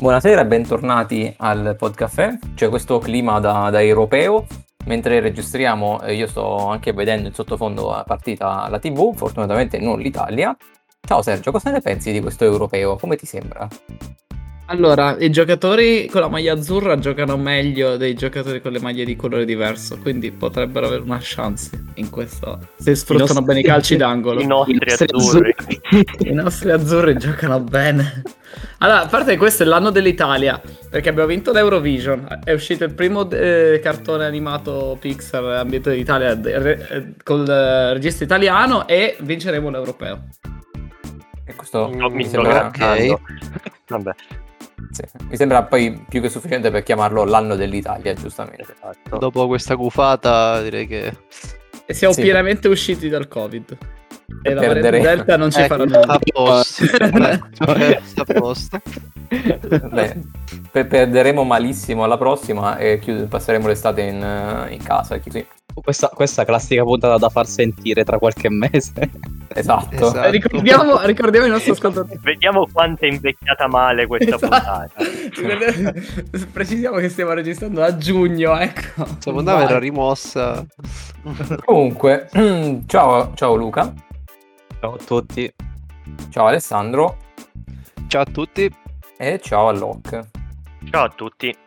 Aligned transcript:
Buonasera 0.00 0.42
e 0.42 0.46
bentornati 0.46 1.34
al 1.38 1.74
Podcaffè. 1.76 2.38
C'è 2.54 2.68
questo 2.68 3.00
clima 3.00 3.40
da, 3.40 3.68
da 3.68 3.82
europeo. 3.82 4.46
Mentre 4.84 5.18
registriamo, 5.18 6.00
eh, 6.02 6.14
io 6.14 6.28
sto 6.28 6.68
anche 6.68 6.92
vedendo 6.92 7.26
in 7.26 7.34
sottofondo 7.34 7.90
la 7.90 8.04
partita 8.06 8.62
alla 8.62 8.78
TV, 8.78 9.12
fortunatamente 9.12 9.78
non 9.80 9.98
l'Italia. 9.98 10.56
Ciao 11.00 11.20
Sergio, 11.20 11.50
cosa 11.50 11.72
ne 11.72 11.80
pensi 11.80 12.12
di 12.12 12.20
questo 12.20 12.44
europeo? 12.44 12.96
Come 12.96 13.16
ti 13.16 13.26
sembra? 13.26 13.68
Allora, 14.70 15.16
i 15.18 15.30
giocatori 15.30 16.08
con 16.08 16.20
la 16.20 16.28
maglia 16.28 16.52
azzurra 16.52 16.98
giocano 16.98 17.38
meglio 17.38 17.96
dei 17.96 18.12
giocatori 18.12 18.60
con 18.60 18.70
le 18.70 18.80
maglie 18.80 19.06
di 19.06 19.16
colore 19.16 19.46
diverso, 19.46 19.96
quindi 19.96 20.30
potrebbero 20.30 20.88
avere 20.88 21.00
una 21.00 21.18
chance 21.22 21.70
in 21.94 22.10
questo. 22.10 22.58
Se 22.76 22.94
sfruttano 22.94 23.28
nostri... 23.28 23.44
bene 23.46 23.60
i 23.60 23.62
calci 23.62 23.96
d'angolo. 23.96 24.42
I 24.42 24.46
nostri, 24.46 24.74
I 24.74 24.78
nostri 24.78 25.06
azzurri. 25.10 25.54
azzurri. 25.56 26.30
I 26.30 26.32
nostri 26.34 26.70
azzurri 26.70 27.16
giocano 27.16 27.60
bene. 27.60 28.22
Allora, 28.78 29.04
a 29.04 29.06
parte 29.06 29.38
questo 29.38 29.62
è 29.62 29.66
l'anno 29.66 29.88
dell'Italia, 29.88 30.60
perché 30.90 31.08
abbiamo 31.08 31.28
vinto 31.28 31.50
l'Eurovision, 31.50 32.40
è 32.44 32.52
uscito 32.52 32.84
il 32.84 32.92
primo 32.92 33.28
eh, 33.30 33.80
cartone 33.82 34.26
animato 34.26 34.98
Pixar 35.00 35.44
ambiente 35.44 35.94
d'Italia 35.94 36.38
eh, 36.38 37.14
col 37.24 37.48
eh, 37.48 37.94
registro 37.94 38.26
italiano 38.26 38.86
e 38.86 39.16
vinceremo 39.18 39.70
l'Europeo. 39.70 40.28
E 41.46 41.54
questo 41.54 41.90
non 41.90 42.12
mi 42.12 42.26
sembra... 42.26 42.66
Ok. 42.66 43.14
Vabbè. 43.86 44.14
Sì. 44.90 45.02
Mi 45.28 45.36
sembra 45.36 45.64
poi 45.64 46.04
più 46.08 46.20
che 46.20 46.28
sufficiente 46.28 46.70
per 46.70 46.82
chiamarlo 46.82 47.24
l'anno 47.24 47.56
dell'Italia, 47.56 48.14
giustamente. 48.14 48.74
Esatto. 48.74 49.18
Dopo 49.18 49.46
questa 49.46 49.74
gufata 49.74 50.62
direi 50.62 50.86
che... 50.86 51.16
E 51.86 51.94
siamo 51.94 52.12
sì. 52.14 52.22
pienamente 52.22 52.68
usciti 52.68 53.08
dal 53.08 53.28
Covid. 53.28 53.76
E, 54.42 54.54
la 54.54 54.60
perdere... 54.60 55.00
Delta 55.00 55.36
non 55.36 55.50
ci 55.50 55.60
ecco, 55.60 55.76
farà 55.76 55.84
nulla. 55.84 56.14
A 56.14 56.18
posto. 56.18 56.84
a 58.14 58.24
posto. 58.38 58.80
Beh, 59.28 60.16
perderemo 60.70 61.44
malissimo 61.44 62.04
alla 62.04 62.18
prossima 62.18 62.76
e 62.76 62.98
chiud- 62.98 63.26
passeremo 63.26 63.66
l'estate 63.66 64.02
in, 64.02 64.66
in 64.70 64.82
casa. 64.82 65.18
Così. 65.20 65.46
Questa, 65.80 66.08
questa 66.08 66.44
classica 66.44 66.82
puntata 66.82 67.16
da 67.16 67.28
far 67.28 67.46
sentire 67.46 68.04
tra 68.04 68.18
qualche 68.18 68.48
mese. 68.50 69.10
Esatto. 69.48 69.94
esatto. 69.94 70.22
Eh, 70.22 70.30
ricordiamo, 70.30 71.04
ricordiamo 71.04 71.46
i 71.46 71.50
nostri 71.50 71.70
ascoltatori. 71.70 72.18
Vediamo 72.22 72.66
quanto 72.70 73.04
è 73.04 73.08
invecchiata 73.08 73.66
male 73.66 74.06
questa 74.06 74.36
esatto. 74.36 74.94
puntata. 75.36 75.94
Precisiamo 76.52 76.96
che 76.98 77.08
stiamo 77.08 77.32
registrando 77.32 77.82
a 77.82 77.96
giugno, 77.96 78.58
ecco. 78.58 79.02
Questa 79.04 79.32
puntata 79.32 79.58
verrà 79.58 79.78
rimossa. 79.78 80.64
Comunque, 81.64 82.28
ciao, 82.86 83.32
ciao 83.34 83.54
Luca. 83.54 83.92
Ciao 84.80 84.94
a 84.94 84.98
tutti. 85.04 85.52
Ciao 86.30 86.46
Alessandro. 86.46 87.16
Ciao 88.06 88.22
a 88.22 88.26
tutti. 88.26 88.70
E 89.16 89.40
ciao 89.42 89.68
a 89.68 89.72
Locke. 89.72 90.28
Ciao 90.90 91.04
a 91.04 91.08
tutti 91.08 91.66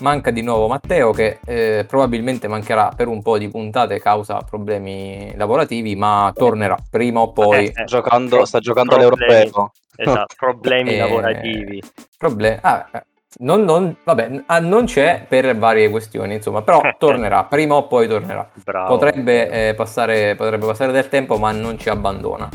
manca 0.00 0.30
di 0.30 0.42
nuovo 0.42 0.66
Matteo 0.68 1.12
che 1.12 1.38
eh, 1.44 1.84
probabilmente 1.86 2.48
mancherà 2.48 2.92
per 2.94 3.08
un 3.08 3.22
po' 3.22 3.38
di 3.38 3.48
puntate 3.48 4.00
causa 4.00 4.38
problemi 4.38 5.32
lavorativi, 5.36 5.96
ma 5.96 6.32
tornerà 6.34 6.76
prima 6.88 7.20
o 7.20 7.32
poi. 7.32 7.66
Eh, 7.66 7.82
eh, 7.82 7.84
giocando, 7.84 8.44
sta 8.44 8.58
giocando 8.58 8.96
all'europeo. 8.96 9.72
Esatto, 9.96 10.34
problemi 10.36 10.94
eh, 10.94 10.98
lavorativi. 10.98 11.82
Problemi. 12.16 12.58
Ah, 12.62 12.88
eh, 12.92 13.04
non, 13.38 13.62
non, 13.62 13.96
vabbè, 14.02 14.42
ah, 14.46 14.58
non 14.58 14.86
c'è 14.86 15.24
per 15.28 15.56
varie 15.56 15.90
questioni, 15.90 16.34
insomma, 16.34 16.62
però 16.62 16.80
tornerà, 16.98 17.44
prima 17.44 17.74
o 17.74 17.86
poi 17.86 18.08
tornerà. 18.08 18.50
Potrebbe, 18.86 19.68
eh, 19.68 19.74
passare, 19.74 20.34
potrebbe 20.34 20.66
passare 20.66 20.92
del 20.92 21.08
tempo, 21.08 21.38
ma 21.38 21.52
non 21.52 21.78
ci 21.78 21.88
abbandona. 21.88 22.48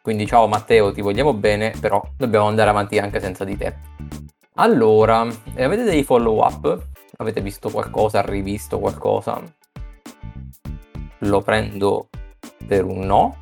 Quindi 0.00 0.26
ciao 0.26 0.46
Matteo, 0.46 0.92
ti 0.92 1.00
vogliamo 1.00 1.32
bene, 1.32 1.72
però 1.80 2.02
dobbiamo 2.16 2.46
andare 2.46 2.68
avanti 2.68 2.98
anche 2.98 3.20
senza 3.20 3.42
di 3.42 3.56
te. 3.56 3.74
Allora, 4.56 5.26
eh, 5.56 5.64
avete 5.64 5.82
dei 5.82 6.04
follow 6.04 6.38
up? 6.38 6.86
Avete 7.16 7.40
visto 7.40 7.70
qualcosa, 7.70 8.20
rivisto 8.22 8.78
qualcosa? 8.78 9.42
Lo 11.18 11.40
prendo 11.40 12.08
per 12.64 12.84
un 12.84 13.00
no. 13.00 13.36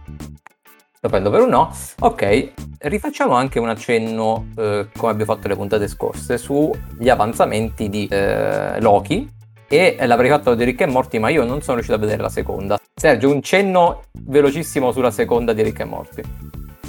Lo 1.01 1.09
prendo 1.11 1.29
per 1.29 1.43
un 1.43 1.51
no. 1.51 1.71
Ok, 1.99 2.53
rifacciamo 2.79 3.35
anche 3.35 3.59
un 3.59 3.69
accenno, 3.69 4.47
eh, 4.57 4.89
come 4.97 5.13
abbiamo 5.13 5.35
fatto 5.35 5.49
le 5.49 5.57
puntate 5.57 5.87
scorse, 5.87 6.39
sugli 6.39 7.11
avanzamenti 7.11 7.91
di 7.91 8.07
eh, 8.11 8.81
Loki. 8.81 9.31
E 9.69 9.99
l'avrei 10.07 10.31
fatto 10.31 10.55
di 10.55 10.65
Rick 10.65 10.81
e 10.81 10.87
Morty, 10.87 11.19
ma 11.19 11.29
io 11.29 11.45
non 11.45 11.61
sono 11.61 11.75
riuscito 11.75 11.97
a 11.97 12.01
vedere 12.01 12.23
la 12.23 12.31
seconda. 12.31 12.79
Sergio, 12.95 13.31
un 13.31 13.43
cenno 13.43 14.05
velocissimo 14.13 14.93
sulla 14.93 15.11
seconda 15.11 15.53
di 15.53 15.63
Rick 15.63 15.81
e 15.81 15.85
Morty. 15.85 16.23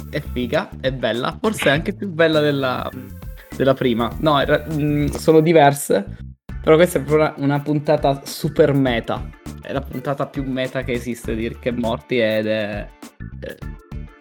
È 0.08 0.20
figa, 0.20 0.70
è 0.80 0.92
bella, 0.92 1.36
forse 1.38 1.68
è 1.68 1.72
anche 1.72 1.94
più 1.94 2.08
bella 2.08 2.40
della, 2.40 2.88
della 3.56 3.74
prima. 3.74 4.10
No, 4.20 4.40
era, 4.40 4.64
mh, 4.66 4.82
mm, 4.82 5.06
sono 5.06 5.40
diverse. 5.40 6.16
Però 6.62 6.76
questa 6.76 6.98
è 6.98 7.02
proprio 7.02 7.26
una, 7.26 7.34
una, 7.44 7.60
puntata 7.60 8.22
super 8.24 8.72
meta. 8.72 9.28
È 9.60 9.72
la 9.72 9.82
puntata 9.82 10.26
più 10.26 10.44
meta 10.44 10.82
che 10.82 10.92
esiste 10.92 11.34
di 11.34 11.48
Rick 11.48 11.66
e 11.66 11.72
Morty 11.72 12.18
ed 12.18 12.46
è, 12.46 12.88
è 13.40 13.56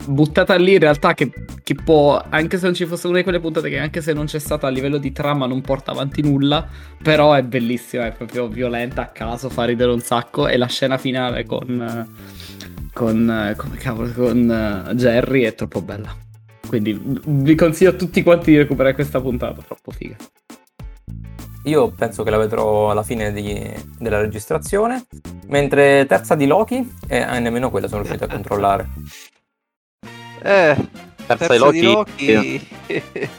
buttata 0.06 0.56
lì 0.56 0.74
in 0.74 0.80
realtà 0.80 1.14
che, 1.14 1.32
che, 1.64 1.76
può, 1.76 2.22
anche 2.30 2.58
se 2.58 2.66
non 2.66 2.74
ci 2.74 2.86
fosse 2.86 3.08
una 3.08 3.18
di 3.18 3.24
quelle 3.24 3.40
puntate 3.40 3.70
che 3.70 3.80
anche 3.80 4.02
se 4.02 4.14
non 4.14 4.26
c'è 4.26 4.40
stata 4.40 4.68
a 4.68 4.70
livello 4.70 4.98
di 4.98 5.12
trama 5.12 5.46
non 5.46 5.62
porta 5.62 5.92
avanti 5.92 6.22
nulla, 6.22 6.68
però 7.02 7.34
è 7.34 7.44
bellissima, 7.44 8.06
è 8.06 8.12
proprio 8.12 8.48
violenta 8.48 9.04
a 9.04 9.08
caso, 9.08 9.50
fa 9.50 9.66
ridere 9.66 9.92
un 9.92 10.02
sacco 10.02 10.48
e 10.48 10.58
la 10.58 10.68
scena 10.68 10.98
finale 10.98 11.46
con, 11.46 12.08
con, 12.94 13.54
come 13.56 13.78
cavolo, 13.78 14.12
con 14.12 14.86
uh, 14.90 14.94
Jerry 14.94 15.44
è 15.44 15.56
troppo 15.56 15.82
bella. 15.82 16.23
Quindi 16.74 17.00
vi 17.26 17.54
consiglio 17.54 17.92
a 17.92 17.94
tutti 17.94 18.24
quanti 18.24 18.50
di 18.50 18.58
recuperare 18.58 18.96
questa 18.96 19.22
puntata, 19.22 19.62
troppo 19.62 19.92
figa. 19.92 20.16
Io 21.66 21.92
penso 21.92 22.24
che 22.24 22.32
la 22.32 22.38
vedrò 22.38 22.90
alla 22.90 23.04
fine 23.04 23.32
di, 23.32 23.72
della 24.00 24.20
registrazione, 24.20 25.06
mentre 25.50 26.08
terza 26.08 26.34
di 26.34 26.48
Loki 26.48 26.78
e 27.08 27.18
eh, 27.18 27.40
nemmeno 27.40 27.70
quella 27.70 27.88
sono 27.88 28.02
riuscito 28.02 28.24
a 28.24 28.28
controllare. 28.28 28.90
Eh, 30.46 30.76
terza, 31.26 31.48
terza 31.48 31.54
di 31.72 31.82
Loki, 31.84 32.26
di 32.26 32.34
Loki... 32.34 32.68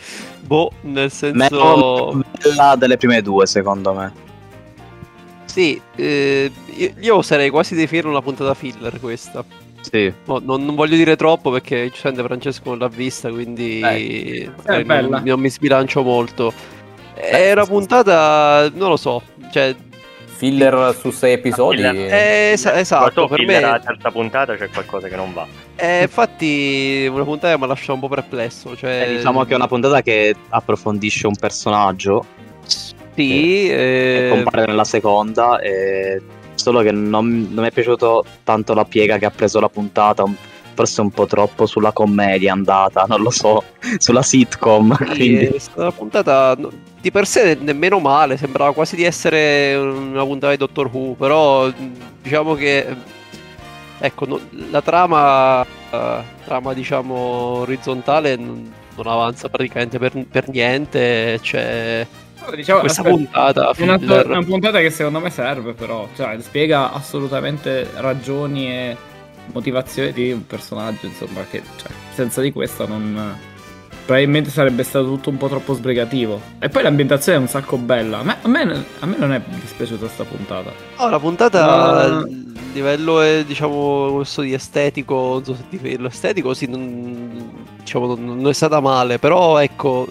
boh, 0.47 0.73
nel 0.83 1.11
senso... 1.11 2.25
Quella 2.41 2.77
delle 2.77 2.97
prime 2.97 3.21
due, 3.21 3.47
secondo 3.47 3.93
me. 3.93 4.12
Sì, 5.44 5.78
eh, 5.97 6.50
io, 6.67 6.94
io 6.99 7.21
sarei 7.21 7.50
quasi 7.50 7.75
definire 7.75 8.09
una 8.09 8.23
puntata 8.23 8.55
filler 8.55 8.99
questa. 9.00 9.44
Sì. 9.91 10.12
Oh, 10.27 10.41
non, 10.43 10.65
non, 10.65 10.75
voglio 10.75 10.97
dire 10.97 11.17
troppo 11.17 11.50
perché 11.50 11.89
giustamente 11.91 12.22
Francesco 12.22 12.71
non 12.71 12.78
l'ha 12.78 12.89
vista, 12.89 13.31
quindi 13.31 13.81
eh, 13.81 14.50
non, 14.84 15.22
non, 15.25 15.41
mi 15.41 15.50
sbilancio 15.50 16.03
molto. 16.03 16.53
È 17.12 17.53
una 17.53 17.67
puntata, 17.67 18.71
non 18.75 18.89
lo 18.89 18.97
so, 18.97 19.23
cioè... 19.53 19.75
Filler 20.37 20.94
su 20.99 21.11
sei 21.12 21.34
episodi? 21.34 21.83
Eh, 21.83 22.50
es- 22.53 22.67
esatto, 22.67 23.28
per 23.28 23.44
me... 23.47 23.61
la 23.61 23.78
terza 23.78 24.11
puntata 24.11 24.56
c'è 24.56 24.69
qualcosa 24.69 25.06
che 25.06 25.15
non 25.15 25.33
va. 25.33 25.47
Eh, 25.77 26.03
infatti 26.03 27.06
una 27.09 27.23
puntata 27.23 27.56
mi 27.56 27.65
ha 27.65 27.67
lasciato 27.67 27.94
un 27.94 28.00
po' 28.00 28.09
perplesso. 28.09 28.75
Cioè... 28.75 29.06
Eh, 29.06 29.17
diciamo 29.17 29.44
che 29.44 29.53
è 29.53 29.56
una 29.56 29.69
puntata 29.69 30.03
che 30.03 30.34
approfondisce 30.49 31.28
un 31.28 31.37
personaggio. 31.37 32.27
Sì. 32.67 33.71
E, 33.71 34.27
eh... 34.27 34.28
compare 34.31 34.67
nella 34.67 34.84
seconda 34.84 35.61
e 35.61 36.21
solo 36.65 36.81
che 36.81 36.93
non, 36.93 37.49
non 37.51 37.63
mi 37.63 37.69
è 37.69 37.71
piaciuto 37.71 38.25
tanto 38.43 38.73
la 38.73 38.87
piega 38.87 39.19
che 39.19 39.27
ha 39.27 39.31
preso 39.31 39.61
la 39.61 39.69
puntata, 39.69 40.25
forse 40.73 41.03
un 41.03 41.11
po' 41.11 41.27
troppo 41.27 41.67
sulla 41.67 41.93
commedia 41.93 42.53
andata, 42.53 43.05
non 43.07 43.21
lo 43.21 43.29
so, 43.29 43.63
sulla 43.99 44.23
sitcom. 44.23 44.97
Sì, 44.97 45.05
quindi... 45.05 45.57
La 45.75 45.93
puntata 45.93 46.57
di 47.03 47.11
per 47.11 47.27
sé 47.27 47.59
nemmeno 47.61 47.99
male, 47.99 48.39
sembrava 48.39 48.73
quasi 48.73 48.97
di 48.97 49.05
essere 49.05 49.75
una 49.75 50.25
puntata 50.25 50.53
di 50.53 50.59
Doctor 50.59 50.89
Who, 50.91 51.13
però 51.19 51.71
diciamo 52.23 52.55
che 52.55 52.87
ecco, 53.99 54.27
no, 54.27 54.41
la 54.71 54.81
trama, 54.81 55.61
uh, 55.61 56.23
trama 56.47 56.73
diciamo 56.73 57.15
orizzontale 57.61 58.37
non, 58.37 58.73
non 58.97 59.06
avanza 59.06 59.50
praticamente 59.50 59.99
per, 59.99 60.12
per 60.31 60.49
niente, 60.49 61.38
cioè 61.43 62.06
diciamo, 62.55 62.81
questa 62.81 63.02
aspetta, 63.02 63.17
puntata. 63.17 63.70
Una, 63.79 64.23
una, 64.25 64.44
puntata 64.44 64.81
che 64.81 64.91
secondo 64.91 65.20
me 65.20 65.31
serve, 65.31 65.73
però. 65.73 66.08
Cioè, 66.14 66.37
spiega 66.41 66.93
assolutamente 66.93 67.88
ragioni 67.96 68.69
e 68.69 68.96
motivazioni 69.52 70.12
di 70.12 70.32
un 70.32 70.46
personaggio. 70.46 71.06
Insomma, 71.06 71.44
che 71.50 71.62
cioè, 71.76 71.91
senza 72.12 72.41
di 72.41 72.52
questa 72.52 72.87
non. 72.87 73.52
Probabilmente 74.05 74.50
sarebbe 74.50 74.82
stato 74.82 75.06
tutto 75.06 75.31
un 75.31 75.38
po' 75.38 75.49
troppo 75.49 75.73
sbrigativo. 75.73 76.38
E 76.58 76.69
poi 76.69 76.82
l'ambientazione 76.82 77.38
è 77.38 77.41
un 77.41 77.49
sacco 77.49 77.79
bella. 77.79 78.19
A 78.19 78.23
me, 78.23 78.37
a 78.43 78.49
me, 78.49 78.85
a 78.99 79.06
me 79.06 79.17
non 79.17 79.32
è 79.32 79.40
dispiaciuta 79.40 80.00
questa 80.00 80.25
puntata. 80.25 80.70
Oh, 80.97 81.08
la 81.08 81.19
puntata 81.19 82.02
a 82.02 82.19
uh... 82.19 82.52
livello 82.75 83.23
è, 83.23 83.44
diciamo, 83.47 84.12
questo 84.17 84.43
di 84.43 84.52
estetico, 84.52 85.14
non 85.14 85.44
so 85.44 85.55
se 85.55 85.62
ti 85.70 85.79
dirlo 85.79 86.08
estetico, 86.08 86.52
sì, 86.52 86.67
non, 86.67 87.64
diciamo, 87.79 88.14
non 88.14 88.47
è 88.47 88.52
stata 88.52 88.81
male, 88.81 89.19
però 89.19 89.56
ecco, 89.56 90.06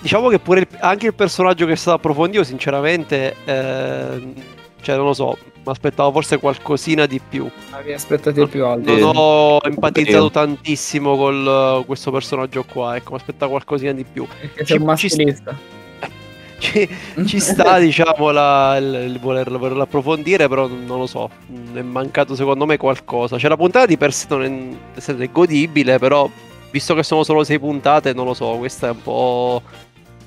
diciamo 0.00 0.28
che 0.28 0.38
pure 0.38 0.60
il, 0.60 0.68
anche 0.80 1.06
il 1.06 1.14
personaggio 1.14 1.66
che 1.66 1.72
è 1.72 1.76
stato 1.76 1.96
approfondito, 1.96 2.44
sinceramente, 2.44 3.34
eh, 3.44 4.34
Cioè, 4.80 4.96
non 4.96 5.06
lo 5.06 5.14
so, 5.14 5.38
mi 5.64 5.70
aspettavo 5.70 6.10
forse 6.10 6.38
qualcosina 6.38 7.06
di 7.06 7.20
più. 7.26 7.48
Avevi 7.70 7.92
aspettative 7.92 8.46
più 8.48 8.64
alte. 8.64 8.96
Non 8.96 9.12
ho 9.14 9.58
empatizzato 9.62 10.30
tantissimo 10.30 11.16
con 11.16 11.84
questo 11.86 12.10
personaggio 12.10 12.64
qua, 12.64 12.96
ecco, 12.96 13.12
mi 13.12 13.16
aspettavo 13.18 13.52
qualcosina 13.52 13.92
di 13.92 14.04
più. 14.04 14.26
Perché 14.40 14.66
sei 14.66 14.78
un 14.78 14.84
maschilista. 14.84 15.56
Ci, 16.62 16.88
ci, 17.26 17.40
sta, 17.40 17.78
diciamo, 17.80 18.30
la, 18.30 18.76
il, 18.76 19.10
il 19.10 19.18
volerlo, 19.18 19.58
volerlo, 19.58 19.82
approfondire, 19.82 20.46
però 20.46 20.68
non 20.68 20.98
lo 20.98 21.06
so. 21.08 21.28
È 21.74 21.82
mancato 21.82 22.36
secondo 22.36 22.66
me 22.66 22.76
qualcosa. 22.76 23.36
Cioè, 23.36 23.50
la 23.50 23.56
puntata 23.56 23.86
di 23.86 23.96
per 23.96 24.12
sé 24.12 24.26
non 24.28 24.78
è, 24.94 25.02
è 25.04 25.28
godibile, 25.32 25.98
però 25.98 26.30
visto 26.72 26.94
che 26.94 27.04
sono 27.04 27.22
solo 27.22 27.44
sei 27.44 27.60
puntate, 27.60 28.12
non 28.12 28.24
lo 28.24 28.34
so. 28.34 28.56
Questa 28.56 28.88
è 28.88 28.90
un 28.90 29.02
po'. 29.02 29.62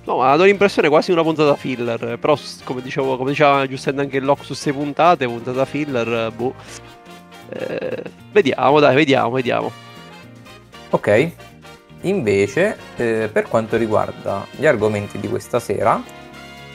No, 0.05 0.17
ma 0.17 0.35
do 0.37 0.43
l'impressione 0.43 0.87
quasi 0.87 1.11
una 1.11 1.23
puntata 1.23 1.55
filler. 1.55 2.17
Però, 2.17 2.37
come, 2.63 2.81
dicevo, 2.81 3.17
come 3.17 3.31
diceva 3.31 3.67
giustamente 3.67 4.05
anche 4.05 4.17
il 4.17 4.23
lock 4.23 4.45
su 4.45 4.53
sei 4.53 4.71
puntate, 4.71 5.25
puntata 5.25 5.65
filler, 5.65 6.31
boh. 6.31 6.53
Eh, 7.49 8.03
vediamo, 8.31 8.79
dai, 8.79 8.95
vediamo, 8.95 9.31
vediamo. 9.31 9.71
Ok. 10.91 11.31
Invece, 12.01 12.77
eh, 12.97 13.29
per 13.33 13.47
quanto 13.47 13.77
riguarda 13.77 14.45
gli 14.51 14.67
argomenti 14.67 15.19
di 15.19 15.27
questa 15.27 15.59
sera, 15.59 16.01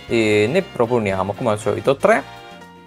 e 0.09 0.49
ne 0.51 0.63
proponiamo 0.63 1.33
come 1.35 1.51
al 1.51 1.59
solito 1.61 1.95
tre. 1.95 2.39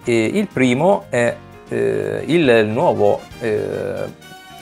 Il 0.04 0.48
primo 0.52 1.06
è 1.08 1.34
eh, 1.70 2.22
il 2.26 2.66
nuovo, 2.66 3.22
eh, 3.40 4.04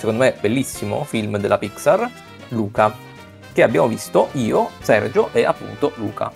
secondo 0.02 0.25
me 0.25 0.34
bellissimo 0.40 1.04
film 1.04 1.38
della 1.38 1.58
Pixar, 1.58 2.10
Luca, 2.49 2.93
che 3.52 3.62
abbiamo 3.62 3.87
visto 3.87 4.31
io, 4.32 4.70
Sergio 4.81 5.28
e 5.32 5.44
appunto 5.44 5.93
Luca. 5.94 6.32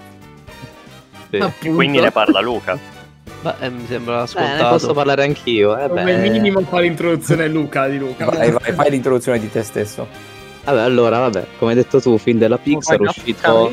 Sì. 1.30 1.38
Appunto. 1.38 1.74
Quindi 1.74 1.98
ne 1.98 2.12
parla 2.12 2.40
Luca. 2.40 2.78
Beh, 3.42 3.54
eh, 3.58 3.70
mi 3.70 3.84
sembra 3.86 4.24
scontato. 4.26 4.54
Eh, 4.54 4.62
ne 4.62 4.68
posso 4.68 4.92
parlare 4.92 5.24
anch'io. 5.24 5.76
Eh, 5.76 5.88
Come 5.88 6.28
minimo 6.28 6.60
fa 6.60 6.78
l'introduzione 6.78 7.48
Luca 7.48 7.88
di 7.88 7.98
Luca. 7.98 8.26
Vai, 8.26 8.52
vai, 8.52 8.72
fai 8.72 8.90
l'introduzione 8.90 9.40
di 9.40 9.50
te 9.50 9.64
stesso. 9.64 10.06
Vabbè, 10.62 10.80
allora, 10.80 11.18
vabbè, 11.18 11.46
come 11.58 11.72
hai 11.72 11.76
detto 11.76 12.00
tu, 12.00 12.18
film 12.18 12.38
della 12.38 12.58
Pixar, 12.58 12.98
è 12.98 13.00
uscito... 13.00 13.72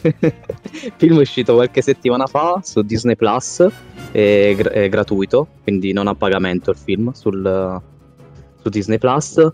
film 0.96 1.18
uscito 1.18 1.52
qualche 1.52 1.82
settimana 1.82 2.26
fa 2.26 2.60
su 2.62 2.80
Disney 2.80 3.16
Plus, 3.16 3.66
è, 4.10 4.54
gr- 4.56 4.70
è 4.70 4.88
gratuito, 4.88 5.46
quindi 5.62 5.92
non 5.92 6.06
a 6.06 6.14
pagamento 6.14 6.70
il 6.70 6.78
film 6.78 7.12
sul, 7.12 7.82
su 8.62 8.68
Disney 8.68 8.98
Plus. 8.98 9.48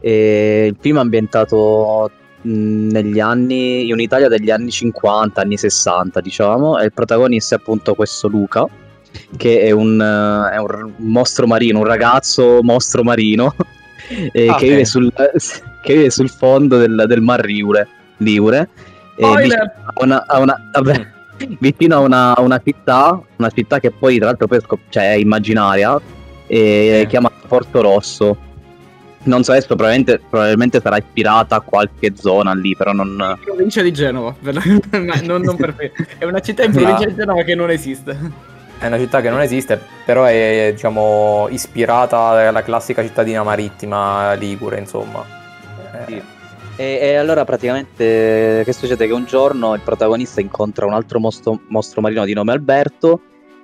E 0.00 0.66
il 0.70 0.76
film 0.80 0.96
è 0.96 1.00
ambientato 1.00 2.10
negli 2.42 3.20
anni 3.20 3.86
in 3.86 3.92
un'Italia 3.92 4.28
degli 4.28 4.50
anni 4.50 4.70
50, 4.70 5.40
anni 5.40 5.56
60, 5.56 6.20
diciamo, 6.20 6.78
e 6.78 6.84
il 6.86 6.92
protagonista 6.92 7.54
è 7.54 7.58
appunto 7.58 7.94
questo 7.94 8.28
Luca, 8.28 8.66
che 9.36 9.60
è 9.60 9.70
un, 9.70 10.00
è 10.00 10.56
un 10.58 10.92
mostro 10.96 11.46
marino, 11.46 11.78
un 11.78 11.84
ragazzo 11.84 12.58
mostro 12.62 13.04
marino 13.04 13.54
eh, 14.32 14.48
ah, 14.48 14.56
che, 14.56 14.68
vive 14.68 14.84
sul, 14.84 15.12
che, 15.14 15.94
vive 15.94 16.10
sul, 16.10 16.30
fondo 16.30 16.78
del, 16.78 17.04
del 17.06 17.20
Mar 17.20 17.40
Riure, 17.40 17.86
Liure 18.16 18.68
vicino 19.16 19.56
a 19.94 20.02
una, 20.02 20.24
una, 20.38 20.70
vabbè, 20.72 21.06
vicino 21.60 21.96
a 21.96 21.98
una, 22.00 22.34
una, 22.38 22.60
città, 22.64 23.20
una 23.36 23.50
città 23.50 23.78
che 23.78 23.90
poi 23.90 24.16
tra 24.16 24.26
l'altro 24.26 24.46
poi 24.46 24.60
cioè, 24.88 25.12
è 25.12 25.16
immaginaria, 25.16 26.00
e 26.46 27.00
eh. 27.02 27.06
chiamata 27.06 27.34
Porto 27.46 27.80
Rosso. 27.80 28.50
Non 29.24 29.44
so 29.44 29.52
adesso, 29.52 29.68
probabilmente, 29.68 30.18
probabilmente, 30.18 30.80
sarà 30.80 30.96
ispirata 30.96 31.56
a 31.56 31.60
qualche 31.60 32.14
zona 32.16 32.52
lì, 32.54 32.74
però 32.74 32.92
non... 32.92 33.10
In 33.10 33.44
provincia 33.44 33.82
di 33.82 33.92
Genova, 33.92 34.34
non, 35.22 35.42
non 35.42 35.56
per 35.56 35.92
È 36.18 36.24
una 36.24 36.40
città 36.40 36.64
in 36.64 36.72
provincia 36.72 37.04
di 37.04 37.14
Genova 37.14 37.42
che 37.42 37.54
non 37.54 37.70
esiste. 37.70 38.50
È 38.78 38.86
una 38.86 38.98
città 38.98 39.20
che 39.20 39.30
non 39.30 39.40
esiste, 39.40 39.80
però 40.04 40.24
è 40.24 40.70
diciamo 40.72 41.46
ispirata 41.50 42.48
alla 42.48 42.62
classica 42.62 43.02
cittadina 43.02 43.44
marittima 43.44 44.32
ligure, 44.32 44.78
insomma. 44.78 45.24
Sì. 46.06 46.20
E, 46.74 46.98
e, 47.00 47.14
allora 47.14 47.44
praticamente 47.44 48.62
che 48.64 48.72
succede? 48.72 49.06
Che 49.06 49.12
un 49.12 49.24
giorno 49.24 49.74
il 49.74 49.82
protagonista 49.82 50.40
incontra 50.40 50.86
un 50.86 50.94
altro 50.94 51.20
mostro, 51.20 51.60
mostro 51.68 52.00
marino 52.00 52.24
di 52.24 52.32
nome 52.32 52.50
Alberto 52.50 53.20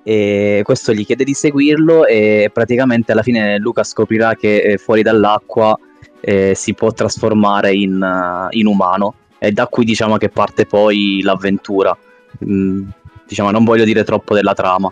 e 0.08 0.62
questo 0.64 0.94
gli 0.94 1.04
chiede 1.04 1.22
di 1.22 1.34
seguirlo 1.34 2.06
e 2.06 2.48
praticamente 2.50 3.12
alla 3.12 3.22
fine 3.22 3.58
Luca 3.58 3.84
scoprirà 3.84 4.34
che 4.36 4.56
eh, 4.56 4.78
fuori 4.78 5.02
dall'acqua 5.02 5.78
eh, 6.20 6.54
si 6.54 6.72
può 6.72 6.90
trasformare 6.92 7.74
in, 7.74 8.00
uh, 8.00 8.46
in, 8.56 8.64
umano 8.64 9.14
e 9.36 9.52
da 9.52 9.66
qui 9.66 9.84
diciamo 9.84 10.16
che 10.16 10.30
parte 10.30 10.64
poi 10.64 11.20
l'avventura. 11.22 11.94
Mm, 12.42 12.88
diciamo 13.26 13.50
non 13.50 13.64
voglio 13.64 13.84
dire 13.84 14.02
troppo 14.02 14.32
della 14.32 14.54
trama. 14.54 14.90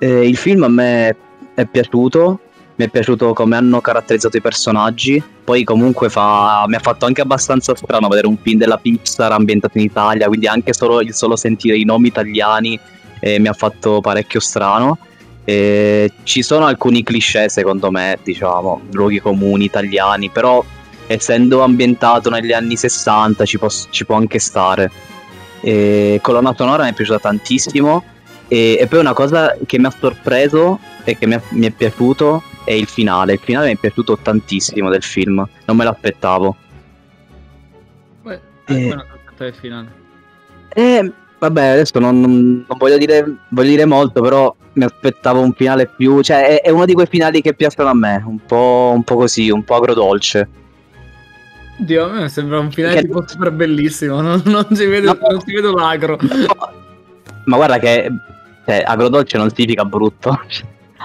Eh, 0.00 0.26
il 0.26 0.36
film 0.36 0.64
a 0.64 0.68
me 0.68 1.16
è 1.54 1.64
piaciuto, 1.66 2.40
mi 2.74 2.86
è 2.86 2.88
piaciuto 2.88 3.34
come 3.34 3.54
hanno 3.54 3.80
caratterizzato 3.80 4.36
i 4.36 4.42
personaggi. 4.42 5.22
Poi 5.44 5.62
comunque 5.62 6.08
fa, 6.08 6.64
mi 6.66 6.74
ha 6.74 6.80
fatto 6.80 7.06
anche 7.06 7.20
abbastanza 7.20 7.72
strano 7.76 8.08
vedere 8.08 8.26
un 8.26 8.36
film 8.36 8.58
della 8.58 8.78
Pixar 8.78 9.30
ambientato 9.30 9.78
in 9.78 9.84
Italia, 9.84 10.26
quindi 10.26 10.48
anche 10.48 10.72
solo 10.72 11.00
il 11.02 11.14
solo 11.14 11.36
sentire 11.36 11.76
i 11.76 11.84
nomi 11.84 12.08
italiani 12.08 12.76
eh, 13.20 13.38
mi 13.38 13.48
ha 13.48 13.52
fatto 13.52 14.00
parecchio 14.00 14.40
strano. 14.40 14.98
Eh, 15.44 16.10
ci 16.24 16.42
sono 16.42 16.66
alcuni 16.66 17.02
cliché 17.02 17.48
secondo 17.48 17.90
me, 17.90 18.18
diciamo, 18.22 18.82
luoghi 18.92 19.20
comuni 19.20 19.64
italiani, 19.64 20.28
però 20.30 20.64
essendo 21.06 21.62
ambientato 21.62 22.30
negli 22.30 22.52
anni 22.52 22.76
60 22.76 23.44
ci 23.44 23.58
può, 23.58 23.68
ci 23.90 24.04
può 24.04 24.16
anche 24.16 24.38
stare. 24.38 24.90
Eh, 25.60 26.18
colonna 26.22 26.54
sonora 26.56 26.84
mi 26.84 26.90
è 26.90 26.92
piaciuta 26.92 27.18
tantissimo 27.18 28.04
e, 28.48 28.76
e, 28.78 28.86
poi 28.86 29.00
una 29.00 29.14
cosa 29.14 29.56
che 29.66 29.78
mi 29.78 29.86
ha 29.86 29.90
sorpreso 29.90 30.78
e 31.02 31.16
che 31.16 31.26
mi, 31.26 31.34
ha, 31.34 31.42
mi 31.50 31.66
è 31.66 31.70
piaciuto 31.70 32.42
è 32.64 32.72
il 32.72 32.86
finale. 32.86 33.34
Il 33.34 33.40
finale 33.42 33.66
mi 33.68 33.74
è 33.74 33.76
piaciuto 33.76 34.18
tantissimo 34.18 34.90
del 34.90 35.02
film, 35.02 35.46
non 35.64 35.76
me 35.76 35.84
l'aspettavo. 35.84 36.56
Beh, 38.22 38.40
eh, 38.66 38.96
il 39.38 39.54
finale. 39.54 40.04
Eh, 40.68 41.12
vabbè, 41.38 41.64
adesso 41.66 41.98
non, 41.98 42.20
non, 42.20 42.64
non 42.66 42.78
voglio, 42.78 42.98
dire, 42.98 43.24
voglio, 43.50 43.70
dire, 43.70 43.84
molto, 43.84 44.20
però 44.20 44.54
mi 44.74 44.84
aspettavo 44.84 45.40
un 45.40 45.52
finale 45.52 45.86
più... 45.86 46.22
Cioè, 46.22 46.60
è, 46.60 46.62
è 46.62 46.70
uno 46.70 46.84
di 46.84 46.94
quei 46.94 47.06
finali 47.06 47.40
che 47.40 47.54
piacciono 47.54 47.90
a 47.90 47.94
me, 47.94 48.22
un 48.26 48.38
po', 48.44 48.92
un 48.94 49.02
po' 49.02 49.16
così, 49.16 49.50
un 49.50 49.64
po' 49.64 49.76
agrodolce. 49.76 50.48
Dio, 51.78 52.04
a 52.04 52.12
me 52.12 52.28
sembra 52.28 52.58
un 52.58 52.70
finale 52.70 52.94
che... 52.94 53.02
tipo 53.02 53.22
super 53.26 53.52
bellissimo, 53.52 54.20
non, 54.20 54.40
non, 54.46 54.66
si 54.70 54.86
vede, 54.86 55.06
no, 55.06 55.18
non 55.20 55.40
si 55.40 55.52
vede 55.52 55.70
l'agro. 55.70 56.18
No, 56.20 56.72
ma 57.44 57.56
guarda 57.56 57.78
che 57.78 58.10
cioè, 58.64 58.82
agrodolce 58.84 59.36
non 59.36 59.50
significa 59.50 59.84
brutto. 59.84 60.40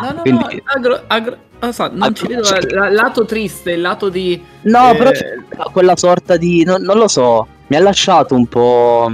No, 0.01 0.11
no, 0.11 0.21
Quindi... 0.21 0.55
no, 0.55 0.61
agro, 0.63 1.01
agro, 1.07 1.37
non, 1.59 1.73
so, 1.73 1.89
non 1.91 2.15
ci 2.15 2.25
vedo 2.25 2.41
il 2.57 2.93
lato 2.93 3.25
triste, 3.25 3.73
il 3.73 3.81
lato 3.81 4.09
di... 4.09 4.41
No, 4.61 4.91
eh... 4.91 4.95
però 4.95 5.11
quella 5.71 5.95
sorta 5.95 6.37
di... 6.37 6.63
Non, 6.63 6.81
non, 6.81 6.97
lo 6.97 7.07
so, 7.07 7.45
mi 7.67 7.75
ha 7.75 7.81
lasciato 7.81 8.33
un 8.33 8.47
po'... 8.47 9.11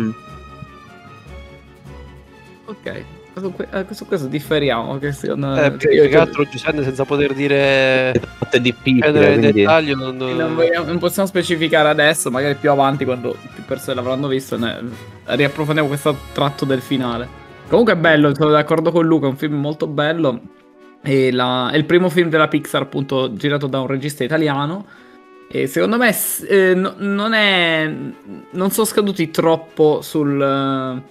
Ok, 2.89 3.03
su, 3.35 3.53
eh, 3.71 3.85
su 3.91 4.05
questo 4.05 4.27
differiamo. 4.27 4.97
Che 4.97 5.11
secondo 5.11 5.55
eh, 5.55 5.71
più 5.71 5.89
che 5.89 6.17
altro 6.17 6.43
Giuseppe 6.45 6.83
senza 6.83 7.05
poter 7.05 7.33
dire... 7.33 8.13
Quindi... 8.81 9.01
dettaglio 9.51 9.95
non... 9.95 10.17
Non, 10.17 10.55
vogliamo, 10.55 10.85
non, 10.85 10.97
possiamo 10.99 11.27
specificare 11.27 11.89
adesso, 11.89 12.31
magari 12.31 12.55
più 12.55 12.71
avanti 12.71 13.05
quando 13.05 13.35
più 13.53 13.63
persone 13.65 13.95
l'avranno 13.95 14.27
visto, 14.27 14.57
ne 14.57 14.79
riapprofondiamo 15.25 15.87
questo 15.87 16.15
tratto 16.33 16.65
del 16.65 16.81
finale. 16.81 17.45
Comunque 17.67 17.93
è 17.93 17.97
bello, 17.97 18.33
sono 18.33 18.51
d'accordo 18.51 18.91
con 18.91 19.05
Luca, 19.05 19.27
è 19.27 19.29
un 19.29 19.35
film 19.35 19.55
molto 19.55 19.87
bello 19.87 20.55
è, 21.01 21.31
la, 21.31 21.69
è 21.71 21.77
il 21.77 21.85
primo 21.85 22.09
film 22.09 22.29
della 22.29 22.47
Pixar, 22.47 22.81
appunto, 22.81 23.33
girato 23.33 23.67
da 23.67 23.79
un 23.79 23.87
regista 23.87 24.23
italiano. 24.23 24.85
E 25.49 25.67
secondo 25.67 25.97
me 25.97 26.13
eh, 26.49 26.73
no, 26.75 26.93
non 26.97 27.33
è. 27.33 27.89
Non 28.51 28.71
sono 28.71 28.85
scaduti 28.85 29.31
troppo 29.31 30.01
sul, 30.01 31.01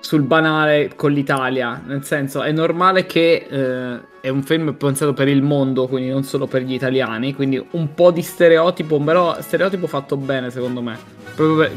sul 0.00 0.22
banale 0.22 0.92
con 0.94 1.12
l'Italia. 1.12 1.80
Nel 1.84 2.04
senso, 2.04 2.42
è 2.42 2.52
normale 2.52 3.06
che 3.06 3.46
eh, 3.48 4.00
è 4.20 4.28
un 4.28 4.42
film 4.42 4.74
pensato 4.74 5.12
per 5.12 5.28
il 5.28 5.42
mondo, 5.42 5.86
quindi 5.86 6.10
non 6.10 6.22
solo 6.22 6.46
per 6.46 6.62
gli 6.62 6.74
italiani. 6.74 7.34
Quindi 7.34 7.64
un 7.72 7.94
po' 7.94 8.10
di 8.10 8.22
stereotipo, 8.22 8.98
però 9.00 9.40
stereotipo 9.40 9.86
fatto 9.86 10.16
bene, 10.16 10.50
secondo 10.50 10.80
me. 10.82 10.96
Per, 11.34 11.70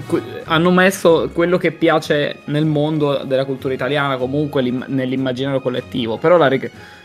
hanno 0.45 0.71
messo 0.71 1.29
quello 1.33 1.57
che 1.57 1.71
piace 1.71 2.39
nel 2.45 2.65
mondo 2.65 3.23
della 3.25 3.45
cultura 3.45 3.73
italiana, 3.73 4.17
comunque 4.17 4.61
nell'immaginario 4.61 5.59
collettivo. 5.59 6.17
Però 6.17 6.37
la 6.37 6.47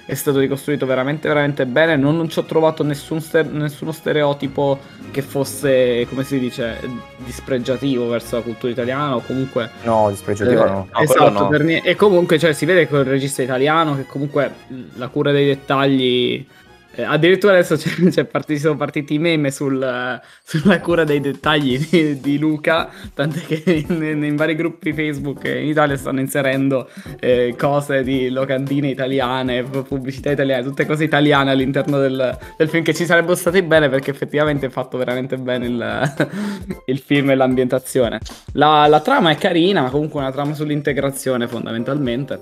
è 0.06 0.14
stato 0.14 0.38
ricostruito 0.38 0.86
veramente 0.86 1.28
veramente 1.28 1.66
bene. 1.66 1.96
Non, 1.96 2.16
non 2.16 2.28
ci 2.28 2.38
ho 2.38 2.44
trovato 2.44 2.82
nessun 2.82 3.20
ster- 3.20 3.50
nessuno 3.50 3.92
stereotipo 3.92 4.78
che 5.10 5.22
fosse 5.22 6.06
come 6.08 6.24
si 6.24 6.38
dice 6.38 6.78
dispregiativo 7.18 8.08
verso 8.08 8.36
la 8.36 8.42
cultura 8.42 8.72
italiana 8.72 9.16
o 9.16 9.20
comunque 9.20 9.70
no 9.82 10.10
dispregiativo 10.10 10.64
eh, 10.64 10.68
no, 10.68 10.88
esatto 10.92 11.48
no. 11.50 11.56
Nie- 11.58 11.82
e 11.82 11.94
comunque 11.94 12.38
cioè, 12.38 12.52
si 12.52 12.64
vede 12.64 12.88
che 12.88 12.96
il 12.96 13.04
regista 13.04 13.42
italiano 13.42 13.94
che 13.96 14.06
comunque 14.06 14.52
la 14.94 15.08
cura 15.08 15.30
dei 15.30 15.46
dettagli 15.46 16.44
Eh, 16.96 17.02
addirittura 17.02 17.54
adesso 17.54 17.76
c'è 18.08 18.24
partiti, 18.24 18.60
sono 18.60 18.76
partiti 18.76 19.14
i 19.14 19.18
meme 19.18 19.50
sul, 19.50 20.20
sulla 20.44 20.80
cura 20.80 21.04
dei 21.04 21.20
dettagli 21.20 21.78
di, 21.78 22.20
di 22.20 22.38
Luca, 22.38 22.88
tant'è 23.12 23.40
che 23.40 23.84
in, 23.88 24.22
in, 24.22 24.36
vari 24.36 24.54
gruppi 24.54 24.92
Facebook 24.92 25.44
in 25.44 25.66
Italia 25.66 25.96
stanno 25.96 26.20
inserendo 26.20 26.88
eh, 27.18 27.54
cose 27.58 28.04
di 28.04 28.28
locandine 28.30 28.88
italiane, 28.88 29.64
pubblicità 29.64 30.30
italiane, 30.30 30.62
tutte 30.62 30.86
cose 30.86 31.02
italiane 31.04 31.50
all'interno 31.50 31.98
del, 31.98 32.38
del, 32.56 32.68
film 32.68 32.84
che 32.84 32.94
ci 32.94 33.04
sarebbero 33.04 33.34
state 33.34 33.64
bene 33.64 33.88
perché 33.88 34.10
effettivamente 34.10 34.66
è 34.66 34.70
fatto 34.70 34.96
veramente 34.96 35.36
bene 35.36 35.66
il, 35.66 36.14
il 36.86 36.98
film 36.98 37.30
e 37.30 37.34
l'ambientazione. 37.34 38.20
La, 38.52 38.86
la 38.86 39.00
trama 39.00 39.30
è 39.30 39.36
carina, 39.36 39.82
ma 39.82 39.90
comunque 39.90 40.20
una 40.20 40.30
trama 40.30 40.54
sull'integrazione 40.54 41.48
fondamentalmente, 41.48 42.40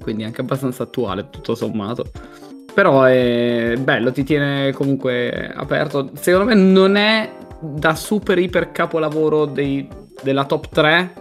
quindi 0.00 0.22
anche 0.22 0.40
abbastanza 0.40 0.84
attuale 0.84 1.28
tutto 1.30 1.56
sommato. 1.56 2.51
Però 2.74 3.04
è 3.04 3.74
bello, 3.78 4.12
ti 4.12 4.24
tiene 4.24 4.72
comunque 4.72 5.52
aperto. 5.54 6.10
Secondo 6.14 6.46
me 6.46 6.54
non 6.54 6.96
è 6.96 7.30
da 7.60 7.94
super 7.94 8.38
iper 8.38 8.72
capolavoro 8.72 9.44
dei, 9.44 9.86
della 10.22 10.44
top 10.44 10.68
3, 10.68 11.12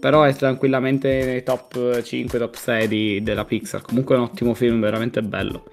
però 0.00 0.22
è 0.22 0.34
tranquillamente 0.34 1.24
nei 1.24 1.42
top 1.42 2.02
5, 2.02 2.38
top 2.38 2.54
6 2.54 2.88
di, 2.88 3.22
della 3.22 3.44
Pixar. 3.44 3.82
Comunque 3.82 4.16
è 4.16 4.18
un 4.18 4.24
ottimo 4.24 4.54
film, 4.54 4.80
veramente 4.80 5.22
bello. 5.22 5.64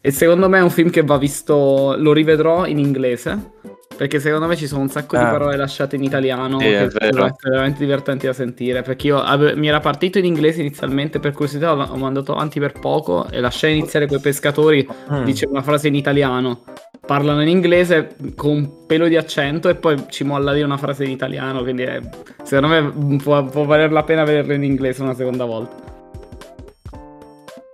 E 0.00 0.10
secondo 0.10 0.48
me 0.48 0.58
è 0.58 0.62
un 0.62 0.70
film 0.70 0.90
che 0.90 1.02
va 1.02 1.18
visto, 1.18 1.94
lo 1.96 2.12
rivedrò 2.12 2.66
in 2.66 2.78
inglese 2.78 3.54
perché 3.96 4.20
secondo 4.20 4.46
me 4.46 4.56
ci 4.56 4.66
sono 4.66 4.82
un 4.82 4.88
sacco 4.88 5.16
ah. 5.16 5.20
di 5.20 5.24
parole 5.24 5.56
lasciate 5.56 5.96
in 5.96 6.02
italiano 6.02 6.58
sì, 6.60 6.66
che 6.66 6.90
sono 6.90 7.34
veramente 7.42 7.78
divertenti 7.78 8.26
da 8.26 8.32
sentire. 8.32 8.82
Perché 8.82 9.08
io 9.08 9.20
ave- 9.20 9.56
mi 9.56 9.68
era 9.68 9.80
partito 9.80 10.18
in 10.18 10.24
inglese 10.24 10.60
inizialmente, 10.60 11.18
per 11.18 11.32
curiosità 11.32 11.72
ho 11.72 11.96
mandato 11.96 12.32
avanti 12.32 12.60
per 12.60 12.72
poco 12.72 13.28
e 13.30 13.40
lasciai 13.40 13.76
iniziare 13.76 14.06
quei 14.06 14.20
pescatori, 14.20 14.86
mm. 15.12 15.24
dice 15.24 15.46
una 15.46 15.62
frase 15.62 15.88
in 15.88 15.94
italiano. 15.94 16.62
Parlano 17.06 17.40
in 17.42 17.48
inglese 17.48 18.16
con 18.34 18.50
un 18.50 18.86
pelo 18.86 19.06
di 19.06 19.16
accento 19.16 19.68
e 19.68 19.76
poi 19.76 20.06
ci 20.08 20.24
molla 20.24 20.52
lì 20.52 20.62
una 20.62 20.76
frase 20.76 21.04
in 21.04 21.10
italiano. 21.10 21.62
Quindi 21.62 21.82
è, 21.82 22.00
secondo 22.42 22.68
me 22.68 23.16
può, 23.16 23.44
può 23.44 23.64
valer 23.64 23.92
la 23.92 24.02
pena 24.02 24.24
vederlo 24.24 24.52
in 24.52 24.64
inglese 24.64 25.02
una 25.02 25.14
seconda 25.14 25.44
volta. 25.44 25.94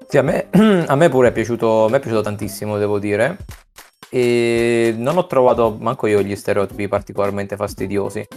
Sì, 0.07 0.19
a 0.19 0.23
me, 0.23 0.49
a 0.87 0.95
me 0.95 1.09
pure 1.09 1.29
è 1.29 1.33
piaciuto, 1.33 1.87
è 1.87 1.99
piaciuto 1.99 2.21
tantissimo, 2.21 2.76
devo 2.76 2.99
dire 2.99 3.38
e 4.14 4.92
non 4.95 5.16
ho 5.16 5.26
trovato 5.26 5.75
manco 5.81 6.07
io 6.07 6.21
gli 6.21 6.37
stereotipi 6.37 6.87
particolarmente 6.87 7.57
fastidiosi. 7.57 8.28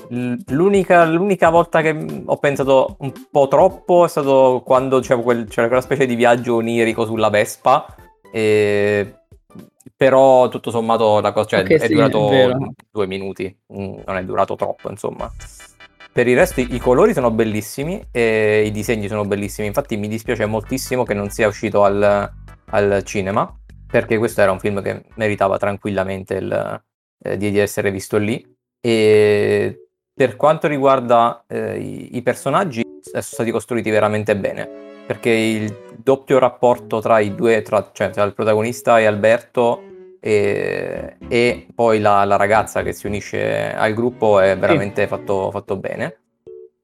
L'unica, 0.48 1.04
l'unica, 1.04 1.50
volta 1.50 1.82
che 1.82 2.24
ho 2.24 2.38
pensato 2.38 2.96
un 3.00 3.12
po' 3.30 3.50
troppo 3.50 4.06
è 4.06 4.08
stato 4.08 4.62
quando 4.66 5.02
c'era, 5.02 5.20
quel, 5.20 5.50
c'era 5.50 5.68
quella 5.68 5.82
specie 5.82 6.06
di 6.06 6.16
viaggio 6.16 6.56
onirico 6.56 7.06
sulla 7.06 7.30
Vespa. 7.30 7.94
E... 8.32 9.16
Però 9.98 10.48
tutto 10.48 10.72
sommato 10.72 11.20
la 11.20 11.34
cosa 11.34 11.48
cioè, 11.50 11.60
okay, 11.60 11.76
è 11.76 11.88
sì, 11.88 11.94
durato 11.94 12.32
è 12.32 12.52
due 12.90 13.06
minuti, 13.06 13.54
mm, 13.74 13.96
non 14.06 14.16
è 14.16 14.24
durato 14.24 14.56
troppo, 14.56 14.90
insomma. 14.90 15.30
Per 16.10 16.26
il 16.26 16.38
resto 16.38 16.62
i 16.62 16.80
colori 16.80 17.14
sono 17.14 17.32
bellissimi 17.32 18.02
e 18.12 18.64
i 18.66 18.72
disegni 18.72 19.10
sono 19.10 19.26
bellissimi. 19.26 19.68
Infatti 19.68 19.98
mi 19.98 20.08
dispiace 20.08 20.46
moltissimo 20.46 21.04
che 21.04 21.14
non 21.14 21.30
sia 21.32 21.50
uscito 21.50 21.84
al, 21.84 22.32
al 22.70 23.04
cinema 23.04 23.54
perché 23.88 24.18
questo 24.18 24.42
era 24.42 24.52
un 24.52 24.60
film 24.60 24.82
che 24.82 25.04
meritava 25.16 25.58
tranquillamente 25.58 26.36
il, 26.36 26.84
eh, 27.24 27.38
di, 27.38 27.52
di, 27.52 27.60
essere 27.60 27.92
visto 27.92 28.18
lì. 28.18 28.44
E 28.82 29.88
per 30.14 30.36
quanto 30.36 30.68
riguarda 30.68 31.44
eh, 31.48 31.78
i, 31.78 32.18
i, 32.18 32.22
personaggi, 32.22 32.84
sono 33.02 33.22
stati 33.22 33.52
costruiti 33.52 33.90
veramente 33.90 34.36
bene, 34.36 34.68
perché 35.06 35.30
il 35.30 35.94
doppio 35.98 36.40
rapporto 36.40 37.00
tra 37.00 37.20
i 37.20 37.36
due, 37.36 37.62
tra, 37.62 37.90
cioè 37.94 38.10
tra 38.10 38.24
il 38.24 38.34
protagonista 38.34 39.00
e 39.00 39.06
Alberto 39.06 39.82
e, 40.20 41.18
e 41.28 41.68
poi 41.76 42.00
la, 42.00 42.24
la, 42.26 42.36
ragazza 42.36 42.82
che 42.82 42.94
si 42.94 43.06
unisce 43.06 43.72
al 43.76 43.94
gruppo 43.94 44.40
è 44.40 44.58
veramente 44.58 45.04
sì. 45.04 45.08
fatto, 45.08 45.52
fatto 45.52 45.76
bene. 45.78 46.18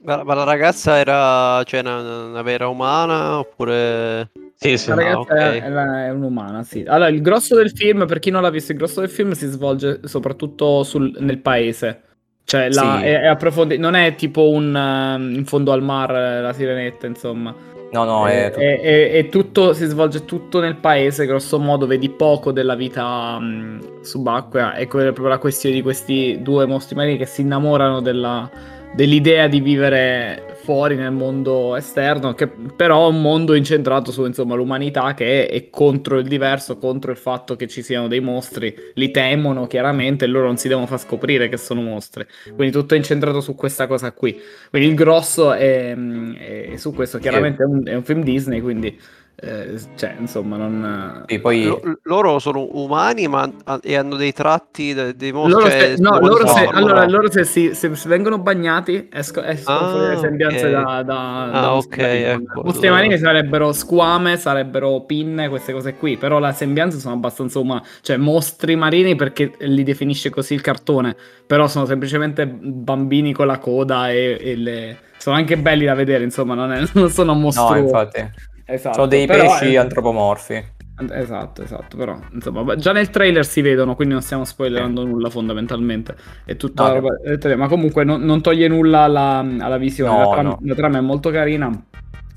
Ma, 0.04 0.24
ma, 0.24 0.34
la 0.34 0.44
ragazza 0.44 0.98
era 0.98 1.64
cioè, 1.64 1.80
una, 1.80 2.26
una 2.26 2.42
vera 2.42 2.68
umana 2.68 3.40
oppure... 3.40 4.30
Sì, 4.64 4.78
sì, 4.78 4.90
la 4.90 4.96
ragazza 4.96 5.16
no, 5.16 5.22
okay. 5.22 5.60
è, 5.60 6.06
è, 6.06 6.10
un'umana, 6.12 6.62
sì. 6.62 6.84
Allora, 6.86 7.10
il 7.10 7.24
grosso 7.24 7.56
del 7.56 7.72
film, 7.72 8.06
per 8.06 8.20
chi 8.20 8.30
non 8.30 8.44
l'ha 8.44 8.52
visto, 8.52 8.72
il 8.72 8.78
grosso 8.78 9.00
del 9.00 9.10
film 9.10 9.32
si 9.32 9.48
svolge 9.48 10.02
soprattutto 10.04 10.84
sul, 10.84 11.12
nel 11.18 11.40
paese. 11.40 12.02
Cioè, 12.44 12.70
la, 12.70 12.98
sì. 13.00 13.06
è, 13.06 13.22
è 13.22 13.26
approfondito. 13.26 13.82
Non 13.82 13.96
è 13.96 14.14
tipo 14.14 14.52
un 14.52 14.68
uh, 14.72 15.36
in 15.36 15.46
fondo 15.46 15.72
al 15.72 15.82
mar, 15.82 16.12
la 16.12 16.54
sirenetta, 16.54 17.08
insomma. 17.08 17.56
No, 17.92 18.04
no, 18.04 18.28
è, 18.28 18.52
è, 18.52 19.12
è, 19.12 19.30
tutto, 19.30 19.74
si 19.74 19.88
svolge 19.88 20.26
tutto 20.26 20.60
nel 20.60 20.76
paese, 20.76 21.26
grosso 21.26 21.58
modo, 21.58 21.88
vedi 21.88 22.10
poco 22.10 22.52
della 22.52 22.76
vita 22.76 23.38
um, 23.40 24.04
subacquea. 24.04 24.78
Ecco, 24.78 25.00
è 25.00 25.06
proprio 25.06 25.30
la 25.30 25.40
questione 25.40 25.74
di 25.74 25.82
questi 25.82 26.38
due 26.44 26.68
mostri 26.68 26.96
marini 26.96 27.18
che 27.18 27.26
si 27.26 27.42
innamorano 27.42 28.00
della, 28.00 28.48
dell'idea 28.94 29.48
di 29.48 29.60
vivere 29.60 30.51
fuori 30.64 30.96
nel 30.96 31.12
mondo 31.12 31.76
esterno, 31.76 32.34
che 32.34 32.48
però 32.48 33.06
è 33.06 33.10
un 33.10 33.22
mondo 33.22 33.54
incentrato 33.54 34.12
su 34.12 34.26
insomma, 34.26 34.56
l'umanità 34.56 35.14
che 35.14 35.48
è, 35.48 35.52
è, 35.52 35.70
contro 35.70 36.20
il 36.20 36.28
diverso, 36.28 36.78
contro 36.78 37.12
il 37.12 37.18
fatto 37.18 37.56
che 37.56 37.68
ci 37.68 37.82
siano 37.82 38.08
dei 38.08 38.20
mostri, 38.20 38.74
li 38.94 39.12
temono 39.12 39.68
chiaramente 39.68 40.26
e 40.26 40.28
loro 40.28 40.46
non 40.46 40.58
si 40.58 40.68
devono 40.68 40.86
far 40.86 41.00
scoprire 41.00 41.50
che 41.50 41.58
sono 41.58 41.82
mostri. 41.82 42.26
Quindi 42.56 42.72
tutto 42.72 42.94
è 42.94 42.98
incentrato 42.98 43.42
su 43.42 43.56
questa 43.56 43.88
cosa 43.88 44.12
qui. 44.12 44.40
Quindi 44.70 44.90
il 44.90 44.96
grosso 44.96 45.54
è, 45.54 45.96
è 45.96 46.76
su 46.78 46.94
questo, 46.94 47.18
chiaramente 47.18 47.64
è 47.64 47.66
un, 47.66 47.82
è 47.86 47.96
un 47.96 48.04
film 48.04 48.24
Disney, 48.24 48.62
quindi 48.62 48.98
eh, 49.44 49.80
cioè, 49.96 50.16
insomma, 50.20 50.56
non... 50.56 51.24
E 51.26 51.40
poi... 51.40 51.66
L- 51.66 52.00
loro 52.04 52.38
sono 52.38 52.68
umani 52.74 53.28
ma 53.28 53.52
e 53.82 53.96
hanno 53.96 54.16
dei 54.16 54.34
tratti, 54.34 54.94
dei, 54.94 55.16
dei 55.16 55.32
mostri... 55.32 55.54
Loro 55.54 55.70
se, 55.70 55.96
no, 55.98 56.20
loro 56.20 56.48
se, 56.48 56.66
allora, 56.66 57.08
loro 57.08 57.32
se, 57.32 57.44
si, 57.44 57.74
se, 57.74 57.96
se, 57.96 58.08
vengono 58.08 58.38
bagnati 58.38 59.10
esco, 59.12 59.42
escono 59.42 59.78
ah, 59.80 59.90
fuori 59.90 60.08
le 60.10 60.18
sembianze 60.18 60.68
okay. 60.68 60.72
da, 60.72 61.04
da, 61.04 61.44
ah, 61.44 61.50
da 61.50 61.74
ok, 61.74 61.98
ecco. 61.98 62.62
Mostri 62.64 62.88
allora. 62.88 63.02
marini 63.02 63.18
sarebbero 63.18 63.72
squame, 63.74 64.38
sarebbero 64.38 65.02
pinne, 65.02 65.50
queste 65.50 65.74
cose 65.74 65.96
qui, 65.96 66.18
però 66.18 66.40
le 66.40 66.52
sembianze 66.52 67.00
sono 67.00 67.16
abbastanza 67.16 67.58
umane. 67.58 67.82
Cioè, 68.02 68.18
mostri 68.18 68.76
marini 68.76 69.16
perché 69.16 69.54
li 69.58 69.82
definisce 69.82 70.30
così 70.30 70.54
il 70.54 70.62
cartone, 70.62 71.16
però 71.48 71.68
sono 71.68 71.88
semplicemente 71.88 72.46
bambini 72.46 73.34
con 73.34 73.48
la 73.48 73.58
coda 73.58 74.12
e, 74.12 74.38
e 74.40 74.56
le... 74.56 74.98
Sono 75.18 75.36
anche 75.36 75.58
belli 75.58 75.86
da 75.86 75.96
vedere, 75.96 76.24
insomma, 76.24 76.54
non, 76.54 76.72
è, 76.72 76.84
non 76.94 77.10
sono 77.10 77.34
mostri. 77.34 77.80
No, 77.80 77.88
infatti. 77.88 78.50
Esatto, 78.66 78.96
Sono 78.96 79.08
dei 79.08 79.28
pesci 79.28 79.74
è... 79.74 79.78
antropomorfi. 79.78 80.80
Esatto, 81.10 81.64
esatto, 81.64 81.98
però 81.98 82.20
insomma, 82.32 82.76
già 82.76 82.92
nel 82.92 83.10
trailer 83.10 83.46
si 83.46 83.62
vedono, 83.62 83.96
quindi 83.96 84.14
non 84.14 84.22
stiamo 84.22 84.46
spoilerando 84.46 85.02
eh. 85.02 85.06
nulla 85.06 85.30
fondamentalmente. 85.30 86.16
È 86.46 86.56
tutta 86.56 86.88
no, 86.88 86.94
roba... 86.94 87.56
Ma 87.56 87.68
comunque 87.68 88.04
non, 88.04 88.22
non, 88.22 88.42
toglie 88.42 88.68
nulla 88.68 89.02
alla, 89.02 89.40
alla 89.40 89.78
visione. 89.78 90.12
No, 90.12 90.20
la, 90.20 90.30
trama, 90.32 90.50
no. 90.50 90.60
la, 90.62 90.76
trama, 90.76 90.98
è 91.00 91.02
molto 91.02 91.32
carina. 91.32 91.72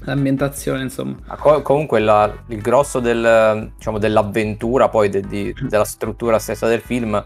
L'ambientazione, 0.06 0.82
insomma. 0.82 1.16
Co- 1.38 1.62
comunque 1.62 1.98
la, 2.00 2.32
il 2.48 2.60
grosso 2.60 3.00
del, 3.00 3.72
diciamo, 3.76 3.98
dell'avventura, 3.98 4.88
poi 4.88 5.08
de, 5.08 5.20
di, 5.22 5.54
della 5.68 5.84
struttura 5.84 6.38
stessa 6.38 6.66
del 6.66 6.80
film, 6.80 7.22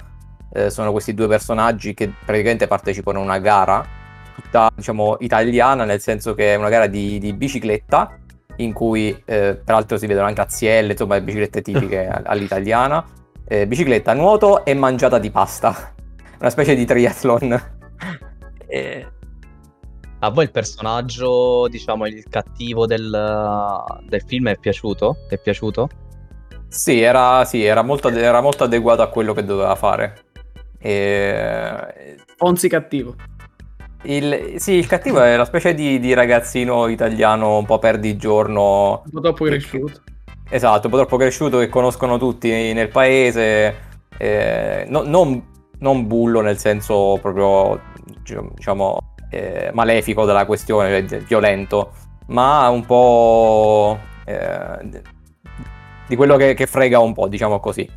eh, 0.53 0.71
sono 0.71 0.93
questi 0.93 1.15
due 1.15 1.29
personaggi 1.29 1.95
che 1.95 2.11
praticamente 2.25 2.67
partecipano 2.67 3.21
a 3.21 3.23
una 3.23 3.39
gara, 3.39 3.85
tutta 4.35 4.71
diciamo 4.75 5.17
italiana, 5.21 5.85
nel 5.85 6.01
senso 6.01 6.35
che 6.35 6.55
è 6.55 6.57
una 6.57 6.69
gara 6.69 6.87
di, 6.87 7.19
di 7.19 7.33
bicicletta 7.33 8.19
in 8.59 8.73
cui 8.73 9.11
eh, 9.25 9.61
peraltro 9.63 9.99
si 9.99 10.07
vedono 10.07 10.27
anche 10.27 10.41
azielle, 10.41 10.93
insomma 10.93 11.21
biciclette 11.21 11.63
tipiche 11.63 12.07
all'italiana, 12.25 13.05
eh, 13.47 13.67
bicicletta, 13.67 14.15
nuoto 14.15 14.65
e 14.65 14.75
mangiata 14.75 15.19
di 15.19 15.31
pasta, 15.31 15.95
una 16.39 16.51
specie 16.51 16.75
di 16.75 16.85
triathlon. 16.85 17.77
e... 18.67 19.07
A 20.21 20.31
voi 20.31 20.45
il 20.45 20.51
personaggio, 20.51 21.69
diciamo, 21.69 22.05
il 22.07 22.25
cattivo 22.29 22.87
del, 22.87 23.85
del 24.03 24.23
film 24.27 24.49
è 24.49 24.57
piaciuto? 24.59 25.17
Ti 25.29 25.37
è 25.37 25.39
piaciuto? 25.39 25.89
Sì, 26.67 27.01
era, 27.01 27.45
sì 27.45 27.65
era, 27.65 27.83
molto, 27.83 28.09
era 28.09 28.41
molto 28.41 28.65
adeguato 28.65 29.03
a 29.03 29.11
quello 29.11 29.33
che 29.33 29.45
doveva 29.45 29.77
fare. 29.77 30.25
E... 30.81 32.17
Fonzi 32.37 32.69
cattivo. 32.69 33.15
Il, 34.03 34.55
sì, 34.57 34.75
il 34.75 34.87
cattivo 34.87 35.21
è 35.21 35.37
la 35.37 35.45
specie 35.45 35.75
di, 35.75 35.99
di, 35.99 36.15
ragazzino 36.15 36.87
italiano 36.87 37.59
un 37.59 37.65
po' 37.65 37.79
perdigiorno. 37.79 39.03
Un 39.05 39.11
po' 39.11 39.21
troppo 39.21 39.45
cresciuto. 39.45 40.03
Esatto, 40.49 40.87
un 40.87 40.93
po' 40.93 40.99
troppo 40.99 41.17
cresciuto 41.17 41.59
che 41.59 41.69
conoscono 41.69 42.17
tutti 42.17 42.49
nel 42.49 42.89
paese. 42.89 43.87
Eh, 44.17 44.87
no, 44.89 45.03
non, 45.03 45.45
non, 45.81 46.07
bullo 46.07 46.41
nel 46.41 46.59
senso 46.59 47.19
proprio, 47.21 47.81
diciamo, 48.55 48.99
eh, 49.31 49.71
malefico 49.73 50.25
della 50.25 50.47
questione, 50.47 51.07
cioè 51.09 51.19
violento, 51.21 51.93
ma 52.29 52.69
un 52.69 52.87
po' 52.87 53.99
eh, 54.25 55.03
di 56.07 56.17
quello 56.17 56.37
che, 56.37 56.55
che, 56.55 56.67
frega 56.67 57.01
un 57.01 57.15
po', 57.15 57.27
diciamo 57.27 57.59
così. 57.59 57.89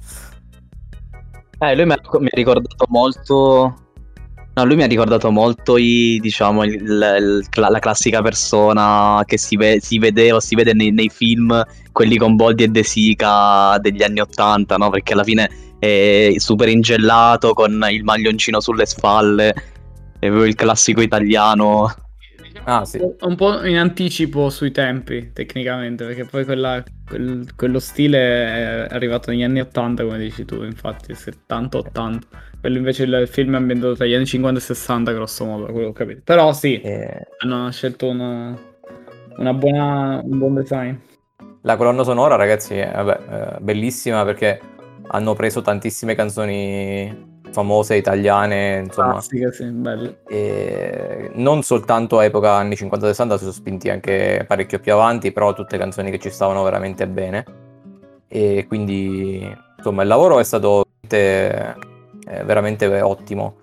Eh, 1.60 1.76
lui 1.76 1.86
mi 1.86 1.94
ha 1.94 2.30
ricordato 2.32 2.86
molto 2.90 3.91
No, 4.54 4.66
lui 4.66 4.76
mi 4.76 4.84
ha 4.84 4.88
ricordato 4.88 5.32
molto 5.32 5.78
i, 5.78 6.20
diciamo, 6.22 6.66
il, 6.66 6.74
il, 6.74 7.46
la 7.54 7.80
classica 7.80 8.22
persona 8.22 9.24
che 9.26 9.38
si, 9.38 9.56
ve, 9.56 9.80
si 9.82 9.98
vede 9.98 10.34
o 10.34 10.42
si 10.42 10.56
vede 10.56 10.74
nei, 10.74 10.92
nei, 10.92 11.10
film, 11.10 11.64
quelli 11.94 12.18
con 12.18 12.36
Boldi 12.36 12.64
e 12.64 12.68
De 12.68 12.84
Sica 12.84 13.78
degli 13.80 14.04
anni 14.04 14.20
Ottanta, 14.20 14.76
no? 14.76 14.90
Perché 14.90 15.14
alla 15.14 15.24
fine 15.24 15.50
è 15.80 16.34
super 16.36 16.68
ingellato 16.68 17.54
con 17.54 17.88
il 17.90 18.04
maglioncino 18.04 18.60
sulle 18.60 18.86
spalle, 18.86 19.50
è 20.20 20.28
proprio 20.28 20.44
il 20.44 20.56
classico 20.56 21.02
italiano 21.02 21.90
Ah, 22.64 22.86
sì. 22.86 23.00
Un 23.22 23.36
po' 23.36 23.66
in 23.66 23.78
anticipo 23.78 24.50
sui 24.50 24.72
tempi, 24.72 25.32
tecnicamente, 25.34 26.06
perché 26.06 26.26
poi 26.26 26.46
quella, 26.46 26.84
quel, 27.08 27.48
quello 27.56 27.80
stile 27.80 28.18
è 28.20 28.88
arrivato 28.90 29.32
negli 29.32 29.44
anni 29.44 29.62
80, 29.62 30.04
come 30.04 30.18
dici 30.20 30.46
tu, 30.46 30.64
infatti, 30.64 31.14
70-80. 31.14 32.20
Quello 32.60 32.78
invece 32.78 33.04
il 33.04 33.28
film 33.28 33.54
è 33.54 33.58
ambientato 33.58 33.96
tra 33.96 34.06
gli 34.06 34.14
anni 34.14 34.26
50 34.26 34.60
e 34.60 34.64
60, 34.64 35.12
grosso 35.12 35.46
modo, 35.46 35.66
quello 35.66 35.80
che 35.80 35.86
ho 35.86 35.94
capito. 35.94 36.22
Però 36.24 36.54
sì, 36.54 36.80
eh... 36.82 37.28
hanno 37.40 37.72
scelto 37.72 38.08
una, 38.08 38.56
una 39.38 39.54
buona, 39.54 40.22
un 40.24 40.38
buon 40.38 40.54
design. 40.54 40.96
La 41.64 41.76
colonna 41.76 42.04
sonora, 42.04 42.36
ragazzi, 42.36 42.76
è 42.76 42.92
vabbè, 42.92 43.56
eh, 43.56 43.60
bellissima 43.62 44.24
perché 44.24 44.60
hanno 45.08 45.34
preso 45.34 45.62
tantissime 45.62 46.16
canzoni 46.16 47.31
famose 47.52 47.96
italiane, 47.96 48.80
insomma. 48.86 49.12
Classiche, 49.12 49.52
sì, 49.52 49.66
belle. 49.66 50.22
E 50.28 51.32
non 51.36 51.62
soltanto 51.64 52.20
a 52.20 52.24
epoca 52.26 52.54
anni 52.54 52.76
50-60, 52.76 53.34
si 53.34 53.40
sono 53.40 53.52
spinti 53.52 53.90
anche 53.90 54.44
parecchio 54.48 54.80
più 54.80 54.94
avanti, 54.94 55.32
però 55.32 55.54
tutte 55.54 55.78
canzoni 55.78 56.12
che 56.12 56.20
ci 56.20 56.30
stavano 56.30 56.64
veramente 56.64 57.08
bene. 57.08 57.46
E 58.28 58.66
quindi, 58.68 59.56
insomma, 59.78 60.02
il 60.02 60.08
lavoro 60.08 60.40
è 60.40 60.44
stato 60.44 60.86
veramente, 61.08 61.76
eh, 62.28 62.44
veramente 62.44 63.02
ottimo. 63.02 63.56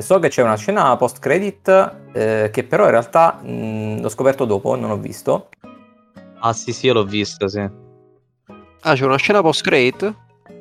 So 0.00 0.18
che 0.18 0.28
c'è 0.28 0.42
una 0.42 0.56
scena 0.56 0.96
post-credit 0.96 1.94
eh, 2.12 2.50
che 2.52 2.64
però 2.64 2.86
in 2.86 2.90
realtà 2.90 3.38
mh, 3.40 4.00
l'ho 4.00 4.08
scoperto 4.08 4.44
dopo, 4.44 4.74
non 4.74 4.90
ho 4.90 4.98
visto. 4.98 5.50
Ah 6.40 6.52
sì, 6.52 6.72
sì, 6.72 6.86
io 6.86 6.94
l'ho 6.94 7.04
vista, 7.04 7.46
sì. 7.46 7.60
Ah, 8.80 8.94
c'è 8.94 9.04
una 9.04 9.16
scena 9.16 9.42
post-credit? 9.42 10.12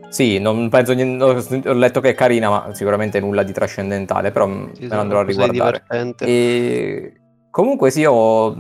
Sì, 0.10 0.40
non 0.40 0.70
penso 0.70 0.94
ho 0.94 1.74
letto 1.74 2.00
che 2.00 2.10
è 2.10 2.14
carina, 2.14 2.50
ma 2.50 2.74
sicuramente 2.74 3.20
nulla 3.20 3.44
di 3.44 3.52
trascendentale, 3.52 4.32
però 4.32 4.48
sì, 4.74 4.88
me 4.88 4.96
andrò 4.96 5.20
a 5.20 5.24
riguardare. 5.24 5.84
E... 6.20 7.14
Comunque 7.52 7.92
sì, 7.92 8.02
io 8.02 8.56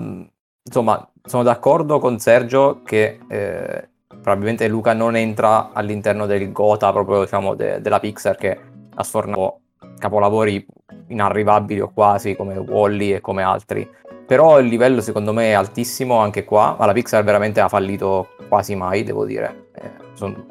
insomma 0.64 1.10
sono 1.24 1.44
d'accordo 1.44 2.00
con 2.00 2.20
Sergio 2.20 2.82
che 2.84 3.20
eh, 3.28 3.90
probabilmente 4.08 4.68
Luca 4.68 4.94
non 4.94 5.16
entra 5.16 5.72
all'interno 5.74 6.26
del 6.26 6.52
Gota 6.52 6.92
proprio 6.92 7.22
diciamo 7.22 7.56
de- 7.56 7.82
della 7.82 8.00
Pixar 8.00 8.36
che 8.36 8.58
ha 8.94 9.04
sfornato 9.04 9.60
capolavori 10.00 10.66
inarrivabili 11.08 11.80
o 11.82 11.92
quasi 11.94 12.36
come 12.36 12.58
Wally 12.58 13.14
e 13.14 13.22
come 13.22 13.44
altri. 13.44 13.88
Però 14.26 14.60
il 14.60 14.68
livello 14.68 15.02
secondo 15.02 15.34
me 15.34 15.50
è 15.50 15.54
altissimo 15.54 16.18
anche 16.18 16.44
qua, 16.46 16.76
ma 16.80 16.86
la 16.86 16.94
Pixar 16.94 17.24
veramente 17.24 17.60
ha 17.60 17.68
fallito 17.68 18.30
quasi 18.48 18.76
mai, 18.76 19.04
devo 19.04 19.26
dire. 19.26 19.68
Eh, 19.76 19.92
sono 20.14 20.46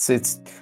se, 0.00 0.18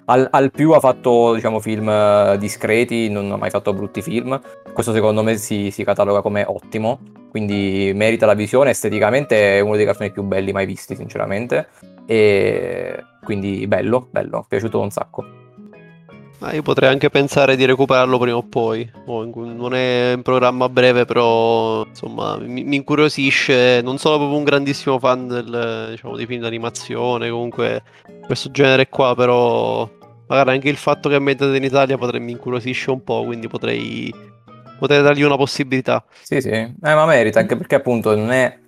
al, 0.07 0.27
al, 0.33 0.51
più 0.51 0.73
ha 0.73 0.81
fatto 0.81 1.33
diciamo, 1.33 1.61
film 1.61 1.89
eh, 1.89 2.37
discreti, 2.41 3.09
non 3.09 3.31
ha 3.31 3.37
mai 3.37 3.51
fatto 3.51 3.73
brutti 3.73 4.03
film. 4.03 4.41
Questo 4.73 4.93
secondo 4.93 5.23
me 5.23 5.37
si, 5.37 5.71
si, 5.71 5.85
cataloga 5.85 6.23
come 6.23 6.45
ottimo, 6.45 6.99
quindi 7.31 7.93
merita 7.95 8.27
la 8.27 8.35
visione. 8.35 8.71
Esteticamente 8.71 9.59
è 9.59 9.61
uno 9.61 9.77
dei 9.77 9.85
cartoni 9.85 10.11
più 10.11 10.25
belli 10.25 10.51
mai 10.51 10.67
visti, 10.67 10.97
sinceramente. 10.97 11.69
E 12.05 13.05
quindi 13.23 13.69
bello, 13.69 14.09
bello, 14.11 14.45
piaciuto 14.49 14.81
un 14.81 14.91
sacco. 14.91 15.48
Ah, 16.41 16.55
io 16.55 16.63
potrei 16.63 16.89
anche 16.89 17.11
pensare 17.11 17.57
di 17.57 17.65
recuperarlo 17.65 18.17
prima 18.19 18.37
o 18.37 18.45
poi. 18.45 18.89
Non 19.07 19.75
è 19.75 20.13
un 20.15 20.23
programma 20.23 20.69
breve, 20.69 21.05
però 21.05 21.85
insomma 21.85 22.37
mi, 22.39 22.63
mi, 22.63 22.77
incuriosisce. 22.77 23.81
Non 23.83 23.99
sono 23.99 24.19
proprio 24.19 24.39
un 24.39 24.45
grandissimo 24.45 25.01
fan 25.01 25.27
del, 25.27 25.89
diciamo, 25.91 26.17
dei 26.17 26.27
film 26.27 26.43
d'animazione, 26.43 27.29
comunque 27.29 27.83
questo 28.25 28.53
genere 28.53 28.89
qua, 28.89 29.17
però 29.17 29.89
magari 30.29 30.51
anche 30.51 30.69
il 30.69 30.77
fatto 30.77 31.09
che 31.09 31.17
è 31.17 31.19
ambientato 31.19 31.55
in 31.55 31.65
Italia 31.65 31.99
potrebbe, 31.99 32.25
mi 32.25 32.33
incuriosisce 32.33 32.91
un 32.91 33.03
po', 33.03 33.25
quindi 33.25 33.49
potrei, 33.49 34.15
potrei 34.79 35.03
dargli 35.03 35.23
una 35.23 35.37
possibilità. 35.37 36.05
Sì, 36.23 36.41
sì, 36.41 36.51
eh, 36.51 36.75
ma 36.81 37.05
merita, 37.05 37.41
anche 37.41 37.57
perché 37.57 37.75
appunto 37.75 38.15
non 38.15 38.31
è... 38.31 38.59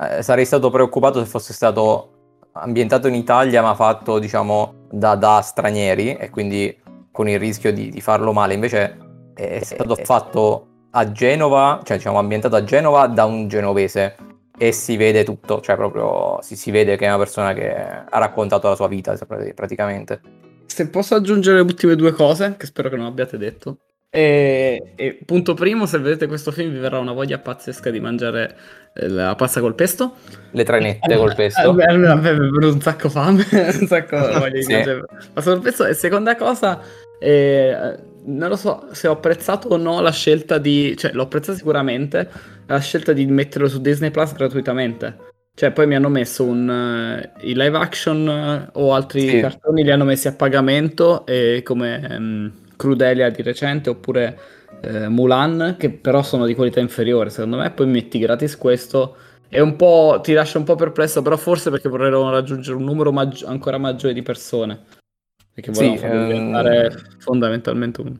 Eh, 0.00 0.22
sarei 0.22 0.44
stato 0.44 0.68
preoccupato 0.68 1.20
se 1.20 1.30
fosse 1.30 1.54
stato 1.54 2.10
ambientato 2.52 3.06
in 3.08 3.14
Italia 3.14 3.62
ma 3.62 3.74
fatto 3.74 4.18
diciamo 4.18 4.86
da, 4.90 5.14
da 5.14 5.40
stranieri 5.40 6.16
e 6.16 6.30
quindi 6.30 6.84
con 7.16 7.30
il 7.30 7.38
rischio 7.38 7.72
di, 7.72 7.88
di 7.88 8.00
farlo 8.02 8.34
male. 8.34 8.52
Invece 8.52 8.98
è 9.34 9.60
stato 9.62 9.94
fatto 9.96 10.66
a 10.90 11.10
Genova, 11.12 11.80
cioè 11.82 11.96
diciamo 11.96 12.18
ambientato 12.18 12.56
a 12.56 12.62
Genova 12.62 13.06
da 13.06 13.24
un 13.24 13.48
genovese 13.48 14.16
e 14.58 14.70
si 14.72 14.98
vede 14.98 15.24
tutto, 15.24 15.62
cioè 15.62 15.76
proprio 15.76 16.38
si, 16.42 16.56
si 16.56 16.70
vede 16.70 16.96
che 16.96 17.06
è 17.06 17.08
una 17.08 17.16
persona 17.16 17.54
che 17.54 17.74
ha 17.74 18.18
raccontato 18.18 18.68
la 18.68 18.74
sua 18.74 18.86
vita 18.86 19.16
praticamente. 19.54 20.20
Se 20.66 20.90
posso 20.90 21.14
aggiungere 21.14 21.56
le 21.56 21.62
ultime 21.62 21.96
due 21.96 22.12
cose, 22.12 22.56
che 22.58 22.66
spero 22.66 22.90
che 22.90 22.96
non 22.96 23.06
abbiate 23.06 23.38
detto. 23.38 23.78
E, 24.10 24.92
e, 24.94 25.18
punto 25.26 25.52
primo, 25.52 25.84
se 25.84 25.98
vedete 25.98 26.26
questo 26.26 26.50
film 26.50 26.72
vi 26.72 26.78
verrà 26.78 26.98
una 26.98 27.12
voglia 27.12 27.38
pazzesca 27.38 27.90
di 27.90 28.00
mangiare 28.00 28.56
eh, 28.94 29.08
la 29.08 29.34
pasta 29.34 29.60
col 29.60 29.74
pesto. 29.74 30.14
Le 30.52 30.64
trainette 30.64 31.12
eh, 31.12 31.16
col 31.18 31.34
pesto. 31.34 31.78
Eh, 31.78 31.84
a 31.84 32.14
me 32.14 32.30
è 32.30 32.34
venuto 32.34 32.72
un 32.72 32.80
sacco 32.80 33.10
fame, 33.10 33.44
un 33.52 33.86
sacco 33.86 34.16
voglia 34.38 34.48
di 34.48 34.62
sì. 34.62 34.72
mangiare 34.72 35.04
pasta 35.34 35.52
col 35.52 35.60
pesto. 35.60 35.84
E 35.84 35.92
seconda 35.92 36.34
cosa, 36.34 36.80
eh, 37.18 37.98
non 38.24 38.48
lo 38.48 38.56
so 38.56 38.88
se 38.92 39.08
ho 39.08 39.12
apprezzato 39.12 39.68
o 39.68 39.76
no 39.76 40.00
la 40.00 40.12
scelta 40.12 40.58
di... 40.58 40.96
Cioè, 40.96 41.12
l'ho 41.12 41.22
apprezzato 41.22 41.56
sicuramente, 41.56 42.28
la 42.66 42.78
scelta 42.78 43.12
di 43.12 43.26
metterlo 43.26 43.68
su 43.68 43.80
Disney 43.80 44.10
Plus 44.10 44.32
gratuitamente. 44.34 45.34
Cioè, 45.54 45.70
poi 45.70 45.86
mi 45.86 45.94
hanno 45.94 46.10
messo 46.10 46.44
un, 46.44 46.68
uh, 46.68 47.46
i 47.46 47.54
live 47.54 47.78
action 47.78 48.68
uh, 48.74 48.78
o 48.78 48.92
altri 48.92 49.26
sì. 49.26 49.40
cartoni 49.40 49.82
li 49.82 49.90
hanno 49.90 50.04
messi 50.04 50.28
a 50.28 50.32
pagamento 50.32 51.24
e 51.24 51.62
come 51.64 52.06
um, 52.10 52.52
Crudelia 52.76 53.30
di 53.30 53.40
recente 53.40 53.88
oppure 53.88 54.38
uh, 54.82 55.08
Mulan, 55.08 55.76
che 55.78 55.88
però 55.90 56.22
sono 56.22 56.44
di 56.44 56.54
qualità 56.54 56.80
inferiore 56.80 57.30
secondo 57.30 57.56
me. 57.56 57.70
Poi 57.70 57.86
metti 57.86 58.18
gratis 58.18 58.58
questo 58.58 59.16
e 59.48 59.60
un 59.60 59.76
po' 59.76 60.20
ti 60.22 60.34
lascia 60.34 60.58
un 60.58 60.64
po' 60.64 60.74
perplesso, 60.74 61.22
però 61.22 61.38
forse 61.38 61.70
perché 61.70 61.88
vorrebbero 61.88 62.28
raggiungere 62.28 62.76
un 62.76 62.84
numero 62.84 63.10
maggi- 63.10 63.46
ancora 63.46 63.78
maggiore 63.78 64.12
di 64.12 64.20
persone. 64.20 64.80
Perché 65.56 65.72
volevano 65.72 65.98
sì, 65.98 66.04
ehm... 66.04 66.26
diventare 66.26 66.92
fondamentalmente 67.16 68.00
un... 68.02 68.14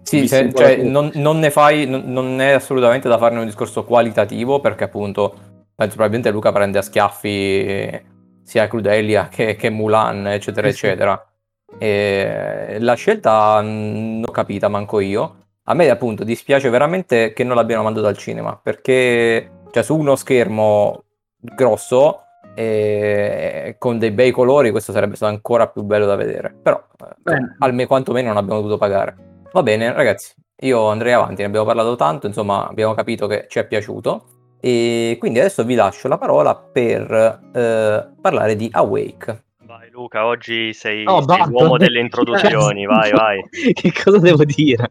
Sì, 0.00 0.26
se, 0.26 0.50
cioè, 0.54 0.76
non, 0.78 1.10
non, 1.14 1.38
ne 1.38 1.50
fai, 1.50 1.86
non, 1.86 2.04
non, 2.06 2.40
è 2.40 2.52
assolutamente 2.52 3.08
da 3.08 3.18
farne 3.18 3.40
un 3.40 3.44
discorso 3.44 3.84
qualitativo 3.84 4.60
perché 4.60 4.84
appunto 4.84 5.34
penso 5.74 5.96
probabilmente 5.96 6.30
Luca 6.30 6.52
prende 6.52 6.78
a 6.78 6.82
schiaffi 6.82 8.02
sia 8.42 8.68
Crudelia 8.68 9.28
che, 9.28 9.56
che 9.56 9.68
Mulan, 9.68 10.28
eccetera, 10.28 10.70
sì, 10.70 10.72
eccetera. 10.72 11.30
E 11.76 12.78
la 12.80 12.94
scelta 12.94 13.60
non 13.60 14.22
ho 14.26 14.30
capita 14.30 14.68
manco 14.68 15.00
io. 15.00 15.36
A 15.64 15.74
me 15.74 15.90
appunto 15.90 16.24
dispiace 16.24 16.70
veramente 16.70 17.34
che 17.34 17.44
non 17.44 17.56
l'abbiano 17.56 17.82
mandato 17.82 18.06
al 18.06 18.16
cinema 18.16 18.58
perché 18.62 19.50
cioè, 19.70 19.82
su 19.82 19.94
uno 19.94 20.16
schermo 20.16 21.04
grosso 21.38 22.25
e 22.56 23.76
con 23.78 23.98
dei 23.98 24.10
bei 24.10 24.30
colori 24.30 24.70
questo 24.70 24.90
sarebbe 24.90 25.14
stato 25.14 25.32
ancora 25.32 25.68
più 25.68 25.82
bello 25.82 26.06
da 26.06 26.16
vedere. 26.16 26.54
Però 26.62 26.82
eh, 27.24 27.54
almeno 27.58 27.86
quantomeno 27.86 28.28
non 28.28 28.38
abbiamo 28.38 28.60
dovuto 28.60 28.78
pagare. 28.78 29.14
Va 29.52 29.62
bene 29.62 29.92
ragazzi 29.92 30.34
io 30.60 30.88
andrei 30.88 31.12
avanti 31.12 31.42
ne 31.42 31.48
abbiamo 31.48 31.66
parlato 31.66 31.96
tanto 31.96 32.26
insomma 32.26 32.66
abbiamo 32.66 32.94
capito 32.94 33.26
che 33.26 33.46
ci 33.48 33.58
è 33.58 33.66
piaciuto. 33.66 34.26
E 34.58 35.16
quindi 35.18 35.38
adesso 35.38 35.64
vi 35.64 35.74
lascio 35.74 36.08
la 36.08 36.16
parola 36.16 36.56
per 36.56 37.40
eh, 37.52 38.08
parlare 38.20 38.56
di 38.56 38.68
Awake. 38.72 39.44
Vai 39.64 39.90
Luca 39.90 40.24
oggi 40.24 40.72
sei, 40.72 41.04
oh, 41.06 41.22
sei 41.22 41.44
l'uomo 41.46 41.76
delle 41.76 42.00
introduzioni. 42.00 42.86
Vai 42.86 43.10
vai. 43.10 43.42
Che 43.50 43.92
cosa 43.92 44.18
devo 44.18 44.44
dire? 44.44 44.90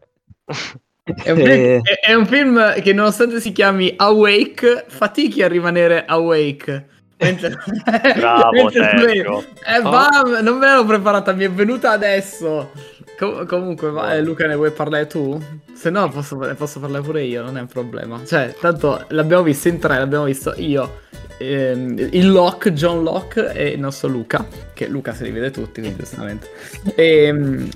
È 1.02 1.30
un, 1.30 1.38
film, 1.38 1.50
eh. 1.50 1.80
è 2.00 2.14
un, 2.14 2.26
film, 2.26 2.80
che 2.80 2.92
nonostante 2.92 3.40
si 3.40 3.52
chiami 3.52 3.92
Awake 3.96 4.86
fatichi 4.88 5.42
a 5.42 5.48
rimanere 5.48 6.04
awake 6.04 6.86
Mentre... 7.18 7.56
Bravo, 8.16 8.50
mentre 8.52 9.02
eh, 9.02 9.80
bam, 9.80 10.38
non 10.42 10.58
me 10.58 10.66
l'ero 10.66 10.84
preparata, 10.84 11.32
mi 11.32 11.44
è 11.44 11.50
venuta 11.50 11.90
adesso. 11.90 12.70
Com- 13.18 13.46
comunque, 13.46 13.90
va, 13.90 14.14
eh, 14.14 14.22
Luca, 14.22 14.46
ne 14.46 14.54
vuoi 14.54 14.70
parlare 14.70 15.06
tu? 15.06 15.40
Se 15.72 15.88
no, 15.88 16.08
posso, 16.10 16.36
posso, 16.56 16.78
parlare 16.80 17.02
pure 17.02 17.22
io, 17.22 17.42
non 17.42 17.56
è 17.56 17.60
un 17.60 17.66
problema. 17.66 18.22
Cioè, 18.24 18.54
tanto 18.60 19.04
l'abbiamo 19.08 19.42
visto 19.42 19.68
in 19.68 19.78
tre, 19.78 19.98
l'abbiamo 19.98 20.24
visto 20.24 20.52
io, 20.56 21.00
ehm, 21.38 21.96
il 22.10 22.30
Locke, 22.30 22.74
John 22.74 23.02
Locke 23.02 23.52
e 23.52 23.68
il 23.68 23.80
nostro 23.80 24.08
Luca. 24.08 24.46
Che 24.74 24.86
Luca 24.86 25.14
se 25.14 25.24
li 25.24 25.30
vede 25.30 25.50
tutti, 25.50 25.80
quindi 25.80 25.98
giustamente. 25.98 26.50
E, 26.94 27.24
ehm, 27.24 27.68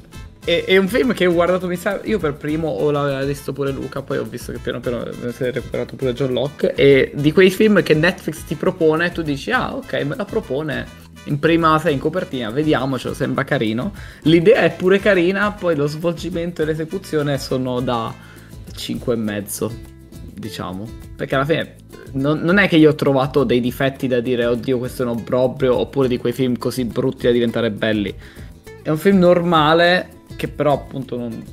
è, 0.50 0.64
è, 0.64 0.76
un 0.76 0.88
film 0.88 1.12
che 1.12 1.26
ho 1.26 1.32
guardato, 1.32 1.66
mi 1.66 1.76
sa, 1.76 2.00
io 2.04 2.18
per 2.18 2.34
primo 2.34 2.68
o 2.68 3.24
visto 3.24 3.52
pure 3.52 3.70
Luca, 3.70 4.02
poi 4.02 4.18
ho 4.18 4.24
visto 4.24 4.50
che 4.50 4.58
piano 4.58 4.80
piano 4.80 5.06
si 5.30 5.44
è 5.44 5.52
recuperato 5.52 5.94
pure 5.96 6.12
John 6.12 6.32
Locke. 6.32 6.74
E 6.74 7.12
di 7.14 7.30
quei 7.32 7.50
film 7.50 7.82
che 7.82 7.94
Netflix 7.94 8.44
ti 8.44 8.56
propone, 8.56 9.12
tu 9.12 9.22
dici, 9.22 9.50
ah 9.52 9.74
ok, 9.76 9.92
me 10.04 10.16
la 10.16 10.24
propone 10.24 11.08
in 11.24 11.38
prima, 11.38 11.78
sei 11.78 11.94
in 11.94 12.00
copertina, 12.00 12.50
vediamocelo, 12.50 13.14
sembra 13.14 13.44
carino. 13.44 13.92
L'idea 14.22 14.62
è 14.62 14.72
pure 14.72 14.98
carina, 14.98 15.52
poi 15.52 15.76
lo 15.76 15.86
svolgimento 15.86 16.62
e 16.62 16.64
l'esecuzione 16.64 17.38
sono 17.38 17.80
da, 17.80 18.12
5 18.74 19.12
e 19.12 19.16
mezzo, 19.16 19.72
diciamo. 20.34 20.88
Perché 21.14 21.34
alla 21.34 21.44
fine 21.44 21.76
non, 22.12 22.40
non, 22.40 22.58
è 22.58 22.66
che 22.66 22.76
io 22.76 22.90
ho 22.90 22.94
trovato 22.94 23.44
dei 23.44 23.60
difetti 23.60 24.08
da 24.08 24.20
dire 24.20 24.46
oddio 24.46 24.78
questo 24.78 25.02
è 25.02 25.06
un 25.06 25.12
obbrobrio 25.12 25.76
oppure 25.76 26.08
di 26.08 26.18
quei 26.18 26.32
film 26.32 26.56
così 26.56 26.84
brutti 26.84 27.26
da 27.26 27.32
diventare 27.32 27.70
belli. 27.70 28.12
È 28.82 28.88
un 28.88 28.98
film 28.98 29.18
normale 29.18 30.18
che 30.40 30.48
però 30.48 30.72
appunto 30.72 31.18
non, 31.18 31.44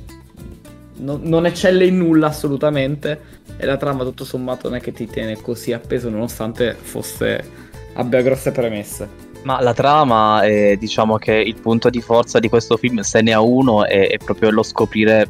non, 0.96 1.20
non 1.24 1.44
eccelle 1.44 1.84
in 1.84 1.98
nulla 1.98 2.28
assolutamente 2.28 3.36
e 3.58 3.66
la 3.66 3.76
trama 3.76 4.02
tutto 4.02 4.24
sommato 4.24 4.68
non 4.68 4.78
è 4.78 4.80
che 4.80 4.92
ti 4.92 5.06
tiene 5.06 5.38
così 5.42 5.74
appeso 5.74 6.08
nonostante 6.08 6.72
fosse 6.72 7.66
abbia 7.92 8.22
grosse 8.22 8.50
premesse. 8.50 9.26
Ma 9.42 9.60
la 9.60 9.74
trama, 9.74 10.40
è, 10.40 10.76
diciamo 10.78 11.18
che 11.18 11.34
il 11.34 11.60
punto 11.60 11.90
di 11.90 12.00
forza 12.00 12.38
di 12.38 12.48
questo 12.48 12.78
film, 12.78 13.00
se 13.00 13.20
ne 13.20 13.34
ha 13.34 13.40
uno, 13.40 13.84
è, 13.84 14.08
è 14.08 14.16
proprio 14.16 14.50
lo 14.50 14.62
scoprire 14.62 15.28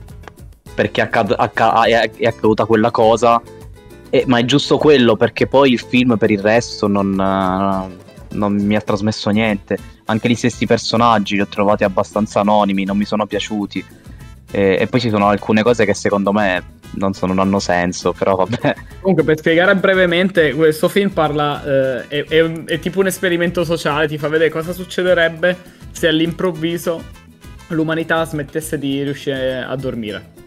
perché 0.73 1.01
accad- 1.01 1.35
acc- 1.37 1.87
è, 1.87 2.27
accaduta 2.27 2.64
quella 2.64 2.92
cosa. 2.92 3.42
Ma 4.27 4.38
è 4.38 4.44
giusto 4.44 4.79
quello 4.79 5.16
perché 5.16 5.47
poi 5.47 5.73
il 5.73 5.81
film 5.81 6.16
per 6.16 6.31
il 6.31 6.40
resto 6.40 6.87
non, 6.87 7.14
non 8.33 8.55
mi 8.55 8.77
ha 8.77 8.81
trasmesso 8.81 9.31
niente. 9.31 9.77
Anche 10.07 10.29
gli 10.29 10.35
stessi 10.35 10.67
personaggi 10.67 11.35
li 11.35 11.41
ho 11.41 11.47
trovati 11.47 11.85
abbastanza 11.85 12.41
anonimi, 12.41 12.85
non 12.85 12.97
mi 12.97 13.05
sono 13.05 13.27
piaciuti. 13.27 13.85
E, 14.51 14.77
e 14.81 14.87
poi 14.87 15.01
ci 15.01 15.11
sono 15.11 15.29
alcune 15.29 15.62
cose 15.62 15.85
che 15.85 15.95
secondo 15.95 16.33
me 16.33 16.77
non, 16.93 17.12
so, 17.12 17.27
non 17.27 17.38
hanno 17.38 17.59
senso, 17.59 18.12
però 18.12 18.37
vabbè. 18.37 18.75
Comunque, 19.01 19.25
per 19.25 19.38
spiegare 19.38 19.75
brevemente, 19.77 20.55
questo 20.55 20.88
film 20.88 21.11
parla. 21.11 21.62
Eh, 21.64 22.09
è, 22.09 22.25
è, 22.25 22.64
è, 22.64 22.79
tipo 22.79 23.01
un 23.01 23.07
esperimento 23.07 23.64
sociale, 23.64 24.09
ti 24.09 24.19
fa 24.19 24.29
vedere 24.29 24.51
cosa 24.51 24.73
succederebbe 24.73 25.57
se 25.91 26.09
all'improvviso 26.09 27.03
l'umanità 27.69 28.25
smettesse 28.25 28.79
di 28.79 29.03
riuscire 29.03 29.62
a 29.62 29.75
dormire. 29.77 30.38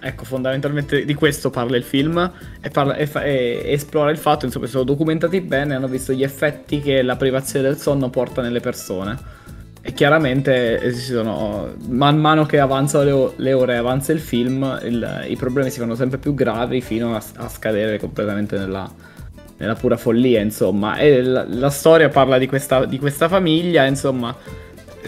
Ecco, 0.00 0.24
fondamentalmente 0.24 1.04
di 1.04 1.14
questo 1.14 1.50
parla 1.50 1.76
il 1.76 1.82
film 1.82 2.32
e, 2.60 2.70
parla, 2.70 2.94
e, 2.94 3.06
fa, 3.06 3.24
e 3.24 3.62
esplora 3.66 4.10
il 4.10 4.18
fatto, 4.18 4.44
insomma, 4.44 4.66
sono 4.66 4.84
documentati 4.84 5.40
bene, 5.40 5.74
hanno 5.74 5.88
visto 5.88 6.12
gli 6.12 6.22
effetti 6.22 6.80
che 6.80 7.02
la 7.02 7.16
privazione 7.16 7.66
del 7.66 7.76
sonno 7.76 8.08
porta 8.08 8.40
nelle 8.40 8.60
persone 8.60 9.38
e 9.88 9.92
chiaramente 9.94 10.80
eh, 10.80 10.92
sono, 10.92 11.72
man 11.88 12.18
mano 12.18 12.44
che 12.44 12.58
avanzano 12.58 13.32
le, 13.36 13.52
ore 13.54 13.72
e 13.72 13.76
avanza 13.76 14.12
il 14.12 14.20
film, 14.20 14.78
il, 14.82 15.26
i 15.28 15.36
problemi 15.36 15.70
si 15.70 15.78
fanno 15.78 15.94
sempre 15.94 16.18
più 16.18 16.34
gravi 16.34 16.82
fino 16.82 17.14
a, 17.14 17.22
a 17.36 17.48
scadere 17.48 17.98
completamente 17.98 18.58
nella, 18.58 18.86
nella, 19.56 19.74
pura 19.76 19.96
follia, 19.96 20.40
insomma. 20.40 20.96
E 20.96 21.22
la, 21.22 21.46
la 21.48 21.70
storia 21.70 22.10
parla 22.10 22.36
di 22.36 22.46
questa, 22.46 22.84
di 22.84 22.98
questa 22.98 23.28
famiglia, 23.28 23.86
insomma, 23.86 24.36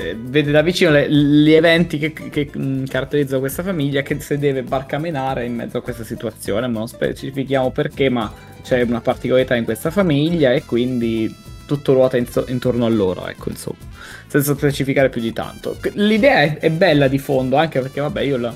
eh, 0.00 0.16
vede 0.18 0.50
da 0.50 0.62
vicino 0.62 0.90
le, 0.90 1.10
gli 1.10 1.52
eventi 1.52 1.98
che, 1.98 2.12
che 2.12 2.50
mm, 2.56 2.84
caratterizzano 2.84 3.40
questa 3.40 3.62
famiglia 3.62 4.02
che 4.02 4.18
si 4.20 4.38
deve 4.38 4.62
barcamenare 4.62 5.44
in 5.44 5.54
mezzo 5.54 5.78
a 5.78 5.82
questa 5.82 6.04
situazione, 6.04 6.66
non 6.66 6.88
specifichiamo 6.88 7.70
perché, 7.70 8.08
ma 8.08 8.32
c'è 8.62 8.82
una 8.82 9.00
particolarità 9.00 9.54
in 9.56 9.64
questa 9.64 9.90
famiglia 9.90 10.52
e 10.52 10.64
quindi 10.64 11.34
tutto 11.66 11.92
ruota 11.92 12.16
in, 12.16 12.26
intorno 12.48 12.84
a 12.84 12.88
loro, 12.88 13.28
ecco, 13.28 13.50
insomma 13.50 13.88
senza 14.30 14.54
specificare 14.54 15.08
più 15.08 15.20
di 15.20 15.32
tanto. 15.32 15.76
L'idea 15.94 16.42
è, 16.42 16.58
è 16.58 16.70
bella 16.70 17.08
di 17.08 17.18
fondo, 17.18 17.56
anche 17.56 17.80
perché, 17.80 18.00
vabbè, 18.00 18.20
io 18.20 18.36
l'ho, 18.36 18.54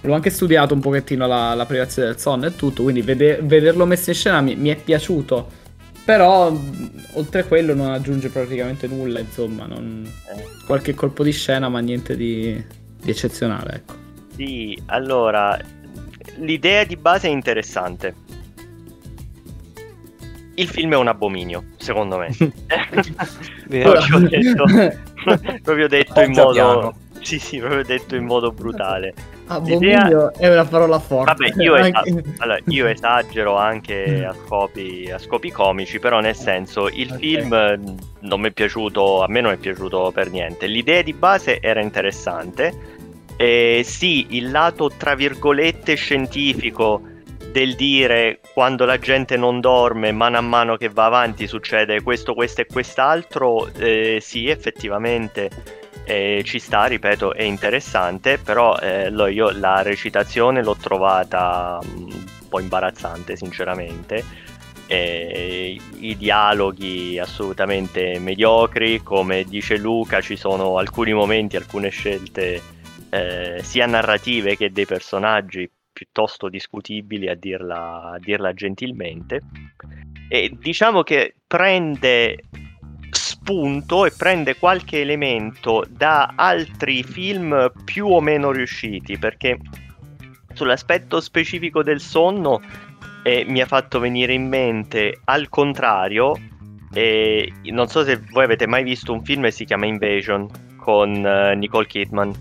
l'ho 0.00 0.14
anche 0.14 0.30
studiato 0.30 0.72
un 0.72 0.80
pochettino 0.80 1.26
la, 1.26 1.52
la 1.54 1.66
privazione 1.66 2.08
del 2.08 2.18
sonno 2.18 2.46
e 2.46 2.54
tutto, 2.54 2.84
quindi 2.84 3.02
vede, 3.02 3.40
vederlo 3.42 3.86
messo 3.86 4.10
in 4.10 4.16
scena 4.16 4.40
mi, 4.40 4.54
mi, 4.54 4.68
è 4.68 4.76
piaciuto. 4.76 5.64
Però, 6.06 6.56
oltre 7.14 7.40
a 7.40 7.44
quello, 7.44 7.74
non 7.74 7.90
aggiunge 7.90 8.28
praticamente 8.28 8.86
nulla, 8.86 9.18
insomma, 9.18 9.66
non... 9.66 10.10
qualche 10.64 10.94
colpo 10.94 11.22
di 11.22 11.32
scena, 11.32 11.68
ma 11.68 11.80
niente 11.80 12.16
di, 12.16 12.64
di 13.02 13.10
eccezionale, 13.10 13.74
ecco. 13.74 13.94
Sì, 14.36 14.80
allora, 14.86 15.58
l'idea 16.36 16.84
di 16.84 16.96
base 16.96 17.26
è 17.26 17.30
interessante 17.30 18.14
il 20.56 20.68
film 20.68 20.92
è 20.92 20.96
un 20.96 21.08
abominio, 21.08 21.64
secondo 21.76 22.18
me. 22.18 22.28
proprio 23.68 24.18
detto, 24.20 24.64
proprio 25.62 25.88
detto 25.88 26.20
in 26.20 26.32
modo... 26.32 26.94
Sì, 27.26 27.40
sì, 27.40 27.58
proprio 27.58 27.82
detto 27.82 28.14
in 28.14 28.24
modo 28.24 28.52
brutale. 28.52 29.12
Abominio 29.48 30.32
è 30.32 30.48
una 30.48 30.64
parola 30.64 31.00
forte. 31.00 31.34
Vabbè, 31.34 31.60
io, 31.60 31.74
esag- 31.74 32.34
allora, 32.38 32.58
io 32.66 32.86
esagero 32.86 33.56
anche 33.56 34.24
a 34.24 34.32
scopi, 34.46 35.10
a 35.12 35.18
scopi, 35.18 35.50
comici, 35.50 35.98
però 35.98 36.20
nel 36.20 36.36
senso 36.36 36.86
il 36.86 37.08
okay. 37.08 37.18
film 37.18 37.96
non 38.20 38.40
mi 38.40 38.46
è 38.46 38.52
piaciuto, 38.52 39.24
a 39.24 39.28
me 39.28 39.40
non 39.40 39.50
è 39.50 39.56
piaciuto 39.56 40.12
per 40.14 40.30
niente. 40.30 40.68
L'idea 40.68 41.02
di 41.02 41.12
base 41.14 41.58
era 41.60 41.80
interessante. 41.80 42.94
E 43.36 43.82
sì, 43.84 44.26
il 44.30 44.52
lato 44.52 44.92
tra 44.96 45.16
virgolette 45.16 45.96
scientifico 45.96 47.02
del 47.50 47.74
dire 47.74 48.38
quando 48.54 48.84
la 48.84 49.00
gente 49.00 49.36
non 49.36 49.60
dorme, 49.60 50.12
mano 50.12 50.38
a 50.38 50.42
mano 50.42 50.76
che 50.76 50.90
va 50.90 51.06
avanti 51.06 51.48
succede 51.48 52.02
questo, 52.02 52.34
questo 52.34 52.60
e 52.60 52.66
quest'altro, 52.66 53.68
eh, 53.78 54.18
sì, 54.20 54.46
effettivamente 54.46 55.84
eh, 56.06 56.42
ci 56.44 56.60
sta, 56.60 56.86
ripeto, 56.86 57.34
è 57.34 57.42
interessante, 57.42 58.38
però 58.38 58.76
eh, 58.76 59.08
io 59.08 59.50
la 59.50 59.82
recitazione 59.82 60.62
l'ho 60.62 60.76
trovata 60.76 61.80
mm, 61.84 61.98
un 61.98 62.48
po' 62.48 62.60
imbarazzante, 62.60 63.34
sinceramente. 63.34 64.24
Eh, 64.86 65.76
i 65.98 66.16
dialoghi 66.16 67.18
assolutamente 67.18 68.20
mediocri, 68.20 69.02
come 69.02 69.42
dice 69.42 69.78
Luca, 69.78 70.20
ci 70.20 70.36
sono 70.36 70.78
alcuni 70.78 71.12
momenti, 71.12 71.56
alcune 71.56 71.88
scelte 71.88 72.62
eh, 73.10 73.58
sia 73.64 73.86
narrative 73.86 74.56
che 74.56 74.70
dei 74.70 74.86
personaggi 74.86 75.68
piuttosto 75.92 76.48
discutibili 76.48 77.28
a 77.28 77.34
dirla, 77.34 78.12
a 78.12 78.18
dirla 78.20 78.52
gentilmente. 78.52 79.40
E 80.28 80.56
diciamo 80.56 81.02
che 81.02 81.34
prende 81.48 82.42
spunto 83.46 84.04
e 84.04 84.10
prende 84.10 84.56
qualche 84.56 85.00
elemento 85.00 85.84
da 85.88 86.32
altri 86.34 87.04
film 87.04 87.70
più 87.84 88.08
o 88.08 88.20
meno 88.20 88.50
riusciti, 88.50 89.18
perché 89.18 89.56
sull'aspetto 90.52 91.20
specifico 91.20 91.84
del 91.84 92.00
sonno 92.00 92.60
eh, 93.22 93.44
mi 93.46 93.60
ha 93.60 93.66
fatto 93.66 94.00
venire 94.00 94.32
in 94.32 94.48
mente 94.48 95.20
al 95.26 95.48
contrario, 95.48 96.36
eh, 96.92 97.52
non 97.66 97.86
so 97.86 98.02
se 98.02 98.20
voi 98.30 98.42
avete 98.42 98.66
mai 98.66 98.82
visto 98.82 99.12
un 99.12 99.22
film 99.22 99.44
che 99.44 99.52
si 99.52 99.64
chiama 99.64 99.86
Invasion 99.86 100.48
con 100.76 101.10
uh, 101.12 101.56
Nicole 101.56 101.86
Kidman, 101.86 102.32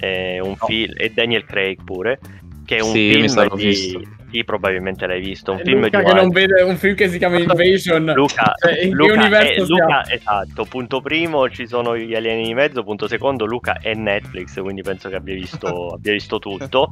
eh, 0.00 0.38
no. 0.44 0.54
film, 0.66 0.92
e 0.98 1.10
Daniel 1.14 1.46
Craig 1.46 1.82
pure, 1.82 2.20
che 2.66 2.76
è 2.76 2.80
un 2.80 2.92
sì, 2.92 3.10
film 3.10 3.54
di... 3.54 4.08
Sì, 4.36 4.44
probabilmente 4.44 5.06
l'hai 5.06 5.20
visto. 5.22 5.52
Un 5.52 5.60
eh, 5.60 5.62
film 5.64 6.30
vede 6.30 6.62
un 6.62 6.76
film 6.76 6.94
che 6.94 7.08
si 7.08 7.16
chiama 7.16 7.38
Invasion. 7.38 8.12
Luca, 8.14 8.52
cioè, 8.60 8.84
in 8.84 8.92
Luca, 8.92 9.12
che 9.12 9.18
universo 9.18 9.62
è, 9.62 9.66
Luca, 9.66 10.10
esatto. 10.10 10.64
Punto 10.66 11.00
primo 11.00 11.48
ci 11.48 11.66
sono 11.66 11.96
gli 11.96 12.14
alieni 12.14 12.44
di 12.44 12.54
mezzo. 12.54 12.82
Punto 12.82 13.08
secondo, 13.08 13.46
Luca 13.46 13.78
è 13.80 13.94
Netflix, 13.94 14.60
quindi 14.60 14.82
penso 14.82 15.08
che 15.08 15.16
abbia 15.16 15.34
visto, 15.34 15.88
abbia 15.96 16.12
visto 16.12 16.38
tutto. 16.38 16.90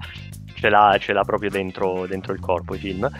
Ce 0.55 0.69
l'ha, 0.71 0.97
ce 0.99 1.13
l'ha 1.13 1.25
proprio 1.25 1.51
dentro, 1.51 2.07
dentro 2.07 2.33
il 2.33 2.41
corpo 2.41 2.75
i 2.75 2.79
film. 2.79 3.11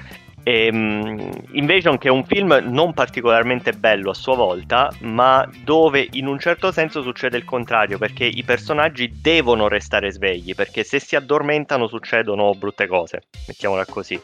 E, 0.45 0.69
um, 0.71 1.31
Invasion 1.53 1.99
che 1.99 2.09
è 2.09 2.11
un 2.11 2.25
film 2.25 2.61
non 2.65 2.93
particolarmente 2.93 3.73
bello 3.73 4.11
a 4.11 4.15
sua 4.15 4.37
volta, 4.37 4.93
ma 5.01 5.49
dove 5.65 6.07
in 6.13 6.27
un 6.27 6.39
certo 6.39 6.71
senso 6.71 7.03
succede 7.03 7.39
il 7.39 7.45
contrario, 7.45 7.99
perché 7.99 8.25
i 8.25 8.45
personaggi 8.45 9.11
devono 9.21 9.69
restare 9.69 10.13
svegli, 10.13 10.55
perché 10.55 10.85
se 10.85 11.01
si 11.01 11.17
addormentano 11.17 11.89
succedono 11.89 12.53
brutte 12.53 12.87
cose, 12.87 13.23
mettiamola 13.47 13.87
così. 13.87 14.21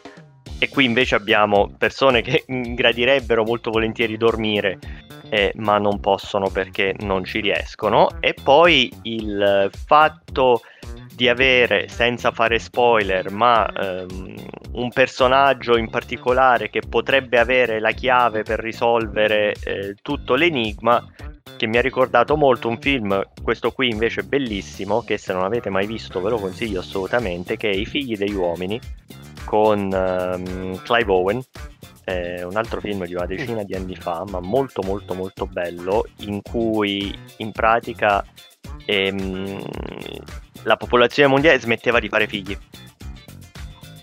E 0.62 0.68
qui 0.68 0.84
invece 0.84 1.14
abbiamo 1.14 1.72
persone 1.78 2.20
che 2.20 2.44
gradirebbero 2.46 3.44
molto 3.44 3.70
volentieri 3.70 4.18
dormire, 4.18 4.78
eh, 5.30 5.52
ma 5.56 5.78
non 5.78 6.00
possono 6.00 6.50
perché 6.50 6.94
non 7.00 7.24
ci 7.24 7.40
riescono. 7.40 8.08
E 8.20 8.34
poi 8.34 8.92
il 9.04 9.70
fatto 9.72 10.60
di 11.14 11.28
avere, 11.28 11.88
senza 11.88 12.30
fare 12.30 12.58
spoiler, 12.58 13.30
ma 13.30 13.66
ehm, 13.72 14.34
un 14.72 14.90
personaggio 14.90 15.76
in 15.76 15.90
particolare 15.90 16.70
che 16.70 16.80
potrebbe 16.88 17.38
avere 17.38 17.80
la 17.80 17.92
chiave 17.92 18.42
per 18.42 18.60
risolvere 18.60 19.54
eh, 19.64 19.94
tutto 20.00 20.34
l'enigma 20.34 21.04
che 21.56 21.66
mi 21.66 21.76
ha 21.76 21.82
ricordato 21.82 22.36
molto 22.36 22.68
un 22.68 22.78
film, 22.78 23.22
questo 23.42 23.70
qui 23.72 23.90
invece 23.90 24.22
bellissimo, 24.22 25.02
che 25.02 25.18
se 25.18 25.34
non 25.34 25.44
avete 25.44 25.68
mai 25.68 25.86
visto 25.86 26.20
ve 26.22 26.30
lo 26.30 26.38
consiglio 26.38 26.80
assolutamente, 26.80 27.56
che 27.56 27.68
è 27.68 27.74
I 27.74 27.84
figli 27.84 28.16
degli 28.16 28.34
uomini 28.34 28.80
con 29.44 29.90
um, 29.92 30.82
Clive 30.82 31.12
Owen, 31.12 31.42
eh, 32.04 32.44
un 32.44 32.56
altro 32.56 32.80
film 32.80 33.04
di 33.04 33.14
una 33.14 33.26
decina 33.26 33.62
di 33.62 33.74
anni 33.74 33.94
fa, 33.94 34.24
ma 34.26 34.40
molto 34.40 34.80
molto 34.82 35.12
molto 35.12 35.46
bello, 35.46 36.06
in 36.20 36.40
cui 36.40 37.14
in 37.38 37.52
pratica 37.52 38.24
ehm, 38.86 39.62
la 40.62 40.76
popolazione 40.76 41.28
mondiale 41.28 41.60
smetteva 41.60 42.00
di 42.00 42.08
fare 42.08 42.26
figli 42.26 42.56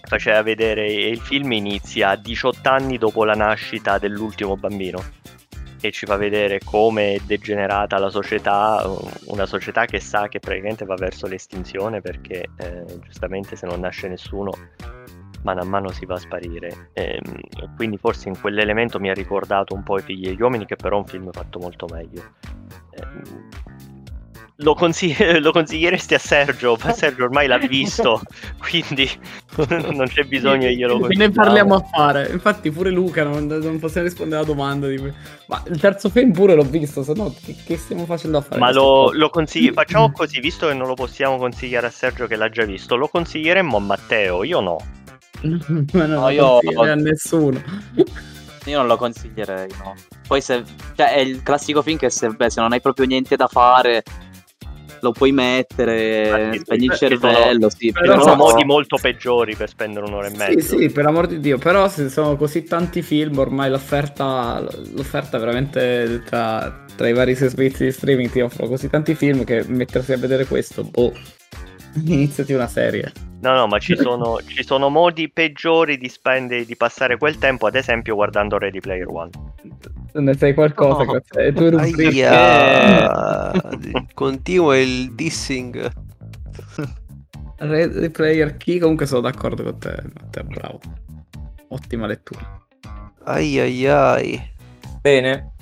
faceva 0.08 0.41
vedere 0.41 0.89
il 0.89 1.20
film 1.20 1.52
inizia 1.52 2.15
18 2.15 2.70
anni 2.70 2.98
dopo 2.98 3.26
la 3.26 3.34
nascita 3.34 3.98
dell'ultimo 3.98 4.56
bambino 4.56 5.04
e 5.82 5.91
ci 5.91 6.06
fa 6.06 6.15
vedere 6.15 6.60
come 6.63 7.15
è 7.15 7.20
degenerata 7.26 8.00
la 8.00 8.10
società, 8.10 8.84
una 9.26 9.46
società 9.46 9.86
che 9.86 10.00
sa 10.00 10.28
che 10.28 10.39
praticamente 10.39 10.86
va 10.86 10.96
verso 10.96 11.28
l'estinzione 11.28 12.02
perché 12.02 12.50
eh, 12.58 12.86
giustamente 13.04 13.56
se 13.56 13.67
non 13.67 13.82
nasce 13.82 14.08
nessuno 14.08 14.52
mano 15.43 15.62
a 15.62 15.65
mano 15.65 15.91
si 15.91 16.06
va 16.06 16.15
a 16.15 16.20
sparire. 16.20 16.89
E, 16.93 17.20
ehm, 17.24 17.76
quindi 17.76 17.98
forse 17.98 18.30
in 18.30 18.39
quell'elemento 18.39 19.00
mi 19.00 19.10
ha 19.10 19.13
ricordato 19.13 19.74
un 19.74 19.84
po' 19.84 19.98
i 19.98 20.02
figli 20.02 20.28
degli 20.28 20.41
uomini, 20.41 20.65
che 20.65 20.76
però 20.76 20.98
è 20.98 21.00
un 21.00 21.06
film 21.06 21.32
fatto 21.32 21.60
molto 21.60 21.86
meglio. 21.91 22.24
E, 22.91 23.02
ehm, 23.02 23.50
lo, 24.58 24.74
consigli- 24.74 25.38
lo, 25.39 25.52
consiglieresti 25.52 26.13
a 26.13 26.20
Sergio, 26.20 26.78
ma 26.84 26.91
Sergio 26.91 27.26
ormai 27.26 27.48
l'ha 27.48 27.58
visto, 27.58 28.22
quindi 28.58 29.10
non 29.91 30.08
c'è 30.08 30.24
bisogno 30.24 30.67
che 30.67 30.76
glielo 30.76 31.00
consigliamo. 31.00 31.30
Ne 31.30 31.32
parliamo 31.32 31.76
a 31.76 31.80
fare, 31.82 32.30
infatti 32.32 32.72
pure 32.72 32.89
Luca 32.89 33.24
non, 33.24 33.46
non 33.46 33.80
possiamo 33.80 34.08
rispondere 34.08 34.41
alla 34.41 34.50
domanda 34.50 34.88
di... 34.88 34.98
Ma 35.48 35.63
il 35.67 35.80
terzo 35.80 36.10
film 36.10 36.32
pure 36.32 36.56
l'ho 36.56 36.63
visto, 36.63 37.04
se 37.04 37.13
no 37.13 37.34
che, 37.43 37.56
che 37.65 37.78
stiamo 37.78 38.06
facendo 38.06 38.38
a 38.38 38.41
fare? 38.41 38.60
Ma 38.60 38.72
lo, 38.72 39.12
lo 39.12 39.30
consigli... 39.30 39.72
facciamo 39.72 40.12
così, 40.12 40.39
visto 40.39 40.67
che 40.67 40.74
non 40.74 40.88
lo 40.88 40.96
possiamo 40.96 41.38
consigliare 41.38 41.88
a 41.88 41.91
Sergio 41.91 42.28
che 42.28 42.36
l'ha 42.36 42.50
già 42.50 42.63
visto, 42.63 42.96
lo 42.96 43.08
consiglieremmo 43.08 43.78
a 43.78 43.82
Matteo, 43.82 44.43
io 44.43 44.60
no. 44.60 44.78
ma 45.93 46.06
non 46.06 46.20
no, 46.20 46.30
io... 46.30 46.60
a 46.60 46.96
nessuno. 46.96 47.62
Io 48.65 48.80
non 48.80 48.88
lo 48.88 48.98
consiglierei, 48.98 49.70
no. 49.82 49.93
Poi 50.28 50.41
se... 50.41 50.62
Cioè, 50.96 51.13
è 51.13 51.20
il 51.20 51.41
classico 51.41 51.82
film 51.82 51.98
che 51.98 52.10
se, 52.10 52.28
beh, 52.28 52.50
se 52.50 52.60
non 52.60 52.74
hai 52.74 52.82
proprio 52.82 53.06
niente 53.06 53.38
da 53.38 53.48
fare 53.48 54.04
lo 55.01 55.12
puoi 55.12 55.31
mettere, 55.31 56.51
sì, 56.53 56.60
spegni 56.60 56.86
il 56.86 56.93
cervello. 56.93 57.69
Sì, 57.69 57.91
però 57.91 58.21
sono 58.21 58.36
modi 58.36 58.63
molto 58.63 58.97
peggiori 58.97 59.55
per 59.55 59.69
spendere 59.69 60.05
un'ora 60.05 60.27
e 60.27 60.31
mezza. 60.31 60.60
Sì, 60.60 60.77
sì, 60.77 60.89
per 60.91 61.05
amor 61.05 61.27
di 61.27 61.39
Dio, 61.39 61.57
però 61.57 61.88
se 61.88 62.10
sono 62.10 62.36
così 62.36 62.63
tanti 62.63 63.01
film, 63.01 63.38
ormai 63.38 63.69
l'offerta, 63.69 64.65
l'offerta 64.93 65.38
veramente 65.38 66.23
tra, 66.25 66.86
tra 66.95 67.07
i 67.07 67.13
vari 67.13 67.36
servizi 67.36 67.86
di 67.86 67.91
streaming 67.91 68.29
ti 68.29 68.41
offrono 68.41 68.69
così 68.69 68.89
tanti 68.89 69.15
film 69.15 69.43
che 69.43 69.63
mettersi 69.67 70.13
a 70.13 70.17
vedere 70.17 70.45
questo, 70.45 70.83
boh, 70.83 71.13
iniziati 72.05 72.53
una 72.53 72.67
serie. 72.67 73.12
No, 73.39 73.53
no, 73.53 73.67
ma 73.67 73.77
ci 73.77 73.95
sono, 73.95 74.39
ci 74.45 74.63
sono 74.63 74.89
modi 74.89 75.29
peggiori 75.29 75.97
di 75.97 76.10
spendere, 76.10 76.65
di 76.65 76.75
passare 76.75 77.17
quel 77.17 77.38
tempo, 77.38 77.67
ad 77.67 77.75
esempio 77.75 78.15
guardando 78.15 78.57
Ready 78.57 78.79
Player 78.79 79.07
One. 79.07 79.29
Ne 80.17 80.36
sai 80.36 80.53
qualcosa? 80.53 81.03
No. 81.03 81.21
È 81.27 81.53
tu 81.53 81.65
Aia, 81.75 83.51
continua 84.13 84.77
il 84.77 85.13
dissing. 85.13 85.91
Ready 87.58 88.10
Player 88.10 88.58
Key, 88.58 88.80
comunque 88.80 89.06
sono 89.06 89.21
d'accordo 89.21 89.63
con 89.63 89.77
te, 89.80 89.95
Matteo, 90.19 90.43
bravo. 90.43 90.80
Ottima 91.69 92.08
lettura. 92.08 92.65
Ai 93.25 93.60
ai 93.60 93.88
ai. 93.88 94.51
Bene, 95.01 95.53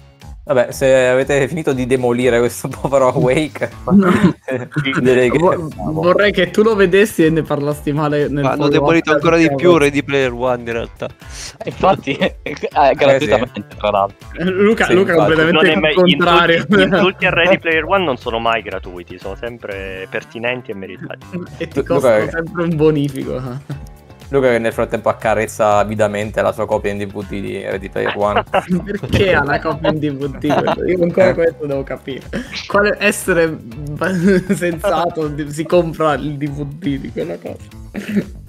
Vabbè, 0.47 0.71
se 0.71 1.07
avete 1.07 1.47
finito 1.47 1.73
di 1.73 1.87
demolire 1.87 2.37
questo 2.37 2.67
povero 2.81 3.07
Awake, 3.07 3.71
no. 3.89 4.11
direi 5.01 5.31
che... 5.31 5.39
vorrei 5.39 6.31
che 6.31 6.51
tu 6.51 6.61
lo 6.61 6.75
vedessi 6.75 7.25
e 7.25 7.31
ne 7.31 7.41
parlassi 7.41 7.91
male. 7.91 8.27
Nel 8.27 8.45
Hanno 8.45 8.67
demolito 8.67 9.11
ancora 9.11 9.37
di 9.37 9.51
più 9.55 9.75
Ready 9.75 10.03
Player 10.03 10.31
One 10.31 10.61
in 10.61 10.71
realtà. 10.71 11.07
Infatti, 11.63 12.15
eh, 12.15 12.35
gratuitamente, 12.43 13.59
eh, 13.59 13.63
sì. 13.69 13.77
tra 13.77 13.89
l'altro. 13.89 14.27
Luca, 14.43 14.85
sì, 14.85 14.93
Luca 14.93 15.15
completamente 15.15 15.67
il 15.67 15.93
contrario. 15.95 16.65
In 16.69 16.89
tutti, 17.01 17.25
a 17.25 17.31
Ready 17.31 17.57
Player 17.57 17.83
One 17.83 18.05
non 18.05 18.17
sono 18.17 18.37
mai 18.37 18.61
gratuiti, 18.61 19.17
sono 19.17 19.33
sempre 19.33 20.05
pertinenti 20.11 20.69
e 20.69 20.75
meritati. 20.75 21.25
e 21.57 21.67
ti 21.67 21.81
costano 21.81 22.19
Luca... 22.19 22.31
sempre 22.31 22.63
un 22.63 22.75
bonifico. 22.75 23.41
Luca 24.29 24.49
che 24.49 24.59
nel 24.59 24.73
frattempo 24.73 25.09
accarezza 25.09 25.77
avidamente 25.77 26.41
la 26.41 26.51
sua 26.51 26.65
copia 26.65 26.91
in 26.91 26.97
DVD 26.97 27.29
di 27.29 27.61
Ready 27.61 27.89
Player 27.89 28.13
One. 28.17 28.43
Perché 28.49 29.33
ha 29.33 29.43
la 29.43 29.59
copia 29.59 29.89
in 29.89 29.99
DVD? 29.99 30.43
Io 30.87 31.03
ancora 31.03 31.33
questo 31.33 31.65
devo 31.65 31.83
capire. 31.83 32.23
Quale 32.67 32.95
essere 32.99 33.57
sensato 34.55 35.31
si 35.49 35.63
compra 35.65 36.13
il 36.15 36.37
DVD 36.37 36.97
di 36.97 37.11
quella 37.11 37.37
cosa? 37.37 38.43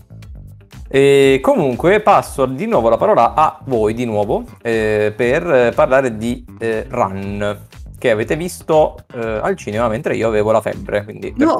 E 0.88 1.40
comunque 1.42 2.00
passo 2.00 2.46
di 2.46 2.66
nuovo 2.66 2.88
la 2.88 2.96
parola 2.96 3.34
a 3.34 3.60
voi 3.64 3.92
di 3.92 4.04
nuovo 4.04 4.44
eh, 4.62 5.12
per 5.14 5.72
parlare 5.74 6.16
di 6.16 6.44
eh, 6.58 6.86
Run 6.88 7.64
che 7.98 8.10
avete 8.10 8.36
visto 8.36 8.96
eh, 9.14 9.40
al 9.42 9.56
cinema 9.56 9.88
mentre 9.88 10.14
io 10.14 10.28
avevo 10.28 10.52
la 10.52 10.60
febbre 10.60 11.02
quindi 11.04 11.32
no, 11.38 11.52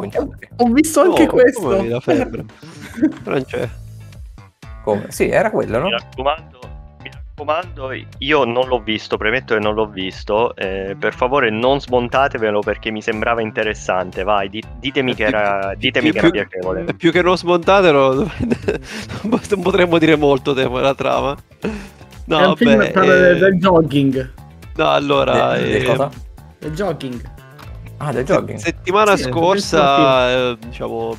ho 0.57 0.67
visto 0.67 1.01
anche 1.01 1.25
oh, 1.25 1.29
questo 1.29 1.83
la 1.83 1.99
febbre 1.99 2.45
non 3.25 3.45
c'è 3.45 3.69
come? 4.87 5.07
Sì, 5.09 5.29
era 5.29 5.51
quello, 5.51 5.79
no? 5.79 5.85
Mi 5.87 5.91
raccomando, 5.91 6.59
mi 7.03 7.11
raccomando, 7.13 7.91
io 8.19 8.45
non 8.45 8.69
l'ho 8.69 8.79
visto, 8.79 9.17
premetto 9.17 9.55
che 9.55 9.61
non 9.61 9.75
l'ho 9.75 9.89
visto. 9.89 10.55
Eh, 10.55 10.97
per 10.97 11.13
favore, 11.13 11.51
non 11.51 11.81
smontatevelo 11.81 12.61
perché 12.61 12.93
mi 12.93 13.03
sembrava 13.03 13.43
interessante. 13.43 14.23
Vai, 14.23 14.49
di, 14.49 14.63
ditemi 14.79 15.17
che 15.17 15.25
era, 15.25 15.75
ditemi 15.77 16.13
più, 16.13 16.21
che 16.21 16.27
era 16.39 16.47
piacevole. 16.47 16.95
Più 16.95 17.11
che 17.11 17.21
non 17.21 17.37
smontatelo, 17.37 18.15
non 19.27 19.41
potremmo 19.61 19.99
dire 19.99 20.15
molto 20.15 20.55
tempo 20.55 20.79
la 20.79 20.95
trama. 20.95 21.37
No, 22.27 22.39
è 22.39 22.47
un 22.47 22.57
film 22.57 22.81
eh... 22.81 22.93
del, 22.93 23.59
jogging. 23.59 24.33
No, 24.77 24.89
allora. 24.89 25.57
Del 25.57 25.75
eh... 25.75 25.85
cosa? 25.85 26.11
Del 26.61 26.73
jogging. 26.73 27.31
Ah, 27.97 28.13
del 28.13 28.25
jogging. 28.25 28.59
Settimana 28.59 29.17
sì, 29.17 29.25
scorsa, 29.25 30.31
eh, 30.31 30.59
diciamo, 30.65 31.17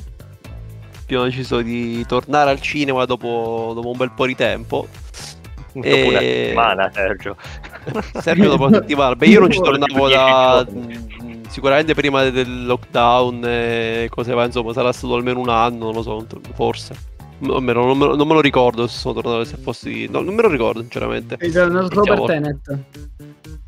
abbiamo 1.08 1.24
deciso 1.24 1.62
di 1.62 2.04
tornare 2.06 2.50
al 2.50 2.60
cinema 2.60 3.06
dopo, 3.06 3.72
dopo 3.74 3.90
un 3.90 3.96
bel 3.96 4.12
po' 4.12 4.26
di 4.26 4.36
tempo. 4.36 4.86
Dopo 5.70 5.86
e... 5.86 6.08
una 6.08 6.18
settimana, 6.18 6.90
Sergio. 6.92 7.36
Sergio 8.20 8.48
dopo 8.48 8.66
una 8.66 8.78
settimana. 8.78 9.14
Beh, 9.14 9.26
io 9.26 9.40
non 9.40 9.50
ci 9.50 9.60
tornavo 9.60 10.08
da... 10.08 10.66
Sicuramente 11.48 11.94
prima 11.94 12.28
del 12.30 12.66
lockdown 12.66 13.44
e 13.44 14.08
cose 14.10 14.32
va, 14.32 14.44
insomma, 14.44 14.72
sarà 14.72 14.92
stato 14.92 15.14
almeno 15.14 15.40
un 15.40 15.50
anno, 15.50 15.84
non 15.84 15.94
lo 15.94 16.02
so, 16.02 16.26
forse. 16.54 16.94
Non, 17.40 17.62
me, 17.62 17.72
non 17.72 17.96
me 17.96 18.34
lo 18.34 18.40
ricordo 18.40 18.86
se 18.88 18.98
sono 18.98 19.14
tornato 19.14 19.44
se 19.44 19.56
fossi... 19.56 20.08
No, 20.10 20.20
non 20.22 20.34
me 20.34 20.42
lo 20.42 20.48
ricordo, 20.48 20.80
sinceramente. 20.80 21.36
È 21.36 21.50
tornato 21.50 22.00
per 22.00 22.20
Tenet. 22.22 22.78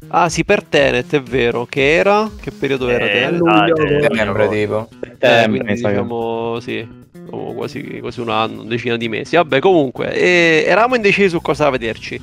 Ah 0.09 0.29
sì, 0.29 0.45
per 0.45 0.65
Tenet 0.65 1.15
è 1.15 1.23
vero. 1.23 1.67
Che 1.67 1.95
era? 1.95 2.29
Che 2.41 2.51
periodo 2.51 2.89
era 2.89 3.05
eh, 3.05 3.11
Tenet? 3.11 3.41
Luglio, 3.41 3.77
settembre 3.77 4.49
tipo. 4.49 4.89
Settembre, 5.01 5.71
eh, 5.71 5.75
diciamo, 5.75 6.59
sì, 6.61 7.00
quasi, 7.31 7.99
quasi, 8.01 8.21
un 8.21 8.31
anno, 8.31 8.61
una 8.61 8.71
decina 8.71 8.97
di 8.97 9.09
mesi. 9.09 9.37
Vabbè, 9.37 9.61
comunque, 9.61 10.13
e, 10.13 10.65
eravamo 10.67 10.97
indecisi 10.97 11.29
su 11.29 11.41
cosa 11.41 11.71
vederci. 11.71 12.21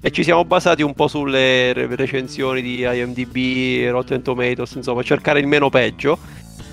E 0.00 0.10
ci 0.10 0.22
siamo 0.22 0.44
basati 0.44 0.82
un 0.82 0.94
po' 0.94 1.08
sulle 1.08 1.72
recensioni 1.72 2.62
di 2.62 2.80
IMDb, 2.80 3.90
Rotten 3.90 4.22
Tomatoes, 4.22 4.74
insomma, 4.74 5.02
cercare 5.02 5.40
il 5.40 5.46
meno 5.46 5.68
peggio. 5.68 6.18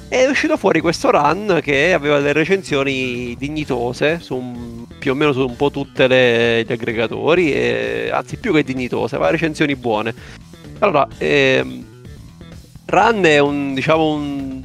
E 0.10 0.26
è 0.26 0.30
uscito 0.30 0.58
fuori 0.58 0.80
questo 0.82 1.10
run 1.10 1.60
che 1.64 1.94
aveva 1.94 2.18
delle 2.18 2.34
recensioni 2.34 3.36
dignitose, 3.38 4.20
su 4.20 4.86
più 5.00 5.12
o 5.12 5.16
meno 5.16 5.34
su 5.34 5.40
un 5.40 5.56
po' 5.56 5.72
tutti 5.72 6.04
gli 6.04 6.72
aggregatori, 6.72 7.54
e, 7.54 8.10
anzi 8.14 8.38
più 8.38 8.54
che 8.54 8.64
dignitose, 8.64 9.16
aveva 9.16 9.32
recensioni 9.32 9.76
buone. 9.76 10.14
Allora, 10.80 11.08
ehm, 11.18 11.92
Run 12.86 13.24
è 13.24 13.40
un, 13.40 13.74
diciamo, 13.74 14.14
un, 14.14 14.63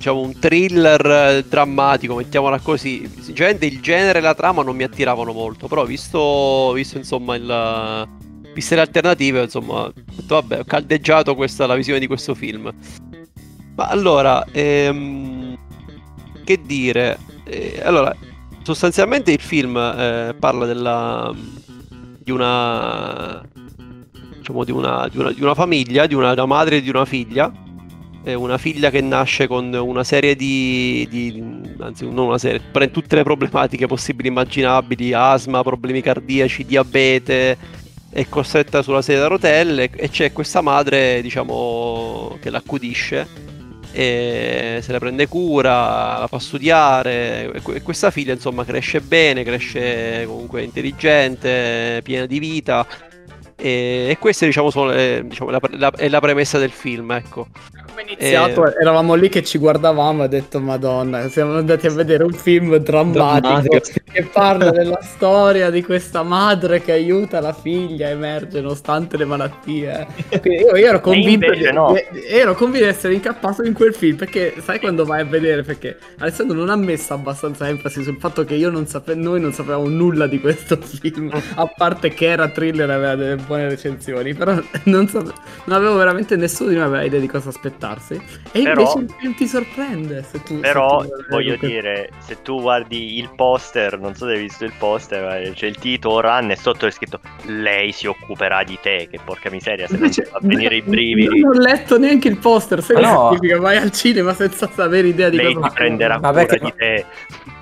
diciamo, 0.00 0.20
un 0.20 0.38
thriller 0.38 1.44
drammatico, 1.46 2.14
mettiamola 2.14 2.58
così. 2.60 3.06
Sinceramente 3.20 3.66
il 3.66 3.80
genere 3.82 4.20
e 4.20 4.22
la 4.22 4.34
trama 4.34 4.62
non 4.62 4.74
mi 4.74 4.82
attiravano 4.82 5.32
molto, 5.32 5.68
però 5.68 5.84
visto, 5.84 6.72
visto 6.72 6.96
insomma 6.96 7.34
il... 7.36 8.08
Viste 8.54 8.74
le 8.74 8.80
alternative, 8.80 9.42
insomma, 9.42 9.84
ho 9.84 9.92
detto, 9.94 10.34
vabbè, 10.34 10.60
ho 10.60 10.64
caldeggiato 10.64 11.34
questa, 11.34 11.66
la 11.66 11.74
visione 11.74 12.00
di 12.00 12.06
questo 12.06 12.34
film. 12.34 12.72
Ma 13.76 13.86
allora, 13.88 14.44
ehm, 14.50 15.56
che 16.44 16.60
dire? 16.64 17.18
Eh, 17.44 17.80
allora, 17.84 18.16
sostanzialmente 18.62 19.30
il 19.32 19.40
film 19.40 19.76
eh, 19.76 20.34
parla 20.36 20.64
della, 20.64 21.32
di 22.18 22.30
una 22.30 23.46
diciamo, 24.38 24.64
di 24.64 24.72
una, 24.72 25.06
di, 25.08 25.18
una, 25.18 25.30
di 25.30 25.42
una, 25.42 25.54
famiglia, 25.54 26.06
di 26.06 26.14
una, 26.14 26.32
una 26.32 26.46
madre 26.46 26.78
e 26.78 26.82
di 26.82 26.88
una 26.88 27.04
figlia. 27.04 27.52
È 28.22 28.34
una 28.34 28.58
figlia 28.58 28.90
che 28.90 29.00
nasce 29.00 29.46
con 29.46 29.72
una 29.72 30.04
serie 30.04 30.36
di, 30.36 31.06
di 31.08 31.42
anzi 31.78 32.04
non 32.04 32.26
una 32.26 32.38
serie, 32.38 32.60
prende 32.60 32.92
tutte 32.92 33.16
le 33.16 33.22
problematiche 33.22 33.86
possibili 33.86 34.28
e 34.28 34.30
immaginabili, 34.30 35.12
asma, 35.14 35.62
problemi 35.62 36.02
cardiaci, 36.02 36.66
diabete, 36.66 37.56
è 38.10 38.28
costretta 38.28 38.82
sulla 38.82 39.02
sedia 39.02 39.24
a 39.24 39.28
rotelle 39.28 39.90
e 39.90 40.10
c'è 40.10 40.32
questa 40.32 40.60
madre, 40.60 41.22
diciamo, 41.22 42.36
che 42.40 42.50
l'accudisce 42.50 43.48
e 43.92 44.78
se 44.82 44.92
la 44.92 44.98
prende 44.98 45.26
cura, 45.26 46.18
la 46.18 46.26
fa 46.28 46.38
studiare 46.38 47.50
e 47.52 47.82
questa 47.82 48.10
figlia 48.10 48.32
insomma 48.32 48.64
cresce 48.64 49.00
bene, 49.00 49.42
cresce 49.42 50.24
comunque 50.26 50.62
intelligente, 50.62 52.00
piena 52.04 52.26
di 52.26 52.38
vita 52.38 52.86
E, 53.56 54.06
e 54.08 54.16
queste 54.18 54.46
diciamo 54.46 54.70
sono 54.70 54.90
le, 54.90 55.24
diciamo, 55.26 55.50
la, 55.50 55.60
la, 55.72 55.90
è 55.90 56.08
la 56.08 56.20
premessa 56.20 56.58
del 56.58 56.70
film, 56.70 57.10
ecco. 57.12 57.48
Come 58.00 58.12
iniziato, 58.12 58.66
e... 58.66 58.74
eravamo 58.80 59.14
lì 59.14 59.28
che 59.28 59.42
ci 59.42 59.58
guardavamo 59.58 60.22
e 60.22 60.24
ho 60.24 60.28
detto 60.28 60.58
Madonna, 60.58 61.28
siamo 61.28 61.56
andati 61.56 61.86
a 61.86 61.90
vedere 61.90 62.24
un 62.24 62.32
film 62.32 62.76
drammatico, 62.76 63.80
che 64.10 64.24
parla 64.24 64.70
della 64.70 65.00
storia 65.02 65.70
di 65.70 65.82
questa 65.82 66.22
madre 66.22 66.80
che 66.80 66.92
aiuta 66.92 67.40
la 67.40 67.52
figlia 67.52 68.06
a 68.06 68.10
emergere 68.10 68.62
nonostante 68.62 69.16
le 69.16 69.24
malattie. 69.26 70.06
Io, 70.44 70.76
io, 70.76 70.86
ero 70.86 71.00
convinto 71.00 71.50
di, 71.50 71.70
no. 71.70 71.94
ero 72.28 72.54
convinto 72.54 72.86
di 72.86 72.90
essere 72.90 73.14
incappato 73.14 73.62
in 73.64 73.74
quel 73.74 73.94
film 73.94 74.16
perché 74.16 74.54
sai 74.62 74.80
quando 74.80 75.04
vai 75.04 75.20
a 75.20 75.24
vedere 75.24 75.62
perché 75.62 75.98
Alessandro 76.18 76.56
non 76.56 76.70
ha 76.70 76.76
messo 76.76 77.12
abbastanza 77.12 77.68
enfasi 77.68 78.02
sul 78.02 78.16
fatto 78.18 78.44
che 78.44 78.54
io 78.54 78.70
non 78.70 78.86
sape- 78.86 79.14
noi 79.14 79.40
non 79.40 79.52
sapevamo 79.52 79.88
nulla 79.88 80.26
di 80.26 80.40
questo 80.40 80.76
film, 80.80 81.30
a 81.54 81.66
parte 81.66 82.08
che 82.08 82.26
era 82.26 82.48
thriller 82.48 82.88
e 82.88 82.92
aveva 82.92 83.14
delle 83.14 83.36
buone 83.36 83.68
recensioni, 83.68 84.34
però 84.34 84.58
non, 84.84 85.06
so, 85.06 85.20
non 85.20 85.76
avevo 85.76 85.96
veramente 85.96 86.36
nessuno 86.36 86.70
di 86.70 86.76
noi 86.76 86.84
aveva 86.84 87.04
idea 87.04 87.20
di 87.20 87.26
cosa 87.26 87.50
aspettarsi. 87.90 88.20
E 88.52 88.62
però, 88.62 88.94
invece 88.94 88.98
il 88.98 89.14
film 89.18 89.34
ti 89.34 89.46
sorprende. 89.46 90.24
Se 90.28 90.42
tu, 90.42 90.60
però 90.60 91.02
se 91.02 91.08
tu 91.08 91.24
voglio 91.28 91.56
che... 91.56 91.66
dire, 91.66 92.10
se 92.18 92.42
tu 92.42 92.60
guardi 92.60 93.18
il 93.18 93.30
poster, 93.34 93.98
non 93.98 94.14
so 94.14 94.26
se 94.26 94.32
hai 94.32 94.40
visto 94.40 94.64
il 94.64 94.72
poster, 94.78 95.52
c'è 95.52 95.66
il 95.66 95.76
titolo 95.76 96.20
Run 96.20 96.50
e 96.50 96.56
sotto 96.56 96.86
è 96.86 96.90
scritto 96.90 97.20
lei 97.44 97.92
si 97.92 98.06
occuperà 98.06 98.62
di 98.62 98.78
te, 98.80 99.08
che 99.10 99.18
porca 99.24 99.50
miseria, 99.50 99.86
se 99.86 99.94
invece, 99.94 100.22
non 100.22 100.32
fa 100.32 100.38
venire 100.42 100.76
i 100.76 100.82
brividi. 100.86 101.40
Non 101.40 101.56
ho 101.56 101.60
letto 101.60 101.98
neanche 101.98 102.28
il 102.28 102.38
poster, 102.38 102.82
sai 102.82 103.02
no. 103.02 103.28
significa? 103.32 103.58
Vai 103.60 103.76
al 103.76 103.90
cinema 103.90 104.34
senza 104.34 104.68
sapere 104.72 105.08
idea 105.08 105.28
di 105.28 105.36
lei 105.36 105.54
cosa... 105.54 105.60
Lei 105.60 105.68
ti 105.68 105.74
prenderà 105.74 106.18
ma 106.18 106.30
cura 106.30 106.44
perché... 106.44 106.64
di 106.64 106.74
te. 106.76 107.06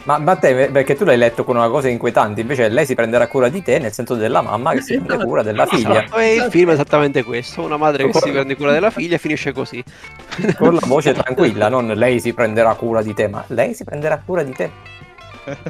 Ma, 0.08 0.16
ma 0.16 0.36
te, 0.36 0.70
perché 0.72 0.96
tu 0.96 1.04
l'hai 1.04 1.18
letto 1.18 1.44
con 1.44 1.56
una 1.56 1.68
cosa 1.68 1.88
inquietante, 1.88 2.40
invece 2.40 2.70
lei 2.70 2.86
si 2.86 2.94
prenderà 2.94 3.26
cura 3.26 3.50
di 3.50 3.62
te 3.62 3.78
nel 3.78 3.92
senso 3.92 4.14
della 4.14 4.40
mamma 4.40 4.72
che 4.72 4.80
si 4.80 4.94
prende 4.94 5.12
esatto. 5.12 5.26
cura 5.26 5.42
della 5.42 5.66
figlia. 5.66 6.06
E 6.16 6.34
il 6.34 6.46
film 6.48 6.70
è 6.70 6.72
esattamente 6.72 7.22
questo, 7.22 7.62
una 7.62 7.76
madre 7.76 8.06
che 8.06 8.18
si 8.18 8.30
prende 8.30 8.56
cura 8.56 8.72
della 8.72 8.88
figlia 8.88 9.16
e 9.16 9.18
finisce 9.18 9.52
così. 9.52 9.84
Con 10.56 10.74
la 10.74 10.86
voce 10.86 11.12
tranquilla, 11.12 11.68
non 11.68 11.88
lei 11.88 12.20
si 12.20 12.32
prenderà 12.32 12.74
cura 12.74 13.02
di 13.02 13.12
te, 13.12 13.26
ma 13.28 13.44
lei 13.48 13.74
si 13.74 13.84
prenderà 13.84 14.20
cura 14.24 14.42
di 14.42 14.52
te. 14.52 14.70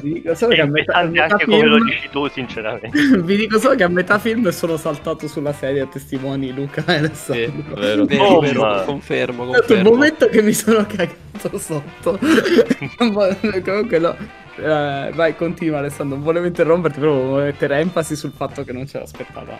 Vi 0.01 0.13
dico 0.13 0.35
solo 0.35 0.53
che 0.53 0.61
a 0.61 0.65
metà, 0.65 0.93
a 0.93 1.03
metà 1.03 1.23
anche 1.23 1.45
film... 1.45 1.57
come 1.57 1.67
lo 1.67 1.83
dici 1.83 2.09
tu, 2.09 2.27
sinceramente. 2.27 2.89
Vi 3.21 3.35
dico 3.35 3.59
solo 3.59 3.75
che 3.75 3.83
a 3.83 3.87
metà 3.87 4.19
film 4.19 4.49
sono 4.49 4.77
saltato 4.77 5.27
sulla 5.27 5.53
sedia 5.53 5.83
a 5.83 5.87
testimoni 5.87 6.53
Luca 6.53 6.83
e 6.85 6.97
Alessandro. 6.97 7.75
Sì, 7.75 7.79
vero, 7.79 8.05
vero, 8.05 8.23
oh, 8.23 8.39
vero, 8.39 8.61
ma... 8.61 8.81
confermo, 8.81 9.45
confermo. 9.45 9.75
Il 9.75 9.83
momento 9.83 10.27
che 10.27 10.41
mi 10.41 10.53
sono 10.53 10.85
cagato 10.85 11.57
sotto. 11.57 12.19
Comunque 12.97 13.99
no. 13.99 14.15
Eh, 14.57 15.11
vai, 15.13 15.35
continua 15.35 15.79
Alessandro. 15.79 16.15
Non 16.15 16.25
volevo 16.25 16.45
interromperti, 16.45 16.99
però 16.99 17.13
volevo 17.13 17.37
mettere 17.37 17.79
enfasi 17.79 18.15
sul 18.15 18.33
fatto 18.35 18.63
che 18.63 18.73
non 18.73 18.85
ce 18.87 18.99
l'aspettava. 18.99 19.57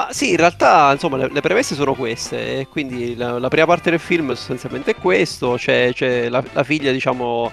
Ma 0.00 0.08
sì, 0.12 0.30
in 0.30 0.36
realtà 0.36 0.92
insomma 0.92 1.18
le, 1.18 1.28
le 1.30 1.40
premesse 1.42 1.74
sono 1.74 1.92
queste, 1.94 2.66
quindi 2.70 3.14
la, 3.16 3.38
la, 3.38 3.48
prima 3.48 3.66
parte 3.66 3.90
del 3.90 3.98
film 3.98 4.32
sostanzialmente 4.32 4.92
è 4.92 4.94
questo, 4.94 5.56
c'è, 5.58 5.92
c'è 5.92 6.30
la, 6.30 6.42
la, 6.52 6.64
figlia 6.64 6.90
diciamo 6.90 7.52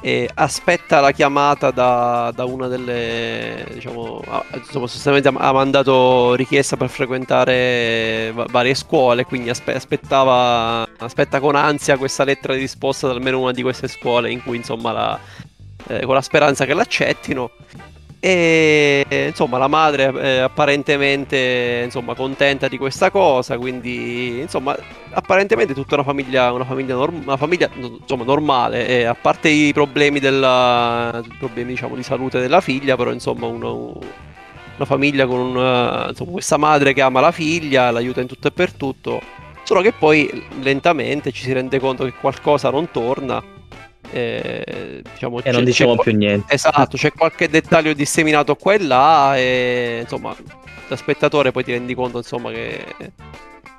e 0.00 0.30
aspetta 0.32 1.00
la 1.00 1.10
chiamata 1.10 1.72
da, 1.72 2.32
da 2.34 2.44
una 2.44 2.68
delle 2.68 3.66
diciamo 3.72 4.22
insomma 4.54 4.86
sostanzialmente 4.86 5.28
ha, 5.28 5.52
mandato 5.52 6.34
richiesta 6.34 6.76
per 6.76 6.88
frequentare 6.88 8.32
varie 8.50 8.74
scuole 8.74 9.24
quindi 9.24 9.48
aspe- 9.48 9.74
aspettava 9.74 10.88
aspetta 10.98 11.40
con 11.40 11.54
ansia 11.56 11.96
questa 11.98 12.24
lettera 12.24 12.54
di 12.54 12.60
risposta 12.60 13.08
da 13.08 13.14
almeno 13.14 13.40
una 13.40 13.52
di 13.52 13.62
queste 13.62 13.88
scuole 13.88 14.30
in 14.30 14.42
cui 14.42 14.56
insomma 14.56 14.92
la, 14.92 15.18
eh, 15.88 16.04
con 16.04 16.14
la 16.14 16.22
speranza 16.22 16.64
che 16.64 16.74
l'accettino 16.74 17.50
e 18.24 19.04
insomma 19.30 19.58
la 19.58 19.66
madre 19.66 20.12
è 20.12 20.36
apparentemente 20.36 21.80
insomma, 21.84 22.14
contenta 22.14 22.68
di 22.68 22.78
questa 22.78 23.10
cosa, 23.10 23.58
quindi 23.58 24.38
insomma 24.38 24.76
apparentemente 25.10 25.74
tutta 25.74 25.96
una 25.96 26.04
famiglia, 26.04 26.52
una 26.52 26.64
famiglia, 26.64 26.94
norm- 26.94 27.22
una 27.24 27.36
famiglia 27.36 27.68
insomma, 27.74 28.22
normale, 28.22 28.86
e 28.86 29.02
a 29.02 29.14
parte 29.16 29.48
i 29.48 29.72
problemi, 29.72 30.20
della, 30.20 31.20
problemi 31.36 31.70
diciamo, 31.70 31.96
di 31.96 32.04
salute 32.04 32.38
della 32.38 32.60
figlia, 32.60 32.94
però 32.94 33.10
insomma 33.10 33.46
uno, 33.46 33.98
una 34.76 34.86
famiglia 34.86 35.26
con 35.26 35.40
un, 35.40 36.06
insomma, 36.10 36.30
questa 36.30 36.58
madre 36.58 36.92
che 36.92 37.00
ama 37.00 37.18
la 37.18 37.32
figlia, 37.32 37.90
l'aiuta 37.90 38.20
in 38.20 38.28
tutto 38.28 38.46
e 38.46 38.52
per 38.52 38.72
tutto, 38.72 39.20
solo 39.64 39.80
che 39.80 39.92
poi 39.92 40.46
lentamente 40.60 41.32
ci 41.32 41.42
si 41.42 41.52
rende 41.52 41.80
conto 41.80 42.04
che 42.04 42.12
qualcosa 42.12 42.70
non 42.70 42.88
torna 42.92 43.42
eh, 44.12 45.02
diciamo, 45.10 45.42
e 45.42 45.50
non 45.50 45.64
diciamo 45.64 45.96
più 45.96 46.14
niente. 46.14 46.52
Esatto, 46.54 46.96
c'è 46.96 47.12
qualche 47.12 47.48
dettaglio 47.48 47.92
disseminato 47.94 48.54
qua 48.54 48.74
e 48.74 48.78
là 48.78 49.36
e 49.36 49.98
insomma, 50.02 50.36
da 50.88 50.96
spettatore 50.96 51.50
poi 51.50 51.64
ti 51.64 51.72
rendi 51.72 51.94
conto 51.94 52.18
insomma 52.18 52.50
che 52.50 52.84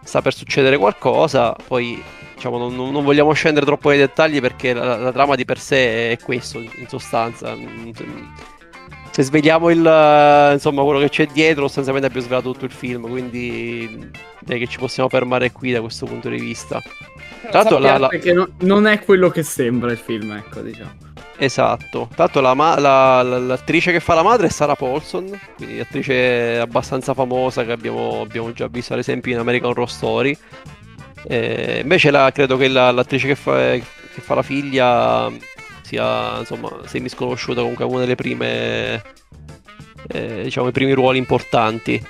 sta 0.04 0.22
per 0.22 0.34
succedere 0.34 0.78
qualcosa, 0.78 1.56
poi 1.68 2.02
diciamo 2.34 2.58
non, 2.58 2.76
non 2.76 3.04
vogliamo 3.04 3.32
scendere 3.34 3.66
troppo 3.66 3.90
nei 3.90 4.00
dettagli 4.00 4.42
perché 4.42 4.74
la, 4.74 4.98
la, 4.98 5.12
trama 5.12 5.36
di 5.36 5.46
per 5.46 5.60
sé 5.60 6.12
è 6.12 6.18
questo 6.20 6.60
in 6.60 6.88
sostanza. 6.88 7.56
Se 9.14 9.22
svegliamo 9.22 9.70
il, 9.70 10.50
insomma, 10.54 10.82
quello 10.82 10.98
che 10.98 11.10
c'è 11.10 11.28
dietro, 11.28 11.66
sostanzialmente 11.68 12.08
abbiamo 12.08 12.26
svelato 12.26 12.52
tutto 12.52 12.66
il 12.66 12.72
film, 12.72 13.08
quindi 13.08 14.10
direi 14.40 14.60
che 14.60 14.68
ci 14.68 14.80
possiamo 14.80 15.08
fermare 15.08 15.52
qui 15.52 15.72
da 15.72 15.82
questo 15.82 16.08
punto 16.08 16.30
di 16.30 16.40
vista. 16.40 16.82
Tanto 17.52 17.78
la, 17.78 18.00
la... 18.00 18.08
Perché 18.08 18.34
no, 18.34 18.50
non 18.62 18.88
è 18.88 19.04
quello 19.04 19.30
che 19.30 19.44
sembra 19.44 19.92
il 19.92 20.00
film, 20.00 20.32
ecco, 20.32 20.62
diciamo. 20.62 20.94
Esatto. 21.38 22.10
Tanto 22.16 22.42
la 22.42 22.56
ma- 22.56 22.80
la, 22.80 23.22
l'attrice 23.22 23.92
che 23.92 24.00
fa 24.00 24.16
la 24.16 24.24
madre 24.24 24.48
è 24.48 24.50
Sarah 24.50 24.76
Paulson, 24.76 25.40
quindi 25.58 25.80
attrice 25.80 26.58
abbastanza 26.58 27.14
famosa 27.14 27.64
che 27.66 27.72
abbiamo, 27.72 28.22
abbiamo 28.22 28.52
già 28.52 28.68
visto 28.68 28.94
ad 28.94 29.00
esempio 29.00 29.32
in 29.32 29.38
American 29.38 29.70
Horror 29.70 29.92
Story. 29.92 30.36
Eh, 31.28 31.82
invece 31.84 32.10
la, 32.10 32.32
credo 32.32 32.58
che 32.58 32.68
l'attrice 32.68 33.28
che 33.28 33.36
fa, 33.36 33.74
che 33.74 33.84
fa, 34.22 34.34
la 34.34 34.42
figlia 34.42 35.32
sia 35.94 36.40
insomma 36.40 36.70
semi 36.86 37.10
sconosciuta 37.10 37.62
comunque 37.62 37.86
una 37.86 38.00
delle 38.00 38.16
prime 38.16 39.02
eh, 40.08 40.44
diciamo 40.44 40.70
i 40.70 40.72
primi 40.72 40.94
ruoli 40.94 41.20
importanti 41.20 42.04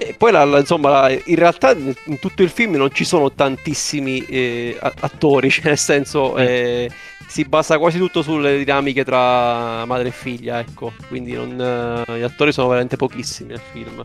e 0.00 0.14
poi 0.16 0.30
la, 0.30 0.44
la, 0.44 0.60
insomma, 0.60 1.10
in 1.10 1.34
realtà 1.34 1.72
in 1.72 2.20
tutto 2.20 2.44
il 2.44 2.50
film 2.50 2.76
non 2.76 2.92
ci 2.92 3.04
sono 3.04 3.32
tantissimi 3.32 4.24
eh, 4.26 4.78
attori, 4.80 5.50
cioè 5.50 5.64
nel 5.64 5.76
senso 5.76 6.34
mm. 6.34 6.38
eh, 6.38 6.90
si 7.26 7.42
basa 7.44 7.78
quasi 7.78 7.98
tutto 7.98 8.22
sulle 8.22 8.58
dinamiche 8.58 9.04
tra 9.04 9.84
madre 9.86 10.08
e 10.08 10.12
figlia, 10.12 10.60
ecco, 10.60 10.92
quindi 11.08 11.32
non, 11.32 12.04
eh, 12.06 12.16
gli 12.16 12.22
attori 12.22 12.52
sono 12.52 12.68
veramente 12.68 12.94
pochissimi 12.94 13.48
nel 13.48 13.60
film. 13.72 14.00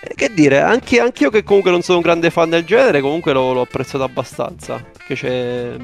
Eh, 0.00 0.14
che 0.14 0.32
dire, 0.32 0.62
anche, 0.62 1.00
anche, 1.00 1.24
io 1.24 1.30
che 1.30 1.42
comunque 1.42 1.70
non 1.70 1.82
sono 1.82 1.98
un 1.98 2.04
grande 2.04 2.30
fan 2.30 2.48
del 2.48 2.64
genere, 2.64 3.02
comunque 3.02 3.34
l'ho, 3.34 3.52
l'ho 3.52 3.60
apprezzato 3.60 4.04
abbastanza, 4.04 4.82
perché 4.90 5.14
c'è, 5.16 5.76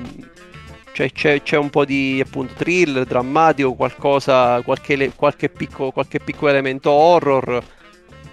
c'è, 0.97 1.13
c'è, 1.13 1.43
c'è, 1.43 1.59
un 1.59 1.69
po' 1.69 1.85
di 1.85 2.23
appunto 2.25 2.55
thriller, 2.55 3.05
drammatico, 3.05 3.75
qualcosa, 3.75 4.63
qualche, 4.63 5.13
qualche, 5.15 5.51
picco, 5.51 5.91
qualche 5.91 6.21
piccolo 6.21 6.51
elemento 6.51 6.91
horror 6.91 7.63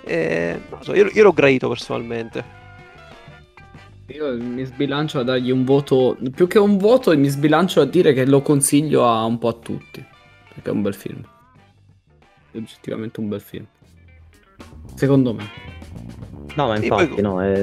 e, 0.06 0.62
so, 0.80 0.95
io, 0.95 1.10
io 1.12 1.23
l'ho 1.23 1.34
gradito 1.34 1.67
personalmente. 1.67 2.62
Io 4.08 4.38
mi 4.38 4.63
sbilancio 4.63 5.19
a 5.19 5.23
dargli 5.23 5.52
un 5.52 5.65
voto, 5.65 6.17
più 6.34 6.47
che 6.47 6.58
un 6.58 6.78
voto, 6.78 7.17
mi 7.17 7.28
sbilancio 7.28 7.82
a 7.82 7.86
dire 7.86 8.13
che 8.13 8.26
lo 8.26 8.41
consiglio 8.41 9.06
a 9.06 9.26
un 9.26 9.38
po' 9.39 9.49
a 9.49 9.54
tutti, 9.54 10.02
perché 10.54 10.69
è 10.69 10.71
un 10.71 10.84
bel 10.84 10.95
film. 10.95 11.21
È 12.49 12.56
oggettivamente 12.56 13.19
un 13.19 13.28
bel 13.28 13.41
film. 13.41 13.65
Secondo 14.95 15.34
me. 15.34 15.49
No, 16.55 16.67
ma 16.67 16.75
infatti, 16.77 17.21
no, 17.21 17.41
è, 17.41 17.61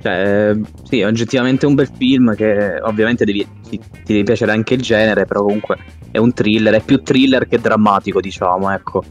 cioè, 0.00 0.56
sì, 0.84 1.00
è 1.00 1.06
oggettivamente 1.06 1.66
un 1.66 1.74
bel 1.74 1.90
film 1.94 2.34
che 2.34 2.78
ovviamente 2.80 3.24
devi, 3.26 3.46
ti, 3.68 3.78
ti 3.78 4.12
deve 4.12 4.22
piacere 4.22 4.52
anche 4.52 4.74
il 4.74 4.80
genere, 4.80 5.26
però 5.26 5.42
comunque 5.42 5.76
è 6.10 6.18
un 6.18 6.32
thriller, 6.32 6.74
è 6.74 6.80
più 6.82 7.02
thriller 7.02 7.46
che 7.46 7.58
drammatico, 7.58 8.20
diciamo, 8.20 8.70
ecco. 8.70 9.04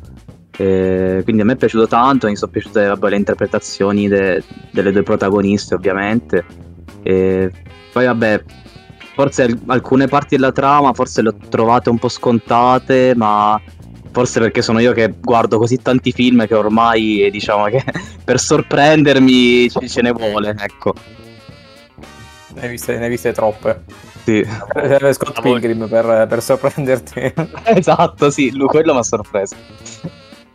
Eh, 0.57 1.21
quindi 1.23 1.41
a 1.41 1.45
me 1.45 1.53
è 1.53 1.57
piaciuto 1.57 1.85
tanto, 1.85 2.27
mi 2.27 2.35
sono 2.35 2.51
piaciute 2.51 2.87
vabbè, 2.87 3.09
le 3.09 3.17
interpretazioni 3.17 4.07
de- 4.07 4.41
delle 4.71 4.91
due 4.91 5.03
protagoniste 5.03 5.75
ovviamente. 5.75 6.43
E 7.03 7.51
poi 7.93 8.05
vabbè, 8.05 8.43
forse 9.13 9.59
alcune 9.67 10.07
parti 10.07 10.35
della 10.35 10.51
trama 10.51 10.93
forse 10.93 11.21
le 11.21 11.29
ho 11.29 11.35
trovate 11.49 11.89
un 11.89 11.99
po' 11.99 12.09
scontate, 12.09 13.13
ma 13.15 13.61
forse 14.15 14.39
perché 14.39 14.61
sono 14.61 14.79
io 14.79 14.93
che 14.93 15.13
guardo 15.19 15.57
così 15.57 15.81
tanti 15.81 16.13
film 16.13 16.47
che 16.47 16.55
ormai 16.55 17.27
diciamo 17.29 17.65
che 17.65 17.83
per 18.23 18.39
sorprendermi 18.39 19.69
ce, 19.69 19.89
ce 19.89 20.01
ne 20.01 20.11
vuole, 20.11 20.55
ecco. 20.57 20.93
Ne 22.53 22.61
hai 22.61 22.69
viste, 22.69 22.97
ne 22.97 23.03
hai 23.03 23.09
viste 23.09 23.33
troppe. 23.33 23.83
Sì. 24.23 24.47
Serve 24.73 25.11
Scott 25.11 25.41
Pilgrim 25.41 25.89
per, 25.89 26.27
per 26.29 26.41
sorprenderti. 26.41 27.33
esatto, 27.75 28.29
sì, 28.29 28.55
lui 28.55 28.67
quello 28.67 28.93
mi 28.93 28.99
ha 28.99 29.03
sorpreso. 29.03 29.57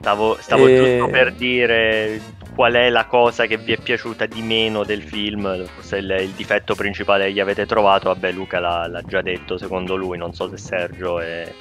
Stavo, 0.01 0.39
stavo 0.41 0.67
e... 0.67 0.77
giusto 0.77 1.09
per 1.09 1.35
dire 1.35 2.23
qual 2.55 2.73
è 2.73 2.89
la 2.89 3.05
cosa 3.05 3.45
che 3.45 3.59
vi 3.59 3.75
è 3.75 3.77
piaciuta 3.77 4.25
di 4.25 4.41
meno 4.41 4.85
del 4.85 5.03
film, 5.03 5.67
forse 5.67 5.99
il, 5.99 6.17
il 6.21 6.31
difetto 6.31 6.75
principale 6.75 7.27
che 7.27 7.33
gli 7.33 7.41
avete 7.41 7.67
trovato, 7.67 8.09
vabbè 8.09 8.33
Luca 8.33 8.59
l'ha, 8.59 8.87
l'ha, 8.89 9.03
già 9.03 9.21
detto 9.21 9.59
secondo 9.59 9.97
lui, 9.97 10.17
non 10.17 10.33
so 10.33 10.49
se 10.49 10.57
Sergio 10.57 11.21
è... 11.21 11.53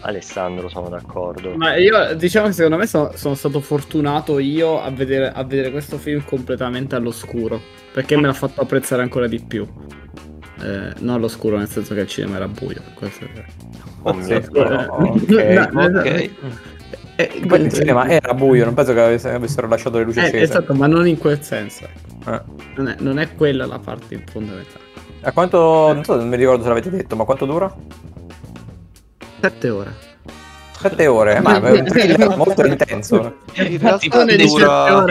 Alessandro, 0.00 0.68
sono 0.68 0.88
d'accordo. 0.88 1.54
Ma 1.56 1.76
io 1.76 2.14
diciamo 2.14 2.46
che 2.46 2.52
secondo 2.52 2.76
me 2.76 2.86
sono, 2.86 3.12
sono 3.14 3.34
stato 3.34 3.60
fortunato 3.60 4.38
io 4.38 4.80
a 4.80 4.90
vedere, 4.90 5.30
a 5.30 5.44
vedere, 5.44 5.70
questo 5.70 5.98
film 5.98 6.24
completamente 6.24 6.94
all'oscuro. 6.94 7.60
Perché 7.92 8.16
me 8.16 8.26
l'ha 8.26 8.32
fatto 8.32 8.60
apprezzare 8.60 9.02
ancora 9.02 9.26
di 9.26 9.40
più. 9.40 9.66
Eh, 10.62 10.92
non 10.98 11.14
all'oscuro, 11.16 11.58
nel 11.58 11.68
senso 11.68 11.94
che 11.94 12.00
il 12.00 12.06
cinema 12.06 12.36
era 12.36 12.48
buio. 12.48 12.82
Questo 12.94 13.24
è 13.24 13.44
oh 14.02 14.12
mio 14.14 15.20
Dio. 15.26 15.68
ok. 15.72 16.30
Eh, 17.16 17.42
Poi 17.46 17.60
il 17.60 17.72
cinema 17.72 18.08
era 18.08 18.32
buio, 18.32 18.64
non 18.64 18.72
penso 18.72 18.94
che 18.94 19.00
avessero 19.00 19.68
lasciato 19.68 19.98
le 19.98 20.04
luci 20.04 20.20
eh, 20.20 20.22
accese. 20.22 20.42
Esatto, 20.42 20.72
ma 20.72 20.86
non 20.86 21.06
in 21.06 21.18
quel 21.18 21.42
senso. 21.42 21.84
Ecco. 21.84 22.30
Eh. 22.30 22.42
Non, 22.76 22.88
è, 22.88 22.96
non, 23.00 23.18
è, 23.18 23.34
quella 23.34 23.66
la 23.66 23.78
parte 23.78 24.22
fondamentale. 24.30 24.88
A 25.22 25.32
quanto, 25.32 25.92
non 25.92 26.02
so, 26.02 26.16
non 26.16 26.28
mi 26.28 26.36
ricordo 26.36 26.62
se 26.62 26.68
l'avete 26.68 26.88
detto, 26.88 27.16
ma 27.16 27.24
quanto 27.24 27.44
dura? 27.44 27.74
Sette 29.40 29.70
ore. 29.70 29.94
Sette 30.78 31.06
ore, 31.06 31.40
ma 31.40 31.60
è 31.60 31.70
un 31.72 31.84
thriller 31.84 32.36
molto 32.36 32.64
intenso. 32.64 33.36
In 33.56 33.78
realtà 33.78 34.24
dura... 34.24 35.10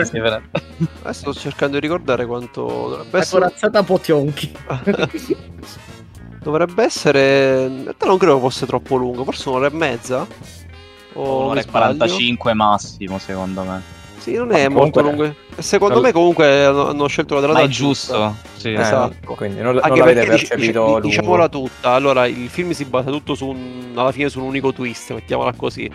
Adesso 1.02 1.12
sto 1.12 1.34
cercando 1.34 1.74
di 1.74 1.80
ricordare 1.80 2.26
quanto 2.26 2.62
dovrebbe 2.62 3.18
essere. 3.18 3.42
corazzata 3.42 3.82
Potionchi. 3.82 4.52
dovrebbe 6.42 6.82
essere. 6.82 7.66
In 7.66 7.82
realtà 7.84 8.06
non 8.06 8.18
credo 8.18 8.40
fosse 8.40 8.66
troppo 8.66 8.96
lungo, 8.96 9.24
forse 9.24 9.48
un'ora 9.48 9.66
e 9.66 9.72
mezza. 9.72 10.26
O 11.14 11.44
un'ora 11.44 11.60
e 11.60 11.66
45 11.66 12.54
massimo, 12.54 13.18
secondo 13.18 13.62
me. 13.62 13.98
Sì, 14.20 14.34
non 14.34 14.52
è 14.52 14.68
molto 14.68 15.00
lungo. 15.00 15.34
Secondo 15.56 15.94
non... 15.94 16.02
me 16.02 16.12
comunque 16.12 16.64
hanno 16.64 17.06
scelto 17.06 17.34
la 17.36 17.40
data 17.40 17.52
Ma 17.54 17.60
è 17.62 17.68
giusto. 17.68 18.36
Sì, 18.54 18.72
eh, 18.72 18.80
esatto. 18.80 19.34
Quindi 19.34 19.62
non, 19.62 19.80
non 19.82 19.98
l'avete 19.98 20.26
percepito 20.26 20.86
dic- 20.86 21.00
Diciamola 21.00 21.48
tutta. 21.48 21.92
Allora, 21.92 22.26
il 22.26 22.48
film 22.50 22.72
si 22.72 22.84
basa 22.84 23.10
tutto 23.10 23.34
su 23.34 23.46
un, 23.46 23.92
alla 23.94 24.12
fine 24.12 24.28
su 24.28 24.38
un 24.38 24.46
unico 24.46 24.74
twist, 24.74 25.14
mettiamola 25.14 25.54
così. 25.56 25.90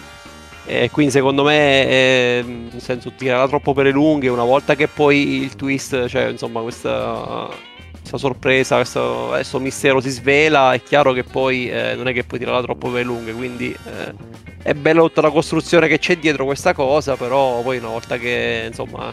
E 0.65 0.89
quindi 0.89 1.11
secondo 1.11 1.43
me 1.43 1.87
è, 1.87 2.43
nel 2.43 2.81
senso 2.81 3.11
tirerà 3.15 3.47
troppo 3.47 3.73
per 3.73 3.85
le 3.85 3.91
lunghe 3.91 4.27
una 4.27 4.43
volta 4.43 4.73
che 4.73 4.87
poi 4.87 5.43
il 5.43 5.55
twist, 5.55 6.07
cioè 6.07 6.29
insomma 6.29 6.61
questa, 6.61 7.47
questa 8.05 8.17
sorpresa, 8.19 8.75
questo, 8.75 9.25
questo, 9.29 9.59
mistero 9.59 9.99
si 9.99 10.11
svela, 10.11 10.73
è 10.73 10.83
chiaro 10.83 11.11
che 11.11 11.23
poi 11.23 11.69
eh, 11.69 11.95
non 11.95 12.07
è 12.07 12.13
che 12.13 12.23
puoi 12.23 12.39
tirarla 12.39 12.61
troppo 12.61 12.89
per 12.89 13.03
lunghe, 13.03 13.33
quindi 13.33 13.71
eh, 13.71 14.13
è 14.61 14.73
bella 14.75 15.01
tutta 15.01 15.21
la 15.21 15.31
costruzione 15.31 15.87
che 15.87 15.97
c'è 15.97 16.17
dietro 16.17 16.45
questa 16.45 16.73
cosa, 16.73 17.15
però 17.15 17.61
poi 17.63 17.77
una 17.77 17.87
volta 17.87 18.17
che 18.17 18.65
insomma, 18.67 19.11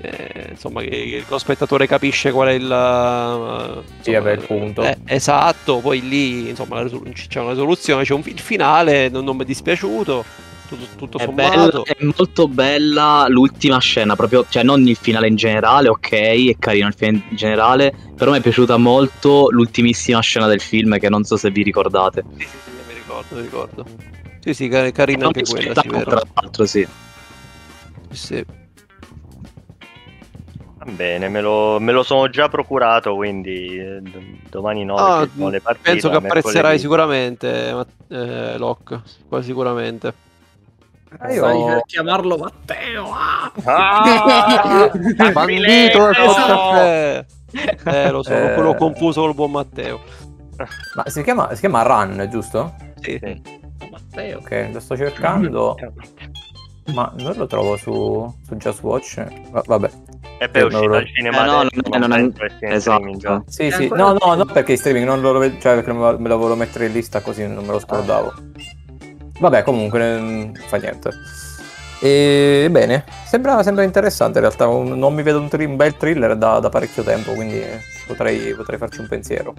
eh, 0.00 0.46
insomma 0.50 0.80
che, 0.80 1.24
lo 1.28 1.36
spettatore 1.36 1.86
capisce 1.86 2.32
qual 2.32 2.48
è 2.48 2.52
il, 2.52 2.64
uh, 2.64 3.82
insomma, 3.98 4.30
il 4.30 4.40
punto. 4.46 4.82
Eh, 4.82 4.96
esatto, 5.04 5.80
poi 5.80 6.08
lì 6.08 6.48
insomma 6.48 6.82
c'è 6.84 7.40
una 7.40 7.50
risoluzione, 7.50 8.04
c'è 8.04 8.14
un 8.14 8.22
finale, 8.22 9.10
non, 9.10 9.24
non 9.24 9.36
mi 9.36 9.42
è 9.42 9.46
dispiaciuto. 9.46 10.52
Tutto, 10.66 10.86
tutto 10.96 11.18
è, 11.18 11.26
bella, 11.28 11.82
è, 11.82 12.04
molto 12.04 12.48
bella 12.48 13.26
l'ultima 13.28 13.78
scena, 13.78 14.16
proprio, 14.16 14.46
cioè 14.48 14.62
non 14.62 14.86
il 14.86 14.96
finale 14.96 15.28
in 15.28 15.36
generale, 15.36 15.88
ok, 15.88 16.10
è 16.10 16.56
carino 16.58 16.86
il 16.86 16.94
finale 16.94 17.22
in 17.28 17.36
generale, 17.36 17.94
però 18.14 18.30
mi 18.30 18.38
è 18.38 18.40
piaciuta 18.40 18.78
molto 18.78 19.50
l'ultimissima 19.50 20.20
scena 20.20 20.46
del 20.46 20.60
film 20.60 20.98
che 20.98 21.10
non 21.10 21.22
so 21.24 21.36
se 21.36 21.50
vi 21.50 21.62
ricordate. 21.62 22.24
Sì, 22.38 22.44
sì, 22.44 22.56
sì 22.64 22.70
mi 22.88 22.94
ricordo, 22.94 23.34
mi 23.36 23.42
ricordo. 23.42 23.84
Sì, 24.40 24.54
sì, 24.54 24.68
car- 24.68 24.90
carina 24.92 25.26
anche 25.26 25.42
quella, 25.42 25.80
sì, 25.80 25.88
tra 25.88 26.22
l'altro, 26.34 26.66
sì. 26.66 26.86
Sì. 28.10 28.44
Va 30.78 30.92
bene, 30.92 31.28
me 31.28 31.40
lo, 31.40 31.78
me 31.80 31.92
lo, 31.92 32.02
sono 32.02 32.28
già 32.28 32.48
procurato, 32.48 33.14
quindi 33.14 33.78
eh, 33.78 34.02
domani 34.50 34.84
no, 34.84 34.96
ah, 34.96 35.20
le 35.20 35.60
partite. 35.60 35.90
Penso 35.90 36.10
che 36.10 36.16
apprezzerai 36.16 36.78
sicuramente, 36.78 37.86
eh, 38.08 38.58
Locke, 38.58 39.02
quasi 39.28 39.46
sicuramente. 39.46 40.14
Ah, 41.18 41.32
io 41.32 41.42
Sai 41.42 41.80
chiamarlo 41.86 42.36
Matteo. 42.36 43.10
Ah! 43.12 43.52
Ah! 43.64 44.90
Bandito 45.32 46.04
del 46.04 46.14
caffè. 46.14 47.26
Eh, 47.84 48.10
lo 48.10 48.22
so, 48.22 48.32
eh... 48.32 48.56
l'ho 48.56 48.74
confuso 48.74 49.20
col 49.22 49.34
buon 49.34 49.52
Matteo. 49.52 50.00
Ma 50.94 51.04
si 51.06 51.22
chiama, 51.22 51.52
si 51.54 51.60
chiama 51.60 51.82
Run, 51.82 52.28
giusto? 52.30 52.74
Sì. 53.00 53.18
sì. 53.22 53.42
Matteo. 53.90 54.38
Ok, 54.38 54.70
lo 54.72 54.80
sto 54.80 54.96
cercando. 54.96 55.76
ma 56.92 57.12
non 57.18 57.34
lo 57.36 57.46
trovo 57.46 57.76
su, 57.76 58.34
su 58.46 58.56
Just 58.56 58.82
Watch. 58.82 59.24
Va- 59.50 59.62
vabbè. 59.64 59.90
E 60.38 60.48
poi 60.48 60.62
è 60.62 60.64
uscito 60.64 60.92
al 60.92 61.06
cinema. 61.06 61.42
Eh, 61.42 61.46
no, 61.46 61.52
non, 61.54 61.68
non, 61.90 62.00
non 62.00 62.34
è... 62.60 62.72
Esatto. 62.72 63.44
Sì, 63.46 63.70
sì. 63.70 63.88
No, 63.88 64.16
no, 64.20 64.34
no, 64.34 64.44
perché 64.44 64.72
in 64.72 64.78
streaming 64.78 65.06
non 65.06 65.20
lo 65.20 65.38
vedo. 65.38 65.58
Cioè, 65.60 65.74
perché 65.74 65.92
me 65.92 66.28
lo 66.28 66.36
volevo 66.36 66.56
mettere 66.56 66.86
in 66.86 66.92
lista 66.92 67.20
così 67.20 67.46
non 67.46 67.64
me 67.64 67.72
lo 67.72 67.78
scordavo. 67.78 68.32
Vabbè, 69.38 69.62
comunque, 69.62 69.98
non 69.98 70.52
fa 70.66 70.76
niente. 70.76 71.10
E 72.00 72.68
bene, 72.70 73.04
sembra, 73.24 73.62
sembra, 73.62 73.82
interessante 73.82 74.38
in 74.38 74.44
realtà. 74.44 74.66
Non 74.66 75.14
mi 75.14 75.22
vedo 75.22 75.40
un, 75.40 75.48
tri- 75.48 75.64
un 75.64 75.76
bel 75.76 75.96
thriller 75.96 76.36
da, 76.36 76.58
da, 76.58 76.68
parecchio 76.68 77.02
tempo, 77.02 77.32
quindi 77.32 77.62
potrei, 78.06 78.54
potrei 78.54 78.78
farci 78.78 79.00
un 79.00 79.08
pensiero. 79.08 79.54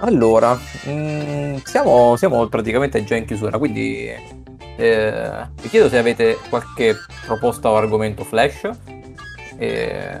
Allora, 0.00 0.54
mh, 0.84 0.90
mm, 0.90 1.56
siamo, 1.64 2.16
siamo, 2.16 2.46
praticamente 2.48 3.02
già 3.02 3.16
in 3.16 3.24
chiusura, 3.24 3.58
quindi 3.58 4.08
eh, 4.76 5.48
vi 5.60 5.68
chiedo 5.68 5.88
se 5.88 5.98
avete 5.98 6.38
qualche 6.48 6.96
proposta 7.24 7.70
o 7.70 7.76
argomento 7.76 8.24
flash. 8.24 8.70
Eh, 9.58 10.18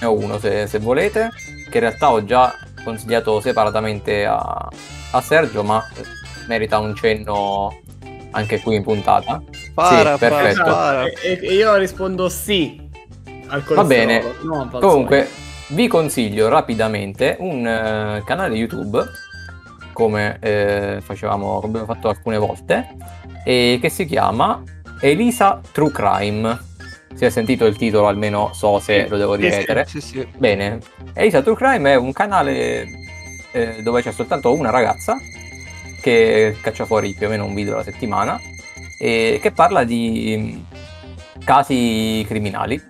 ne 0.00 0.06
ho 0.06 0.12
uno 0.12 0.38
se, 0.38 0.66
se, 0.66 0.78
volete, 0.78 1.30
che 1.70 1.78
in 1.78 1.80
realtà 1.80 2.10
ho 2.10 2.24
già 2.24 2.54
consigliato 2.84 3.40
separatamente 3.40 4.26
a, 4.26 4.68
a 5.12 5.20
Sergio, 5.20 5.62
ma 5.62 5.82
merita 6.46 6.78
un 6.78 6.94
cenno 6.94 7.80
anche 8.30 8.60
qui 8.60 8.76
in 8.76 8.82
puntata. 8.82 9.42
Para, 9.74 10.12
sì, 10.12 10.18
perfetto. 10.18 10.62
Para. 10.62 11.04
E, 11.06 11.38
e, 11.42 11.54
io 11.54 11.74
rispondo 11.76 12.28
sì. 12.28 12.84
Al 13.48 13.62
Va 13.62 13.84
bene. 13.84 14.22
Comunque, 14.70 15.28
vi 15.68 15.88
consiglio 15.88 16.48
rapidamente 16.48 17.36
un 17.40 17.60
uh, 17.60 18.24
canale 18.24 18.54
YouTube 18.54 19.04
come 19.96 20.36
eh, 20.40 20.98
facevamo, 21.00 21.60
abbiamo 21.64 21.86
fatto 21.86 22.10
alcune 22.10 22.36
volte 22.36 22.96
e 23.42 23.78
che 23.80 23.88
si 23.88 24.04
chiama 24.04 24.62
Elisa 25.00 25.58
True 25.72 25.90
Crime 25.90 26.58
si 27.14 27.24
è 27.24 27.30
sentito 27.30 27.64
il 27.64 27.76
titolo 27.76 28.06
almeno 28.06 28.50
so 28.52 28.78
se 28.78 29.08
lo 29.08 29.16
devo 29.16 29.36
ripetere 29.36 29.86
sì, 29.86 30.02
sì, 30.02 30.18
sì. 30.20 30.28
bene 30.36 30.80
Elisa 31.14 31.40
True 31.40 31.56
Crime 31.56 31.92
è 31.92 31.94
un 31.96 32.12
canale 32.12 32.86
eh, 33.52 33.80
dove 33.82 34.02
c'è 34.02 34.12
soltanto 34.12 34.52
una 34.52 34.68
ragazza 34.68 35.16
che 36.06 36.56
caccia 36.60 36.84
fuori 36.84 37.14
più 37.14 37.26
o 37.26 37.30
meno 37.30 37.46
un 37.46 37.54
video 37.54 37.74
alla 37.74 37.82
settimana 37.82 38.40
e 38.96 39.40
che 39.42 39.50
parla 39.50 39.82
di 39.82 40.64
casi 41.44 42.24
criminali 42.28 42.80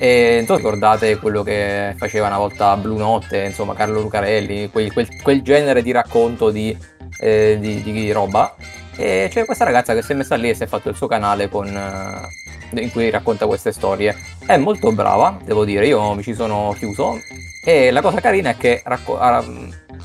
e 0.00 0.36
non 0.38 0.46
so 0.46 0.56
ricordate 0.56 1.18
quello 1.18 1.42
che 1.42 1.94
faceva 1.98 2.28
una 2.28 2.38
volta 2.38 2.74
Blue 2.78 2.96
Notte, 2.96 3.44
insomma 3.44 3.74
Carlo 3.74 4.00
Lucarelli, 4.00 4.70
quel, 4.70 4.90
quel, 4.90 5.06
quel 5.20 5.42
genere 5.42 5.82
di 5.82 5.92
racconto 5.92 6.50
di, 6.50 6.74
eh, 7.20 7.58
di, 7.60 7.82
di, 7.82 8.10
roba. 8.10 8.54
E 8.96 9.28
c'è 9.30 9.44
questa 9.44 9.64
ragazza 9.64 9.92
che 9.92 10.02
si 10.02 10.12
è 10.12 10.14
messa 10.14 10.34
lì 10.36 10.48
e 10.48 10.54
si 10.54 10.62
è 10.62 10.66
fatto 10.66 10.88
il 10.88 10.96
suo 10.96 11.06
canale 11.06 11.50
con, 11.50 11.66
eh, 11.66 12.80
in 12.80 12.90
cui 12.90 13.10
racconta 13.10 13.46
queste 13.46 13.70
storie. 13.70 14.16
È 14.44 14.56
molto 14.56 14.92
brava, 14.92 15.38
devo 15.44 15.64
dire, 15.64 15.86
io 15.86 16.14
mi 16.14 16.22
ci 16.22 16.34
sono 16.34 16.74
chiuso. 16.76 17.20
E 17.62 17.90
la 17.90 18.00
cosa 18.00 18.18
carina 18.20 18.50
è 18.50 18.56
che 18.56 18.80
racco- 18.84 19.18
ha 19.18 19.44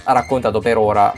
raccontato 0.04 0.60
per 0.60 0.78
ora 0.78 1.12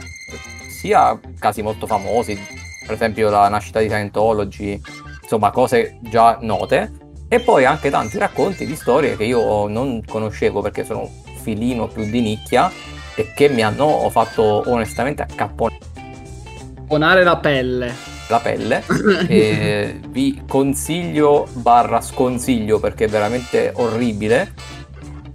sia 0.80 1.20
casi 1.38 1.60
molto 1.60 1.86
famosi, 1.86 2.38
per 2.86 2.94
esempio 2.94 3.28
la 3.28 3.50
nascita 3.50 3.80
di 3.80 3.88
Scientology, 3.88 4.80
insomma 5.22 5.50
cose 5.50 5.98
già 6.00 6.38
note, 6.40 6.90
e 7.28 7.40
poi 7.40 7.66
anche 7.66 7.90
tanti 7.90 8.16
racconti 8.16 8.64
di 8.64 8.74
storie 8.74 9.14
che 9.14 9.24
io 9.24 9.68
non 9.68 10.02
conoscevo 10.02 10.62
perché 10.62 10.84
sono 10.84 11.00
un 11.00 11.10
filino 11.42 11.86
più 11.86 12.06
di 12.06 12.22
nicchia 12.22 12.72
e 13.14 13.34
che 13.34 13.50
mi 13.50 13.60
hanno 13.60 14.08
fatto 14.08 14.62
onestamente 14.70 15.22
accapponare 15.22 17.24
la 17.24 17.36
pelle. 17.36 17.94
La 18.28 18.38
pelle. 18.38 18.82
e 19.28 20.00
vi 20.08 20.44
consiglio 20.48 21.46
barra 21.52 22.00
sconsiglio 22.00 22.80
perché 22.80 23.04
è 23.04 23.08
veramente 23.08 23.70
orribile. 23.74 24.54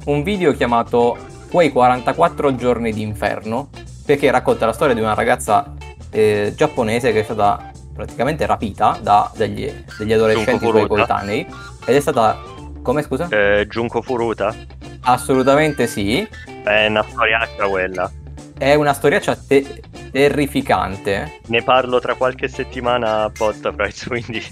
Un 0.06 0.24
video 0.24 0.54
chiamato 0.54 1.16
Quei 1.52 1.72
44 1.72 2.56
giorni 2.56 2.92
d'inferno 2.92 3.70
perché 4.06 4.30
racconta 4.32 4.66
la 4.66 4.74
storia 4.74 4.94
di 4.94 5.02
una 5.02 5.14
ragazza 5.14 5.74
eh, 6.12 6.54
giapponese 6.56 7.12
che 7.12 7.22
è 7.22 7.24
stata 7.24 7.72
praticamente 7.94 8.46
rapita 8.46 9.00
da 9.02 9.32
degli, 9.36 9.72
degli 9.98 10.14
adolescenti 10.14 10.66
suoi 10.68 10.88
coetanei 10.88 11.48
ed 11.86 11.96
è 11.96 12.00
stata 12.00 12.54
come 12.86 13.02
scusa? 13.02 13.28
Eh, 13.32 13.66
Junko 13.68 14.04
Furuta? 14.04 14.54
Assolutamente 15.02 15.88
sì. 15.88 16.28
È 16.64 16.86
una 16.86 17.04
storiaccia 17.04 17.68
quella. 17.68 18.12
È 18.56 18.76
una 18.76 18.94
storiaccia 18.94 19.36
te- 19.36 19.82
terrificante. 20.12 21.40
Ne 21.48 21.64
parlo 21.64 22.00
tra 22.00 22.14
qualche 22.14 22.48
settimana 22.48 23.24
a 23.24 23.32
Podtaprice, 23.32 24.08
quindi... 24.08 24.44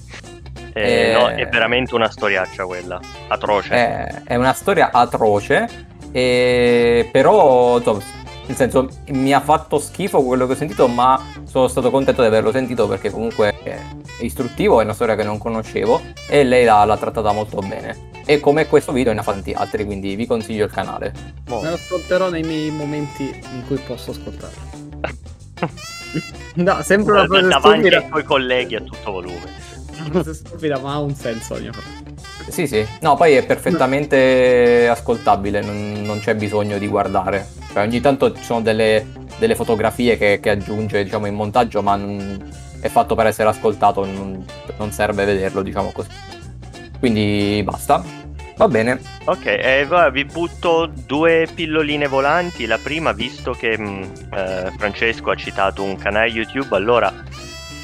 Eh, 0.74 1.10
eh... 1.10 1.14
No, 1.14 1.28
è 1.28 1.48
veramente 1.48 1.94
una 1.94 2.10
storiaccia 2.10 2.66
quella, 2.66 3.00
atroce. 3.28 3.74
È, 3.74 4.22
è 4.26 4.36
una 4.36 4.54
storia 4.54 4.90
atroce, 4.92 5.88
e... 6.12 7.08
però 7.12 7.78
insomma, 7.78 8.02
nel 8.46 8.56
senso 8.56 8.90
mi 9.10 9.34
ha 9.34 9.40
fatto 9.40 9.80
schifo 9.80 10.22
quello 10.22 10.46
che 10.46 10.54
ho 10.54 10.56
sentito, 10.56 10.88
ma 10.88 11.22
sono 11.46 11.68
stato 11.68 11.90
contento 11.90 12.22
di 12.22 12.28
averlo 12.28 12.52
sentito 12.52 12.88
perché 12.88 13.10
comunque 13.10 13.54
è 13.64 13.80
istruttivo, 14.20 14.82
è 14.82 14.84
una 14.84 14.94
storia 14.94 15.16
che 15.16 15.24
non 15.24 15.38
conoscevo 15.38 16.02
e 16.28 16.44
lei 16.44 16.66
l'ha, 16.66 16.84
l'ha 16.84 16.98
trattata 16.98 17.32
molto 17.32 17.60
bene. 17.60 18.12
E 18.26 18.40
come 18.40 18.68
questo 18.68 18.92
video 18.92 19.14
ne 19.14 19.20
ha 19.20 19.24
tanti 19.24 19.52
altri, 19.52 19.86
quindi 19.86 20.16
vi 20.16 20.26
consiglio 20.26 20.66
il 20.66 20.72
canale. 20.72 21.14
Me 21.48 21.62
lo 21.62 21.74
ascolterò 21.74 22.30
nei 22.30 22.44
miei 22.44 22.72
momenti 22.72 23.24
in 23.24 23.66
cui 23.68 23.78
posso 23.78 24.12
ascoltarlo. 24.12 24.72
no, 26.56 26.82
sempre 26.82 27.14
una 27.14 27.28
cosa 27.28 27.42
davanti 27.48 27.80
stupida. 27.80 27.98
ai 27.98 28.10
tuoi 28.10 28.24
colleghi 28.24 28.76
a 28.76 28.82
tutto 28.82 29.12
volume. 29.12 29.62
Una 30.00 30.10
cosa 30.12 30.34
stupida, 30.34 30.80
ma 30.80 30.94
ha 30.94 31.00
un 31.00 31.14
senso 31.16 31.56
ogni 31.56 31.70
Sì, 32.50 32.68
sì. 32.68 32.86
No, 33.02 33.16
poi 33.16 33.34
è 33.34 33.46
perfettamente 33.46 34.88
ascoltabile, 34.88 35.62
non, 35.62 36.02
non 36.04 36.20
c'è 36.20 36.36
bisogno 36.36 36.78
di 36.78 36.88
guardare. 36.88 37.48
Cioè, 37.72 37.84
ogni 37.84 38.02
tanto 38.02 38.34
ci 38.34 38.44
sono 38.44 38.62
delle, 38.62 39.08
delle 39.38 39.56
fotografie 39.56 40.18
che, 40.18 40.40
che, 40.42 40.50
aggiunge, 40.50 41.04
diciamo, 41.04 41.26
in 41.26 41.36
montaggio, 41.36 41.82
ma 41.82 41.96
non, 41.96 42.52
è 42.80 42.90
fatto 42.90 43.16
per 43.16 43.28
essere 43.28 43.50
ascoltato, 43.50 44.06
non, 44.06 44.46
non 44.78 44.92
serve 44.92 45.26
vederlo, 45.26 45.62
diciamo 45.62 45.92
così. 45.92 46.10
Quindi 47.00 47.62
basta. 47.64 48.22
Va 48.56 48.68
bene. 48.68 49.02
Ok, 49.26 49.46
eh, 49.46 49.88
vi 50.12 50.26
butto 50.26 50.92
due 51.08 51.48
pilloline 51.54 52.08
volanti. 52.08 52.66
La 52.66 52.78
prima, 52.78 53.12
visto 53.12 53.54
che 53.54 53.78
mh, 53.78 53.84
mm, 53.84 54.04
eh, 54.34 54.72
Francesco 54.78 55.32
ha 55.32 55.36
citato 55.36 55.84
un 55.84 55.98
canale 55.98 56.28
YouTube, 56.28 56.76
allora 56.76 57.12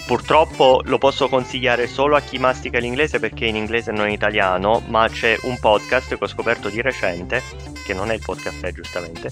purtroppo 0.09 0.81
lo 0.85 0.97
posso 0.97 1.29
consigliare 1.29 1.85
solo 1.85 2.15
a 2.15 2.21
chi 2.21 2.39
mastica 2.39 2.79
l'inglese 2.79 3.19
perché 3.19 3.45
in 3.45 3.55
inglese 3.55 3.91
non 3.91 4.07
in 4.07 4.13
italiano, 4.13 4.81
ma 4.87 5.07
c'è 5.07 5.37
un 5.43 5.59
podcast 5.59 6.17
che 6.17 6.23
ho 6.23 6.25
scoperto 6.25 6.67
di 6.69 6.81
recente, 6.81 7.43
che 7.85 7.93
non 7.93 8.09
è 8.09 8.15
il 8.15 8.21
podcast 8.25 8.65
è 8.65 8.71
giustamente, 8.71 9.29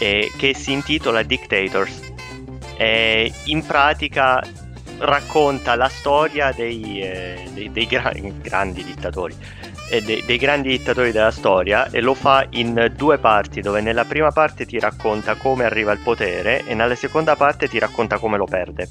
eh, 0.00 0.32
che 0.36 0.56
si 0.56 0.72
intitola 0.72 1.22
Dictators. 1.22 2.14
E 2.76 3.32
in 3.44 3.64
pratica 3.64 4.42
racconta 4.98 5.76
la 5.76 5.88
storia 5.88 6.50
dei, 6.50 7.00
eh, 7.00 7.48
dei, 7.52 7.70
dei 7.70 7.86
gra- 7.86 8.12
grandi 8.12 8.82
dittatori 8.82 9.36
dei, 10.04 10.24
dei, 10.26 10.36
grandi 10.36 10.70
dittatori 10.70 11.12
della 11.12 11.30
storia 11.30 11.88
e 11.90 12.00
lo 12.00 12.14
fa 12.14 12.44
in 12.50 12.92
due 12.96 13.18
parti 13.18 13.60
dove 13.60 13.80
nella 13.80 14.04
prima 14.04 14.32
parte 14.32 14.66
ti 14.66 14.80
racconta 14.80 15.36
come 15.36 15.64
arriva 15.64 15.92
al 15.92 15.98
potere 15.98 16.66
e 16.66 16.74
nella 16.74 16.96
seconda 16.96 17.36
parte 17.36 17.68
ti 17.68 17.78
racconta 17.78 18.18
come 18.18 18.36
lo 18.36 18.44
perde 18.44 18.88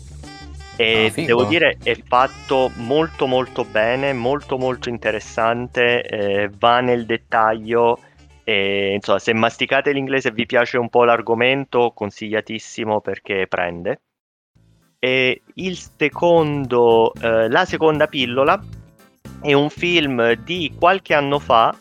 e 0.78 1.12
ah, 1.14 1.22
devo 1.22 1.46
dire 1.46 1.78
è 1.82 1.96
fatto 1.96 2.72
molto 2.76 3.26
molto 3.26 3.66
bene 3.66 4.14
molto 4.14 4.58
molto 4.58 4.90
interessante 4.90 6.04
eh, 6.04 6.50
va 6.56 6.82
nel 6.82 7.06
dettaglio 7.06 8.00
e, 8.50 8.94
insomma 8.94 9.20
se 9.20 9.34
masticate 9.34 9.92
l'inglese 9.92 10.30
e 10.30 10.32
vi 10.32 10.46
piace 10.46 10.78
un 10.78 10.88
po' 10.88 11.04
l'argomento 11.04 11.92
consigliatissimo 11.94 13.02
perché 13.02 13.46
prende. 13.46 14.00
E 15.00 15.42
il 15.56 15.78
secondo 15.78 17.14
eh, 17.14 17.50
la 17.50 17.66
seconda 17.66 18.08
pillola 18.08 18.58
è 19.42 19.52
un 19.52 19.70
film 19.70 20.32
di 20.36 20.74
qualche 20.80 21.14
anno 21.14 21.40
fa 21.40 21.78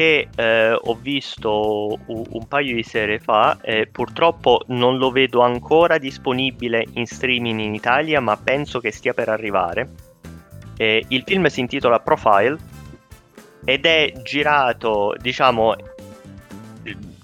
che 0.00 0.28
eh, 0.34 0.72
ho 0.72 0.94
visto 0.94 1.98
un, 2.06 2.24
un, 2.26 2.48
paio 2.48 2.74
di 2.74 2.82
sere 2.82 3.18
fa, 3.18 3.58
eh, 3.60 3.86
purtroppo 3.86 4.62
non 4.68 4.96
lo 4.96 5.10
vedo 5.10 5.42
ancora 5.42 5.98
disponibile 5.98 6.86
in 6.94 7.04
streaming 7.04 7.60
in 7.60 7.74
Italia, 7.74 8.18
ma 8.18 8.34
penso 8.38 8.80
che 8.80 8.92
stia 8.92 9.12
per 9.12 9.28
arrivare. 9.28 9.90
Eh, 10.78 11.04
il 11.08 11.22
film 11.26 11.44
si 11.48 11.60
intitola 11.60 12.00
Profile 12.00 12.56
ed 13.62 13.84
è 13.84 14.10
girato, 14.22 15.14
diciamo, 15.20 15.76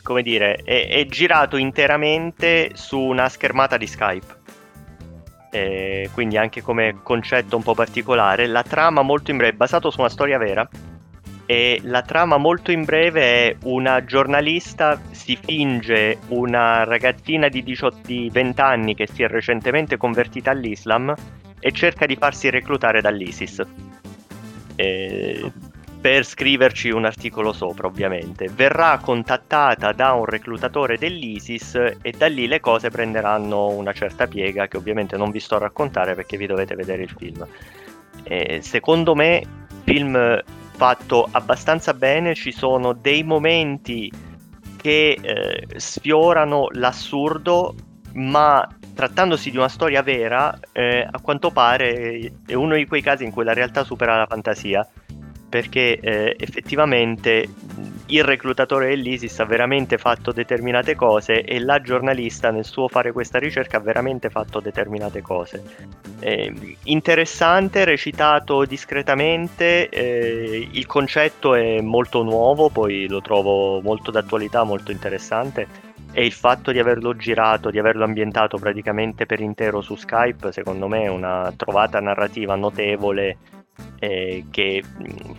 come 0.02 0.20
dire, 0.20 0.56
è, 0.56 0.88
è 0.88 1.06
girato 1.06 1.56
interamente 1.56 2.72
su 2.74 2.98
una 3.00 3.30
schermata 3.30 3.78
di 3.78 3.86
Skype 3.86 4.34
quindi 6.12 6.36
anche 6.36 6.60
come 6.60 6.98
concetto 7.02 7.56
un 7.56 7.62
po' 7.62 7.72
particolare. 7.72 8.46
La 8.46 8.62
trama 8.62 9.00
molto 9.00 9.30
in 9.30 9.38
breve, 9.38 9.56
basato 9.56 9.90
su 9.90 10.00
una 10.00 10.10
storia 10.10 10.36
vera, 10.36 10.68
e 11.46 11.80
la 11.84 12.02
trama 12.02 12.36
molto 12.36 12.72
in 12.72 12.84
breve 12.84 13.22
è 13.22 13.56
una 13.64 14.04
giornalista 14.04 15.00
si 15.12 15.38
finge 15.40 16.18
una 16.28 16.82
ragazzina 16.82 17.48
di, 17.48 17.62
18, 17.62 17.98
di 18.04 18.28
20 18.32 18.60
anni 18.60 18.94
che 18.96 19.06
si 19.06 19.22
è 19.22 19.28
recentemente 19.28 19.96
convertita 19.96 20.50
all'Islam 20.50 21.14
e 21.60 21.72
cerca 21.72 22.04
di 22.04 22.16
farsi 22.16 22.50
reclutare 22.50 23.00
dall'ISIS. 23.00 23.62
E 24.74 25.52
per 26.06 26.24
scriverci 26.24 26.90
un 26.90 27.04
articolo 27.04 27.52
sopra, 27.52 27.86
ovviamente. 27.86 28.48
Verrà 28.52 28.98
contattata 29.02 29.92
da 29.92 30.12
un 30.12 30.24
reclutatore 30.24 30.98
dell'ISIS 30.98 31.74
e 32.00 32.12
da 32.16 32.26
lì 32.26 32.46
le 32.46 32.60
cose 32.60 32.90
prenderanno 32.90 33.68
una 33.68 33.92
certa 33.92 34.26
piega 34.26 34.68
che 34.68 34.76
ovviamente 34.76 35.16
non 35.16 35.30
vi 35.30 35.40
sto 35.40 35.56
a 35.56 35.60
raccontare 35.60 36.14
perché 36.14 36.36
vi 36.36 36.46
dovete 36.46 36.76
vedere 36.76 37.02
il 37.02 37.14
film. 37.16 37.44
E 38.22 38.60
secondo 38.62 39.14
me, 39.14 39.42
film 39.84 40.42
fatto 40.76 41.26
abbastanza 41.30 41.94
bene, 41.94 42.34
ci 42.34 42.52
sono 42.52 42.92
dei 42.92 43.22
momenti 43.22 44.12
che 44.76 45.18
eh, 45.20 45.66
sfiorano 45.76 46.68
l'assurdo, 46.72 47.74
ma 48.12 48.68
trattandosi 48.94 49.50
di 49.50 49.56
una 49.56 49.68
storia 49.68 50.02
vera, 50.02 50.58
eh, 50.72 51.06
a 51.10 51.20
quanto 51.20 51.50
pare 51.50 52.32
è 52.46 52.54
uno 52.54 52.76
di 52.76 52.86
quei 52.86 53.02
casi 53.02 53.24
in 53.24 53.30
cui 53.30 53.44
la 53.44 53.52
realtà 53.52 53.84
supera 53.84 54.16
la 54.16 54.26
fantasia 54.26 54.86
perché 55.48 55.98
eh, 56.00 56.36
effettivamente 56.38 57.48
il 58.06 58.22
reclutatore 58.22 58.88
dell'ISIS 58.88 59.40
ha 59.40 59.44
veramente 59.44 59.98
fatto 59.98 60.30
determinate 60.32 60.94
cose 60.94 61.42
e 61.42 61.58
la 61.58 61.80
giornalista 61.80 62.50
nel 62.50 62.64
suo 62.64 62.88
fare 62.88 63.12
questa 63.12 63.38
ricerca 63.38 63.78
ha 63.78 63.80
veramente 63.80 64.30
fatto 64.30 64.60
determinate 64.60 65.22
cose. 65.22 65.62
Eh, 66.20 66.76
interessante, 66.84 67.84
recitato 67.84 68.64
discretamente, 68.64 69.88
eh, 69.88 70.68
il 70.70 70.86
concetto 70.86 71.54
è 71.54 71.80
molto 71.80 72.22
nuovo, 72.22 72.68
poi 72.68 73.08
lo 73.08 73.20
trovo 73.20 73.80
molto 73.80 74.10
d'attualità, 74.10 74.62
molto 74.62 74.92
interessante 74.92 75.66
e 76.12 76.24
il 76.24 76.32
fatto 76.32 76.72
di 76.72 76.78
averlo 76.78 77.14
girato, 77.16 77.70
di 77.70 77.78
averlo 77.78 78.04
ambientato 78.04 78.56
praticamente 78.56 79.26
per 79.26 79.40
intero 79.40 79.82
su 79.82 79.96
Skype, 79.96 80.50
secondo 80.52 80.88
me 80.88 81.02
è 81.02 81.08
una 81.08 81.52
trovata 81.56 82.00
narrativa 82.00 82.54
notevole 82.54 83.36
eh, 83.98 84.44
che 84.50 84.82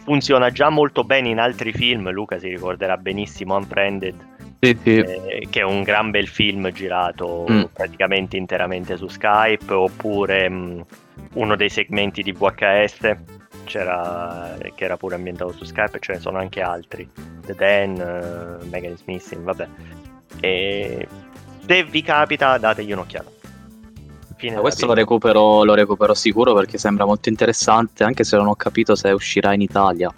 funziona 0.04 0.50
già 0.50 0.70
molto 0.70 1.04
bene 1.04 1.30
in 1.30 1.40
altri 1.40 1.72
film. 1.72 2.10
Luca 2.12 2.40
si 2.40 2.50
ricorderà 2.50 2.98
benissimo 2.98 3.56
Unfriended, 3.56 4.16
sì, 4.60 4.78
sì. 4.82 4.98
Eh, 4.98 5.48
che 5.50 5.60
è 5.60 5.64
un 5.64 5.84
gran 5.84 6.10
bel 6.10 6.28
film 6.28 6.72
girato 6.72 7.46
mm. 7.50 7.64
praticamente 7.74 8.38
interamente 8.38 8.98
su 8.98 9.08
Skype, 9.08 9.74
oppure 9.74 10.50
mh, 10.50 10.86
uno 11.34 11.56
dei 11.56 11.70
segmenti 11.70 12.24
di 12.24 12.32
VHS 12.32 13.18
c'era, 13.66 14.58
che 14.74 14.84
era 14.84 14.98
pure 14.98 15.16
ambientato 15.16 15.52
su 15.52 15.64
Skype, 15.66 16.00
ce 16.00 16.14
ne 16.14 16.20
sono 16.20 16.38
anche 16.40 16.62
altri. 16.62 17.08
The 17.46 17.54
Dan, 17.54 18.62
uh, 18.62 18.68
Megan 18.68 18.98
Smith, 18.98 19.36
vabbè. 19.38 19.68
E 20.40 21.08
se 21.66 21.84
vi 21.84 22.02
capita, 22.02 22.58
dategli 22.58 22.94
un'occhiata. 22.94 23.37
Fine 24.38 24.60
questo 24.60 24.86
lo 24.86 24.94
recupero, 24.94 25.64
lo 25.64 25.74
recupero 25.74 26.14
sicuro 26.14 26.54
perché 26.54 26.78
sembra 26.78 27.06
molto 27.06 27.28
interessante, 27.28 28.04
anche 28.04 28.24
se 28.24 28.38
non 28.38 28.48
ho 28.48 28.56
capito 28.56 28.96
se 28.96 29.10
uscirà 29.10 29.54
in 29.54 29.62
Italia. 29.62 30.14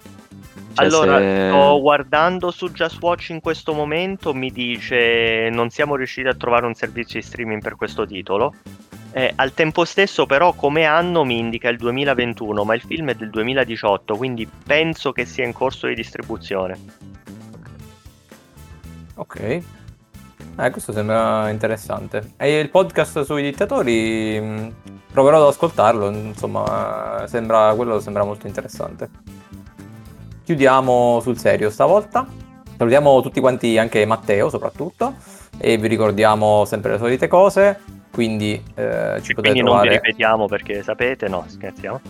Cioè 0.74 0.86
allora, 0.86 1.18
se... 1.18 1.48
sto 1.48 1.80
guardando 1.80 2.50
su 2.50 2.70
Just 2.70 3.00
Watch 3.00 3.30
in 3.30 3.40
questo 3.40 3.72
momento, 3.72 4.34
mi 4.34 4.50
dice 4.50 5.48
non 5.50 5.70
siamo 5.70 5.96
riusciti 5.96 6.28
a 6.28 6.34
trovare 6.34 6.66
un 6.66 6.74
servizio 6.74 7.18
di 7.18 7.24
streaming 7.24 7.62
per 7.62 7.76
questo 7.76 8.06
titolo. 8.06 8.54
Eh, 9.12 9.32
al 9.34 9.54
tempo 9.54 9.84
stesso 9.84 10.26
però 10.26 10.52
come 10.52 10.84
anno 10.84 11.24
mi 11.24 11.38
indica 11.38 11.70
il 11.70 11.78
2021, 11.78 12.62
ma 12.62 12.74
il 12.74 12.82
film 12.82 13.08
è 13.08 13.14
del 13.14 13.30
2018, 13.30 14.16
quindi 14.16 14.46
penso 14.46 15.12
che 15.12 15.24
sia 15.24 15.46
in 15.46 15.54
corso 15.54 15.86
di 15.86 15.94
distribuzione. 15.94 16.78
Ok. 19.14 19.62
Eh, 20.60 20.70
questo 20.70 20.92
sembra 20.92 21.48
interessante. 21.48 22.32
E 22.36 22.58
il 22.58 22.68
podcast 22.68 23.22
sui 23.22 23.42
dittatori 23.42 24.38
mm, 24.38 24.68
proverò 25.10 25.38
ad 25.38 25.48
ascoltarlo, 25.48 26.10
insomma, 26.10 27.24
sembra, 27.26 27.72
quello 27.74 27.98
sembra 27.98 28.24
molto 28.24 28.46
interessante. 28.46 29.08
Chiudiamo 30.44 31.20
sul 31.20 31.38
serio 31.38 31.70
stavolta. 31.70 32.26
Salutiamo 32.76 33.22
tutti 33.22 33.40
quanti, 33.40 33.78
anche 33.78 34.04
Matteo 34.04 34.50
soprattutto, 34.50 35.14
e 35.56 35.78
vi 35.78 35.88
ricordiamo 35.88 36.66
sempre 36.66 36.92
le 36.92 36.98
solite 36.98 37.26
cose, 37.26 37.78
quindi 38.10 38.52
eh, 38.74 39.18
ci 39.22 39.32
potete 39.34 39.40
quindi 39.40 39.60
trovare... 39.60 39.88
non 39.88 39.88
vi 39.88 39.88
ripetiamo 39.88 40.46
perché 40.46 40.82
sapete, 40.82 41.28
no, 41.28 41.44
scherziamo. 41.46 42.00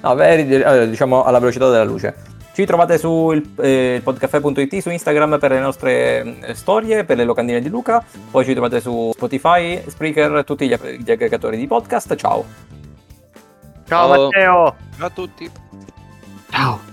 No, 0.00 0.14
beh, 0.14 0.88
diciamo 0.88 1.24
alla 1.24 1.38
velocità 1.38 1.68
della 1.68 1.84
luce. 1.84 2.14
Ci 2.58 2.66
trovate 2.66 2.98
su 2.98 3.30
il, 3.30 3.48
eh, 3.60 4.00
podcaffè.it 4.02 4.78
su 4.78 4.90
Instagram 4.90 5.38
per 5.38 5.52
le 5.52 5.60
nostre 5.60 6.40
eh, 6.40 6.54
storie, 6.54 7.04
per 7.04 7.16
le 7.16 7.22
locandine 7.22 7.60
di 7.60 7.68
Luca, 7.68 8.04
poi 8.32 8.44
ci 8.44 8.50
trovate 8.50 8.80
su 8.80 9.12
Spotify, 9.14 9.80
Spreaker, 9.86 10.42
tutti 10.42 10.66
gli, 10.66 10.74
gli 10.74 11.08
aggregatori 11.08 11.56
di 11.56 11.68
podcast. 11.68 12.16
Ciao. 12.16 12.44
Ciao, 13.86 14.08
Ciao 14.08 14.08
Matteo. 14.08 14.74
Ciao 14.96 15.06
a 15.06 15.10
tutti. 15.10 15.48
Ciao. 16.50 16.87